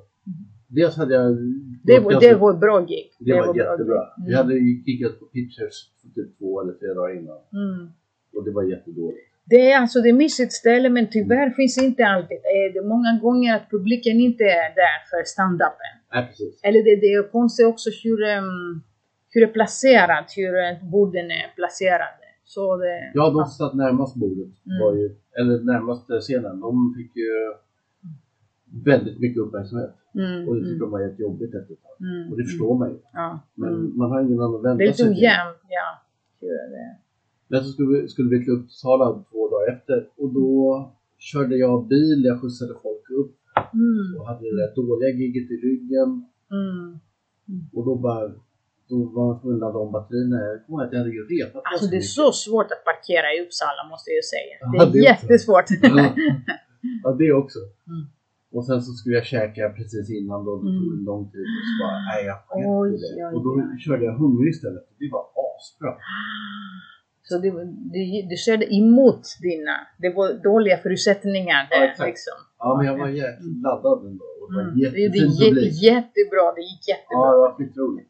dels 0.67 0.97
hade 0.97 1.13
jag... 1.13 1.38
Det 1.84 1.99
var, 1.99 2.12
ganska- 2.12 2.29
det 2.29 2.36
var 2.36 2.53
bra 2.53 2.79
gig. 2.79 3.12
det 3.19 3.34
var 3.34 3.53
bra 3.53 3.55
jättebra. 3.55 4.01
gig. 4.17 4.27
Vi 4.27 4.36
hade 4.36 4.53
ju 4.53 4.84
giggat 4.86 5.19
på 5.19 5.25
Pitchers 5.25 5.77
typ 6.15 6.38
två 6.38 6.62
eller 6.62 6.73
tre 6.73 6.88
dagar 6.88 7.19
innan. 7.19 7.38
Mm. 7.53 7.91
Och 8.36 8.45
det 8.45 8.51
var 8.51 8.63
jättedåligt. 8.63 9.27
Det 9.45 9.71
är 9.71 9.77
alltså 9.81 10.01
det 10.01 10.10
är 10.10 10.13
mysigt 10.13 10.53
ställe 10.53 10.89
men 10.89 11.08
tyvärr 11.10 11.49
finns 11.49 11.77
inte 11.77 12.05
alltid. 12.05 12.38
Det 12.73 12.79
är 12.79 12.84
många 12.84 13.19
gånger 13.21 13.55
att 13.55 13.69
publiken 13.69 14.19
inte 14.19 14.43
är 14.43 14.69
där 14.84 14.97
för 15.10 15.23
stand-upen. 15.34 15.93
Eller 16.67 16.84
det, 16.88 16.95
det 17.04 17.12
är 17.13 17.32
konstigt 17.32 17.65
också 17.73 17.89
hur, 18.04 18.19
um, 18.38 18.84
hur 19.32 19.41
det 19.41 19.47
är 19.47 19.54
placerat, 19.54 20.28
hur 20.38 20.51
borden 20.91 21.25
är 21.41 21.56
placerade. 21.56 22.25
Så 22.43 22.78
det, 22.78 23.12
Ja, 23.13 23.23
de 23.30 23.34
som 23.45 23.45
satt 23.62 23.73
närmast 23.73 24.16
bordet 24.16 24.53
Mm. 24.66 24.80
var 24.82 24.91
ju, 24.99 25.05
eller 25.39 25.55
närmast 25.74 26.03
scenen, 26.22 26.59
de 26.59 26.93
fick 26.97 27.11
ju 27.16 27.30
väldigt 28.91 29.20
mycket 29.20 29.41
uppmärksamhet. 29.43 29.93
mm, 30.16 30.47
Och 30.47 30.55
det 30.55 30.61
tyckte 30.61 30.76
mm, 30.76 30.80
de 30.80 30.91
var 30.91 30.99
jättejobbigt 31.07 31.55
efter 31.55 31.74
ett 31.74 31.84
tag. 31.84 31.97
mm, 32.07 32.32
Och 32.32 32.38
det 32.38 32.43
förstår 32.43 32.78
man 32.80 32.89
ju. 32.89 32.97
Ja, 33.13 33.39
Men 33.55 33.74
mm. 33.74 33.97
man 33.97 34.11
har 34.11 34.22
ingen 34.22 34.39
annan 34.39 34.55
att 34.55 34.63
vända 34.63 34.78
Det 34.78 34.84
är 34.84 34.88
lite 34.88 34.97
sig 35.03 35.09
ojämnt, 35.09 35.61
ja. 35.70 35.88
Det? 36.39 36.97
Men 37.47 37.63
så 37.63 37.70
skulle 37.72 37.89
vi, 38.01 38.07
skulle 38.07 38.30
vi 38.30 38.45
till 38.45 38.53
Uppsala 38.53 39.24
två 39.32 39.49
dagar 39.49 39.74
efter 39.78 40.09
och 40.18 40.34
då 40.34 40.49
körde 41.18 41.55
jag 41.55 41.88
bil, 41.88 42.24
jag 42.26 42.41
skjutsade 42.41 42.74
folk 42.84 43.05
upp 43.22 43.36
Mm, 43.74 44.07
och 44.20 44.24
hade 44.30 44.41
det 44.49 44.55
där 44.61 44.72
dåliga 44.82 45.09
giget 45.20 45.47
i 45.55 45.57
ryggen 45.68 46.09
mm. 46.59 46.99
och 47.76 47.84
då 47.88 47.93
bara 48.07 48.24
då 48.89 48.97
var 49.16 49.26
man 49.28 49.53
att 49.53 49.59
ladda 49.63 49.80
om 49.86 49.91
batterierna. 49.91 50.38
Jag 50.49 50.66
kommer 50.66 50.78
ihåg 50.80 50.88
att 50.88 50.93
jag 50.93 50.99
hade 50.99 51.11
ju 51.20 51.24
repat 51.36 51.61
Alltså 51.72 51.88
det 51.93 51.97
är 52.05 52.09
så 52.20 52.28
svårt 52.45 52.70
att 52.76 52.84
parkera 52.91 53.28
i 53.36 53.38
Uppsala 53.45 53.82
måste 53.93 54.09
jag 54.18 54.26
säga. 54.36 54.55
Ja, 54.61 54.68
Det 54.72 54.80
är 54.86 54.91
det 54.95 54.99
jättesvårt. 55.11 55.68
Ja. 55.82 56.16
ja, 57.03 57.09
det 57.22 57.34
också. 57.43 57.59
Mm. 57.93 58.03
Och 58.55 58.66
sen 58.70 58.80
så 58.86 58.91
skulle 58.99 59.16
jag 59.22 59.26
käka 59.36 59.63
precis 59.78 60.05
innan 60.20 60.39
då, 60.47 60.51
det 60.63 60.70
tog 60.80 60.88
Mm. 60.88 60.97
en 60.99 61.03
lång 61.11 61.24
tid 61.34 61.47
och 61.57 61.63
så 61.70 61.74
bara, 61.84 61.97
nej 62.09 62.22
jag 62.30 62.38
sket 62.47 62.66
Oj, 62.80 62.89
det. 63.03 63.26
oj, 63.28 63.34
Och 63.36 63.41
då 63.45 63.51
oj. 63.55 63.80
körde 63.86 64.03
jag 64.09 64.16
hungrig 64.24 64.49
istället. 64.55 64.84
Det 64.99 65.09
var 65.16 65.24
asbra. 65.45 65.91
Så 67.30 67.38
det, 67.43 67.49
det, 67.95 68.03
det 68.30 68.38
körde 68.45 68.65
emot 68.80 69.23
dina, 69.41 69.76
det 70.03 70.09
var 70.17 70.28
dåliga 70.49 70.78
förutsättningar 70.78 71.67
Ja, 71.71 71.78
där 71.80 71.86
exakt. 71.88 72.07
liksom. 72.09 72.38
Ja, 72.59 72.69
men 72.78 72.86
jag 72.89 72.97
var 72.97 73.07
jäkligt 73.07 73.61
laddad 73.63 73.99
ändå. 74.09 74.26
Och 74.41 74.47
det 74.51 74.55
var 74.55 74.63
Mm. 74.63 74.80
Det, 74.80 75.17
gick 75.17 75.49
publik. 75.49 75.73
jättebra, 75.89 76.45
det 76.57 76.61
gick 76.71 76.84
Ja, 76.88 76.93
jättebra. 76.95 77.32
det 77.32 77.38
var 77.43 77.51
skitroligt. 77.57 78.09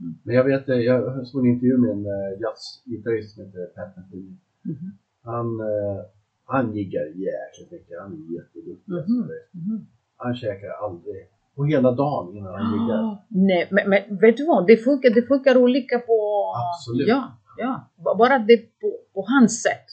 Mm. 0.00 0.14
Men 0.22 0.34
jag 0.34 0.44
vet, 0.44 0.68
eh, 0.68 0.76
jag 0.76 1.26
såg 1.26 1.46
en 1.46 1.52
intervju 1.52 1.76
med 1.78 1.90
en 1.90 2.06
eh, 2.06 2.40
jazzgitarrist 2.42 3.34
som 3.34 3.44
heter 3.44 3.66
Pat 3.76 3.96
Metheny. 3.96 4.32
Mhm. 4.62 4.88
Han, 5.24 5.46
eh, 5.60 5.98
han 6.44 6.74
giggar 6.76 7.04
jäkligt 7.04 7.70
mycket. 7.72 7.94
Han 8.00 8.12
är 8.12 8.34
jätteduktig. 8.38 8.92
Mhm. 8.92 9.30
Mhm. 9.52 9.86
Han 10.16 10.34
käkar 10.36 10.70
aldrig 10.84 11.26
på 11.56 11.64
hela 11.64 11.90
dagen 11.92 12.36
innan 12.36 12.54
han 12.54 12.72
giggar. 12.72 12.98
Ah, 12.98 13.24
Nej, 13.28 13.68
men, 13.70 13.90
men 13.90 14.18
vet 14.18 14.36
du 14.36 14.46
vad? 14.46 14.66
Det 14.66 14.76
funkar, 14.76 15.10
det 15.10 15.22
funkar 15.22 15.56
olika 15.56 15.98
på... 15.98 16.16
Absolut. 16.56 17.08
Ja, 17.08 17.37
ja. 17.58 17.90
Bara 18.18 18.38
det 18.38 18.56
på, 18.56 18.88
på 19.14 19.24
hans 19.28 19.62
sätt. 19.62 19.86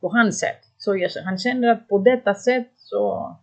På 0.00 0.08
hans 0.08 0.38
sätt. 0.38 0.60
Så 0.76 0.96
jag, 0.96 1.10
han 1.24 1.38
känner 1.38 1.68
att 1.68 1.88
på 1.88 1.98
detta 1.98 2.34
sätt 2.34 2.72
så, 2.76 3.36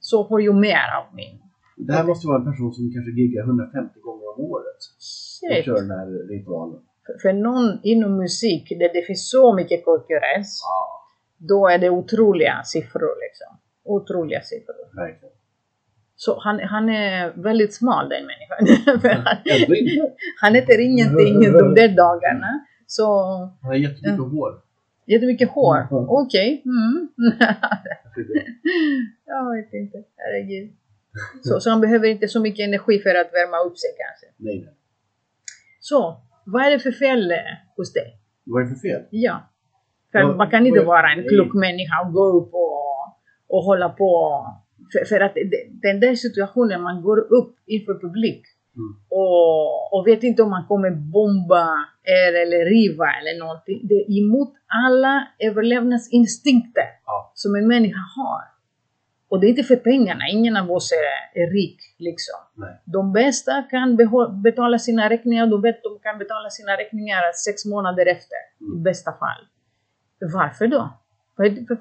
så 0.00 0.28
får 0.28 0.42
jag 0.42 0.54
mer 0.54 0.86
av 0.98 1.14
min. 1.14 1.40
Det 1.76 1.92
här 1.92 2.04
måste 2.04 2.26
vara 2.26 2.38
en 2.38 2.44
person 2.44 2.72
som 2.72 2.92
kanske 2.94 3.10
giggar 3.20 3.42
150 3.42 4.00
gånger 4.00 4.26
om 4.34 4.44
året. 4.44 4.80
Och 4.96 5.02
Shit. 5.02 5.64
kör 5.64 5.74
den 5.74 5.90
här 5.90 6.06
ritualen. 6.28 6.80
För, 7.06 7.18
för 7.22 7.32
någon 7.32 7.80
inom 7.82 8.16
musik 8.16 8.68
där 8.68 8.92
det 8.92 9.02
finns 9.06 9.30
så 9.30 9.54
mycket 9.54 9.84
konkurrens, 9.84 10.60
Ja, 10.64 11.00
då 11.48 11.68
är 11.68 11.78
det 11.78 11.90
otroliga 11.90 12.62
siffror 12.64 13.14
liksom. 13.26 13.56
Otroliga 13.84 14.40
siffror. 14.40 14.96
verkligen. 14.96 15.34
Så 16.16 16.40
han, 16.40 16.60
han 16.60 16.88
är 16.88 17.32
väldigt 17.42 17.74
smal 17.74 18.08
den 18.08 18.24
människan. 18.26 18.60
Han, 19.12 20.06
han 20.40 20.56
äter 20.56 20.80
ingenting 20.80 21.40
de 21.40 21.74
där 21.74 21.96
dagarna. 21.96 22.64
Så 22.90 23.04
Han 23.62 23.70
har 23.70 23.74
jättemycket 23.74 24.32
hår. 24.32 24.52
jättemycket 25.06 25.50
hår. 25.50 25.76
Mm. 25.76 26.08
Okej. 26.08 26.62
Mm. 26.64 27.08
Jag 29.26 29.56
vet 29.56 29.72
inte. 29.72 29.98
Herregud. 30.16 30.70
Så, 31.42 31.60
så 31.60 31.70
han 31.70 31.80
behöver 31.80 32.08
inte 32.08 32.28
så 32.28 32.40
mycket 32.40 32.64
energi 32.64 32.98
för 32.98 33.14
att 33.14 33.32
värma 33.32 33.58
upp 33.66 33.78
sig 33.78 33.90
kanske. 33.98 34.26
Nej, 34.36 34.58
nej. 34.64 34.74
Så, 35.80 36.20
vad 36.44 36.62
är 36.66 36.70
det 36.70 36.78
för 36.78 36.92
fel 36.92 37.30
eh, 37.30 37.36
hos 37.76 37.92
dig? 37.92 38.18
Vad 38.44 38.62
är 38.62 38.66
det 38.66 38.74
för 38.74 38.80
fel? 38.88 39.02
Ja. 39.10 39.50
För 40.12 40.18
Ja, 40.18 40.36
man 40.36 40.50
kan 40.50 40.66
inte 40.66 40.84
vara 40.84 41.12
en 41.12 41.28
klok 41.28 41.54
människa 41.54 42.06
och 42.06 42.12
gå 42.12 42.24
upp 42.38 42.54
och, 42.54 43.00
och 43.48 43.64
hålla 43.64 43.88
på. 43.88 44.44
För, 44.92 45.04
för 45.04 45.20
att 45.20 45.34
den 45.82 46.00
där 46.00 46.14
situationen, 46.14 46.82
man 46.82 47.02
går 47.02 47.18
upp 47.18 47.56
inför 47.66 47.94
publik 47.94 48.42
Mm. 48.76 48.94
och, 49.08 49.92
och 49.94 50.06
vet 50.06 50.22
inte 50.22 50.42
om 50.42 50.50
man 50.50 50.66
kommer 50.66 50.90
bomba 50.90 51.64
er 52.04 52.32
eller 52.42 52.64
riva 52.64 53.06
eller 53.20 53.38
någonting. 53.38 53.80
Det 53.88 53.94
är 53.94 54.18
emot 54.22 54.52
alla 54.84 55.28
överlevnadsinstinkter 55.38 56.84
Ja. 57.06 57.32
som 57.34 57.54
en 57.54 57.66
människa 57.68 58.00
har. 58.16 58.42
Och 59.28 59.40
det 59.40 59.46
är 59.46 59.48
inte 59.48 59.62
för 59.62 59.76
pengarna, 59.76 60.20
ingen 60.32 60.56
av 60.56 60.70
oss 60.70 60.92
är, 60.92 61.40
är 61.42 61.50
rik 61.50 61.78
liksom. 61.98 62.38
Nej. 62.54 62.80
De 62.84 63.12
bästa 63.12 63.62
kan 63.62 63.96
betala 64.42 64.78
sina 64.78 65.10
räkningar, 65.10 65.46
de 65.46 65.62
vet 65.62 65.82
de 65.82 65.98
kan 66.02 66.18
betala 66.18 66.50
sina 66.50 66.72
räkningar 66.72 67.22
sex 67.46 67.64
månader 67.64 68.06
efter, 68.06 68.36
i 68.60 68.64
Mm. 68.64 68.82
bästa 68.82 69.12
fall. 69.12 69.42
Varför 70.34 70.66
då? 70.66 70.88
Vad 71.36 71.46
är 71.46 71.50
det 71.50 71.66
för, 71.66 71.76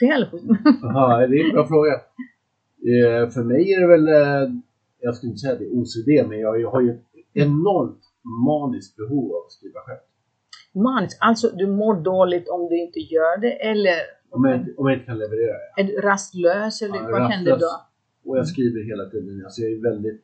fel? 0.00 0.26
Jaha, 0.82 1.26
det 1.26 1.36
är 1.40 1.44
en 1.44 1.52
bra 1.54 1.66
fråga. 1.66 1.92
Eh, 1.92 3.30
för 3.30 3.42
mig 3.44 3.72
är 3.74 3.80
det 3.80 3.86
väl, 3.86 4.08
eh, 4.08 4.48
jag 5.00 5.14
skulle 5.14 5.30
inte 5.30 5.38
säga 5.40 5.52
att 5.52 5.58
det 5.58 5.64
är 5.64 5.74
OCD, 5.80 6.28
men 6.28 6.38
jag, 6.40 6.60
jag 6.60 6.70
har 6.70 6.80
ju 6.80 6.90
ett 6.90 7.02
enormt 7.32 8.02
maniskt 8.46 8.96
behov 8.96 9.32
av 9.36 9.42
att 9.46 9.52
skriva 9.52 9.80
skämt. 9.80 10.00
Maniskt, 10.74 11.18
alltså 11.20 11.48
du 11.48 11.66
mår 11.66 11.94
dåligt 11.94 12.48
om 12.48 12.68
du 12.68 12.76
inte 12.82 13.00
gör 13.00 13.40
det, 13.40 13.52
eller 13.52 13.94
Om 14.30 14.44
jag, 14.44 14.56
inte- 14.60 14.74
om 14.76 14.86
jag 14.88 14.94
inte 14.96 15.06
kan 15.06 15.18
leverera 15.18 15.52
det. 15.76 15.82
är 15.82 15.86
du 15.86 16.00
rastlös, 16.00 16.82
eller 16.82 16.96
Ja, 16.96 17.08
vad 17.10 17.22
händer 17.22 17.52
rastlös. 17.52 17.70
då? 18.24 18.30
Och 18.30 18.38
jag 18.38 18.46
skriver 18.48 18.84
hela 18.90 19.10
tiden. 19.10 19.42
Alltså 19.44 19.60
jag 19.62 19.70
är 19.72 19.82
väldigt 19.90 20.22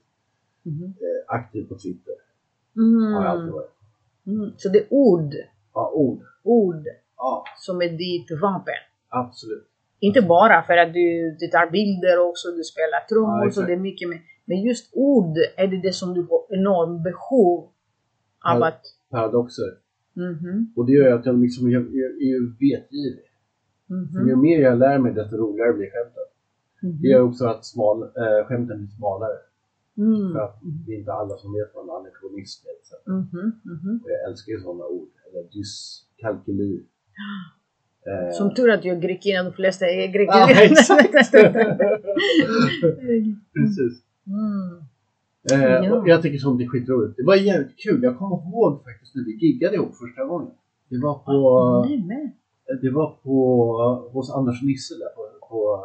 Mhm. 0.62 0.84
eh, 0.84 1.34
aktiv 1.34 1.62
på 1.68 1.74
Twitter. 1.78 2.14
Har 3.14 3.22
jag 3.22 3.30
alltid 3.30 3.42
Mm. 3.42 3.54
varit. 3.54 3.70
Mm. 4.26 4.52
Så 4.56 4.68
det 4.68 4.78
är 4.78 4.86
ord, 4.90 5.34
Ja, 5.74 5.90
ord. 5.94 6.20
ord 6.42 6.84
Ja, 7.16 7.44
som 7.58 7.82
är 7.82 7.88
ditt 7.88 8.40
vapen. 8.42 8.74
absolut. 9.08 9.66
Inte 10.00 10.22
bara 10.22 10.62
för 10.62 10.76
att 10.76 10.92
du, 10.94 11.36
du 11.40 11.46
tar 11.46 11.70
bilder 11.70 12.18
också, 12.28 12.48
du 12.50 12.62
spelar 12.64 12.98
Ja, 13.02 13.06
trummor, 13.08 13.40
så 13.42 13.48
exakt. 13.48 13.66
det 13.66 13.72
är 13.72 13.76
mycket 13.90 14.08
mer. 14.08 14.20
Men 14.44 14.62
just 14.62 14.90
ord 14.92 15.36
är 15.56 15.66
det 15.66 15.80
det 15.82 15.92
som 15.92 16.14
du 16.14 16.20
har 16.20 16.58
enormt 16.58 17.04
behov 17.04 17.68
av 18.44 18.62
att... 18.62 18.80
Paradoxer. 19.10 19.78
Mhm, 20.16 20.72
Och 20.76 20.86
det 20.86 20.92
gör 20.92 21.06
ju 21.08 21.12
att 21.12 21.26
jag, 21.26 21.38
liksom, 21.38 21.70
jag, 21.70 21.82
jag 21.82 22.10
är 22.10 22.24
ju 22.34 22.46
vetgirig. 22.60 23.24
För 23.88 24.26
ju 24.28 24.34
mhm, 24.34 24.40
mer 24.40 24.58
jag 24.60 24.78
lär 24.78 24.98
mig 24.98 25.12
desto 25.12 25.36
roligare 25.36 25.72
blir 25.72 25.90
skämten. 25.90 26.22
Det 27.02 27.08
gör 27.08 27.20
också 27.20 27.44
att 27.46 27.64
smal, 27.64 28.02
äh, 28.02 28.46
skämten 28.48 28.78
blir 28.78 28.88
smalare. 28.88 29.36
mm, 29.98 30.32
För 30.32 30.40
att 30.40 30.58
det 30.86 30.92
är 30.94 30.98
inte 30.98 31.12
alla 31.12 31.36
som 31.36 31.52
vet 31.52 31.70
vad 31.74 31.84
en 31.84 31.90
anekdonism 31.90 32.66
är. 32.66 33.10
mhm, 33.12 33.60
mhm. 33.64 34.00
Och 34.04 34.10
jag 34.10 34.30
älskar 34.30 34.52
ju 34.52 34.60
sådana 34.60 34.84
ord. 34.86 35.08
Eller 35.30 35.42
dyskalkyli. 35.52 36.82
Eh, 38.06 38.30
Som 38.32 38.54
tur 38.54 38.70
att 38.70 38.84
jag 38.84 38.96
är 38.96 39.00
grekinna, 39.00 39.42
de 39.42 39.52
flesta 39.52 39.86
är 39.86 40.08
greker. 40.16 40.62
Exakt. 40.72 41.12
Precis. 43.54 44.02
Mm. 44.26 44.84
Eh, 45.52 45.60
Ja. 45.62 46.02
jag 46.06 46.22
tycker 46.22 46.38
sånt 46.38 46.60
är 46.60 46.66
skitroligt. 46.66 47.16
Det 47.16 47.24
var 47.24 47.36
jävligt 47.36 47.76
kul. 47.76 48.02
Jag 48.02 48.18
kommer 48.18 48.36
ihåg 48.36 48.84
faktiskt 48.84 49.14
när 49.14 49.24
vi 49.24 49.46
giggade 49.46 49.76
ihop 49.76 49.94
första 49.96 50.24
gången. 50.24 50.50
Det 50.90 50.98
var 50.98 51.14
på, 51.14 51.86
men. 52.06 52.32
det 52.82 52.90
var 52.90 53.10
på 53.22 53.38
hos 54.12 54.30
Anders 54.30 54.62
Nisse 54.62 54.94
där 54.94 55.08
på, 55.16 55.22
på, 55.48 55.84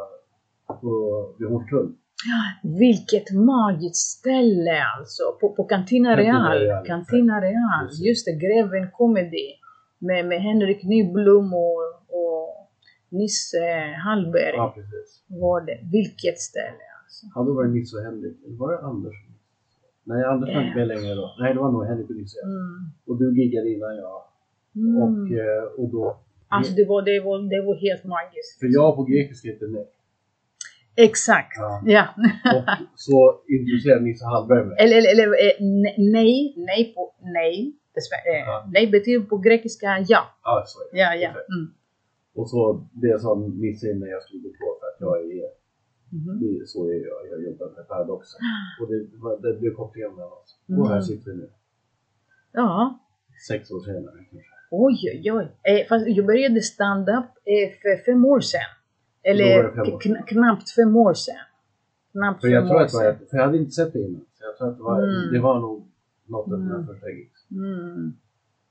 på 0.80 0.90
vid 1.38 1.48
Hornstull. 1.48 1.94
Vilket 2.62 3.32
magiskt 3.34 4.18
ställe 4.18 4.84
alltså! 4.98 5.22
På, 5.40 5.48
på 5.54 5.64
Cantina 5.64 6.16
Real. 6.16 6.86
Cantina 6.86 7.40
Real. 7.40 7.86
Precis. 7.86 8.06
Just 8.06 8.26
det, 8.26 8.32
Greven 8.32 8.90
Comedy. 8.90 9.48
Med, 9.98 10.26
med 10.26 10.40
Henrik 10.42 10.84
Nyblom 10.84 11.54
och, 11.54 11.82
och 12.08 12.68
Nisse 13.08 13.94
Hallberg 14.04 14.54
Ja, 14.56 14.74
var 15.26 15.60
det. 15.60 15.78
Vilket 15.92 16.38
ställe. 16.38 16.89
Ja, 17.34 17.42
då 17.46 17.50
var 17.54 17.64
det 17.64 17.70
Nisse 17.70 17.96
och 17.96 18.02
Henrik. 18.02 18.36
Eller 18.44 18.56
var 18.56 18.72
det 18.72 18.78
Anders? 18.90 19.14
Nej, 20.04 20.24
Anders 20.24 20.48
var 20.54 20.62
inte 20.62 20.78
med 20.78 20.88
längre 20.88 21.14
då. 21.14 21.26
Nej, 21.40 21.54
det 21.54 21.60
var 21.60 21.70
nog 21.72 21.84
Henrik 21.84 22.10
och 22.10 22.16
Nisse. 22.16 22.38
Mm. 22.44 22.90
Och 23.06 23.16
du 23.20 23.26
giggade 23.42 23.68
innan 23.74 23.96
jag. 23.96 24.22
Mm. 24.76 25.02
Och, 25.02 25.32
eh, 25.42 25.62
och 25.78 25.88
då... 25.94 26.20
Alltså 26.48 26.72
det 26.74 26.84
var, 26.84 27.02
det, 27.02 27.20
var, 27.20 27.36
det 27.54 27.62
var 27.66 27.74
helt 27.86 28.04
magiskt. 28.04 28.58
För 28.60 28.66
jag 28.78 28.96
på 28.96 29.02
grekiska 29.04 29.48
heter 29.48 29.68
nej. 29.68 29.86
Exakt! 30.96 31.52
Ja. 31.58 31.82
Ja. 31.96 32.04
Och 32.54 32.64
så 32.94 33.40
introducerade 33.48 34.00
Nisse 34.04 34.24
Hallberg 34.26 34.64
mig. 34.66 34.76
eller, 34.80 34.96
eller, 34.98 35.10
eller 35.12 35.26
eh, 35.26 35.54
ne- 35.84 35.98
nej, 36.12 36.54
nej 36.56 36.92
på 36.94 37.14
nej. 37.22 37.76
Eh, 37.96 38.38
Ja. 38.46 38.68
Nej 38.72 38.90
betyder 38.90 39.20
på 39.26 39.38
grekiska 39.38 39.86
ja. 40.08 40.22
Det. 40.44 40.98
Ja, 40.98 41.14
ja. 41.14 41.28
Mm. 41.30 41.66
Och 42.34 42.50
så 42.50 42.86
det 42.92 43.18
sa 43.20 43.34
Nisse 43.34 43.90
innan 43.92 44.08
jag 44.08 44.22
skulle 44.22 44.42
gå 44.42 44.48
på 44.48 44.68
för 44.80 44.86
att 44.90 45.00
jag 45.00 45.14
är, 45.24 45.48
Mhm. 46.12 46.40
det 46.40 46.46
är 46.58 46.64
så 46.66 46.88
är 46.88 46.94
jag, 46.94 47.18
jag 47.30 47.42
jobbar 47.44 47.70
med 47.76 47.88
paradoxen. 47.88 48.40
Och 48.80 48.88
det, 48.88 48.98
det 49.48 49.60
blev 49.60 49.74
kopplingen 49.74 50.10
mellan 50.14 50.32
oss. 50.32 50.58
Och 50.78 50.88
här 50.88 50.94
Mm. 50.94 51.02
sitter 51.02 51.30
vi 51.30 51.36
nu. 51.36 51.50
Ja. 52.52 52.98
Sex 53.48 53.70
år 53.70 53.80
senare 53.80 54.16
kanske. 54.30 54.48
Oj, 54.70 54.94
oj, 55.14 55.32
oj. 55.32 55.44
Eh, 55.62 55.86
fast 55.88 56.06
jag 56.08 56.26
började 56.26 56.60
stand-up 56.62 57.24
eh, 57.44 57.70
för 57.82 58.04
fem 58.04 58.24
år 58.24 58.40
sedan. 58.40 58.60
Eller 59.22 59.62
fem 59.72 59.80
år 59.94 60.00
kn- 60.00 60.24
knappt 60.26 60.70
fem 60.70 60.96
år 60.96 61.14
sedan. 61.14 61.34
Knappt 62.12 62.40
För 62.40 62.48
jag 62.48 62.62
fem 62.62 62.68
tror 62.68 62.76
år 62.80 62.84
att 62.84 62.90
det 62.90 62.96
var, 62.96 63.12
sedan. 63.12 63.26
för 63.30 63.36
jag 63.36 63.44
hade 63.44 63.58
inte 63.58 63.70
sett 63.70 63.92
det 63.92 63.98
innan. 64.00 64.24
Så 64.34 64.44
jag 64.44 64.56
tror 64.58 64.68
att 64.68 64.76
det 64.76 64.82
var, 64.82 65.02
Mm. 65.02 65.32
det 65.32 65.38
var 65.40 65.60
nog 65.60 65.86
något 66.26 66.52
av 66.52 66.58
mina 66.60 66.74
Mm. 66.74 66.86
första 66.86 67.10
gigs. 67.10 67.50
Mm. 67.50 68.12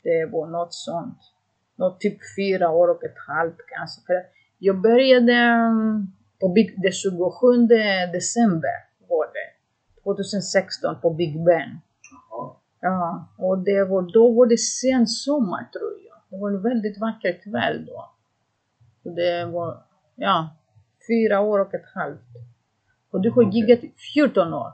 Det 0.03 0.25
var 0.25 0.47
något 0.47 0.73
sånt. 0.73 1.17
Något 1.75 1.99
typ 1.99 2.17
fyra 2.37 2.69
år 2.69 2.87
och 2.89 3.03
ett 3.03 3.17
halvt 3.27 3.57
kanske. 3.67 4.01
För 4.07 4.13
att 4.13 4.25
jag 4.57 4.81
började 4.81 5.33
mm, 5.33 6.07
på 6.39 6.47
Big, 6.49 6.81
det 6.81 6.91
27 6.93 7.67
december 8.13 8.77
var 9.09 9.25
det. 9.25 9.49
2016 10.03 10.95
på 11.01 11.09
Big 11.09 11.43
Ben. 11.45 11.69
Jaha. 12.11 12.55
Ja, 12.81 13.27
och 13.37 13.57
det 13.57 13.83
var, 13.83 14.01
då 14.13 14.31
var 14.31 14.45
det 14.45 14.57
sen 14.57 15.07
sommar 15.07 15.69
tror 15.73 15.93
jag. 16.07 16.17
Det 16.29 16.37
var 16.41 16.49
en 16.51 16.61
väldigt 16.61 16.99
vacker 17.01 17.33
kväll 17.43 17.85
då. 17.85 18.09
Så 19.03 19.09
det 19.09 19.45
var, 19.45 19.83
ja, 20.15 20.49
fyra 21.07 21.39
år 21.39 21.59
och 21.59 21.73
ett 21.73 21.89
halvt. 21.95 22.33
Och 23.11 23.21
du 23.21 23.29
har 23.29 23.47
Okej. 23.47 23.59
giggat 23.59 23.83
i 23.83 23.93
14 24.13 24.53
år. 24.53 24.71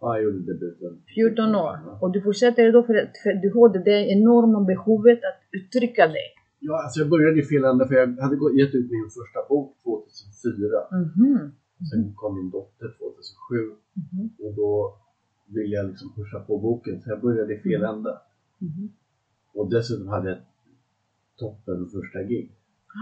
Ja, 0.00 0.16
jag 0.16 0.24
gjorde 0.24 0.38
debuten. 0.38 1.02
14 1.14 1.54
år. 1.54 1.78
Och 2.00 2.10
du 2.12 2.22
fortsätter 2.22 2.72
då 2.72 2.82
för 2.82 2.94
att 2.94 3.18
för 3.22 3.32
du 3.32 3.52
har 3.54 3.68
det 3.84 4.08
enorma 4.10 4.60
behovet 4.60 5.18
att 5.18 5.40
uttrycka 5.52 6.06
dig. 6.06 6.28
Ja, 6.66 6.82
alltså 6.84 7.00
jag 7.00 7.08
började 7.14 7.38
i 7.40 7.44
fel 7.52 7.64
ände 7.64 7.88
för 7.88 7.94
jag 7.94 8.06
hade 8.24 8.36
gett 8.60 8.74
ut 8.74 8.90
min 8.90 9.08
första 9.18 9.40
bok 9.48 9.68
2004. 9.84 10.98
Mhm. 11.02 11.52
Sen 11.90 12.14
kom 12.14 12.34
min 12.38 12.50
dotter 12.50 12.88
2007 12.98 13.76
Mhm. 13.94 14.30
och 14.44 14.54
då 14.54 14.70
ville 15.54 15.74
jag 15.76 15.86
liksom 15.90 16.08
pusha 16.16 16.40
på 16.40 16.58
boken 16.58 17.00
så 17.02 17.10
jag 17.10 17.20
började 17.20 17.54
i 17.54 17.58
fel 17.58 17.82
Mm. 17.84 17.94
ände. 17.94 18.18
Mhm. 18.58 18.92
Och 19.54 19.70
dessutom 19.70 20.08
hade 20.08 20.28
jag 20.30 20.38
toppen 21.36 21.88
första 21.88 22.22
gig. 22.22 22.46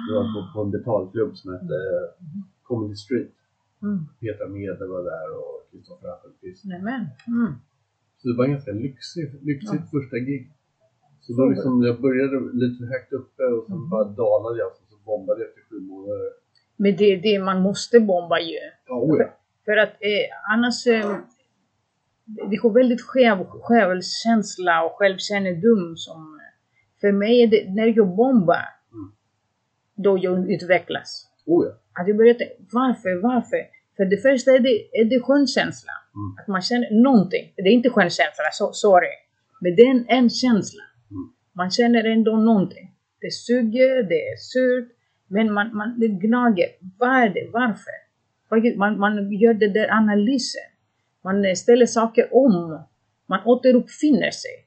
Det 0.08 0.14
var 0.14 0.24
på, 0.34 0.52
på 0.54 0.62
en 0.64 0.70
betalklubb 0.70 1.36
som 1.36 1.52
hette 1.52 1.74
Mm. 2.20 2.42
Comedy 2.62 2.94
Street. 2.94 3.32
Mm. 3.82 3.98
Petra 4.20 4.48
Mede 4.48 4.86
var 4.86 5.02
där 5.12 5.28
och 5.38 5.70
Kristoffer 5.70 6.08
Appelqvist. 6.08 6.64
Mm. 7.26 7.52
Så 8.18 8.28
det 8.28 8.36
var 8.36 8.46
ganska 8.46 8.72
lyxig, 8.72 9.24
lyxigt 9.42 9.90
första 9.90 10.16
gig. 10.18 10.52
Så 11.20 11.32
då 11.32 11.48
liksom, 11.48 11.82
jag 11.82 12.00
började 12.00 12.36
lite 12.52 12.78
för 12.78 12.86
högt 12.94 13.12
uppe 13.12 13.42
och 13.42 13.66
sen 13.66 13.88
bara 13.90 14.04
dalade 14.04 14.58
jag 14.58 14.68
och 14.68 14.76
så 14.90 14.96
bombade 15.04 15.40
jag 15.40 15.48
efter 15.48 15.62
sju 15.68 15.80
månader. 15.80 16.30
Men 16.76 16.96
det 16.96 17.04
är 17.04 17.22
det 17.22 17.44
man 17.44 17.62
måste 17.62 18.00
bomba 18.00 18.38
ju. 18.40 18.58
Ja, 18.86 18.94
oh 18.94 19.20
ja. 19.20 19.28
För 19.64 19.76
att 19.76 19.88
eh, 19.88 20.54
annars... 20.54 20.86
Eh, 20.86 21.16
det 22.50 22.58
får 22.62 22.70
väldigt 22.70 23.00
skev 23.02 23.44
självkänsla 23.44 24.84
och 24.84 24.92
självkännedom 24.92 25.96
som... 25.96 26.40
För 27.00 27.12
mig 27.12 27.42
är 27.42 27.46
det, 27.46 27.74
när 27.74 27.86
jag 27.96 28.08
bombar, 28.16 28.64
Mm. 28.92 29.12
då 29.94 30.18
jag 30.18 30.50
utvecklas. 30.52 31.26
Oh 31.46 31.66
ja. 31.66 31.72
Att 32.00 32.08
jag 32.08 32.16
börjar 32.16 32.34
tänka, 32.34 32.54
varför, 32.72 33.22
varför? 33.22 33.60
För 33.96 34.04
det 34.04 34.16
första 34.16 34.50
är 34.50 34.58
det, 34.58 35.00
är 35.00 35.04
det 35.04 35.20
skönkänsla. 35.20 35.92
Mm. 36.14 36.38
Att 36.38 36.48
man 36.48 36.62
känner 36.62 37.02
någonting. 37.02 37.52
Det 37.56 37.62
är 37.62 37.72
inte 37.72 37.90
skönkänsla, 37.90 38.44
so, 38.52 38.72
sorry. 38.72 39.14
Men 39.60 39.76
det 39.76 39.82
är 39.82 39.90
en, 39.90 40.04
en 40.08 40.30
känsla. 40.30 40.82
Man 41.52 41.70
känner 41.70 42.04
ändå 42.04 42.36
någonting. 42.36 42.94
Det 43.20 43.32
suger, 43.32 44.02
det 44.02 44.20
är 44.32 44.36
surt, 44.36 44.96
men 45.28 45.52
man, 45.52 45.76
man, 45.76 46.00
det 46.00 46.08
gnager. 46.08 46.68
Vad 46.98 47.08
är 47.10 47.28
det? 47.28 47.50
Varför? 47.52 47.96
Man, 48.78 48.98
man 48.98 49.32
gör 49.32 49.54
det 49.54 49.68
där 49.68 49.88
analysen. 49.90 50.68
Man 51.24 51.56
ställer 51.56 51.86
saker 51.86 52.34
om. 52.34 52.84
Man 53.26 53.40
återuppfinner 53.46 54.30
sig. 54.30 54.66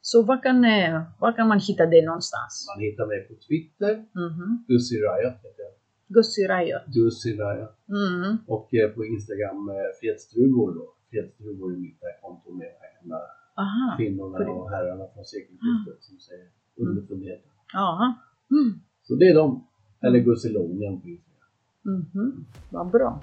Så 0.00 0.22
var 0.22 0.42
kan, 0.42 0.64
eh, 0.64 1.02
var 1.20 1.32
kan 1.36 1.48
man 1.48 1.60
hitta 1.60 1.86
det 1.86 2.02
någonstans? 2.06 2.66
Man 2.74 2.82
hittar 2.84 3.06
mig 3.06 3.28
på 3.28 3.34
Twitter, 3.46 3.94
Mhm. 4.24 4.64
Gussi 4.68 4.96
Riot 4.96 5.36
heter 5.44 5.62
jag. 5.66 5.74
Gussi 6.08 6.42
Riot. 6.42 6.84
Gussi 6.86 7.30
Riot. 7.32 7.74
Mhm. 7.86 8.38
Och 8.46 8.74
eh, 8.74 8.88
på 8.94 9.04
Instagram 9.04 9.68
eh, 9.68 9.74
Fredsdruvor 10.00 10.74
då. 10.78 10.84
Fredsdruvor 11.10 11.72
är 11.72 11.76
mitt 11.76 12.00
konto 12.22 12.52
med 12.60 12.68
alla 13.02 13.20
Aha. 13.56 13.94
kvinnorna 13.96 14.50
och 14.50 14.70
herrarna 14.70 15.04
från 15.14 15.24
sekelskiftet 15.24 15.98
som 16.00 16.18
säger 16.18 16.48
underfundigheter. 16.76 17.50
Ja. 17.72 18.14
Mm. 18.50 18.80
Så 19.02 19.14
det 19.14 19.28
är 19.28 19.34
de. 19.34 19.66
Eller 20.00 20.18
Gussi 20.18 20.48
Långren 20.52 21.00
på 21.00 21.08
Instagram. 21.08 21.50
Mhm. 21.82 22.44
Vad 22.70 22.90
bra. 22.90 23.22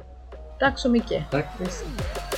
Tack 0.60 0.80
så 0.80 0.90
mycket. 0.90 1.32
Tack. 1.32 1.58
Precis. 1.58 2.31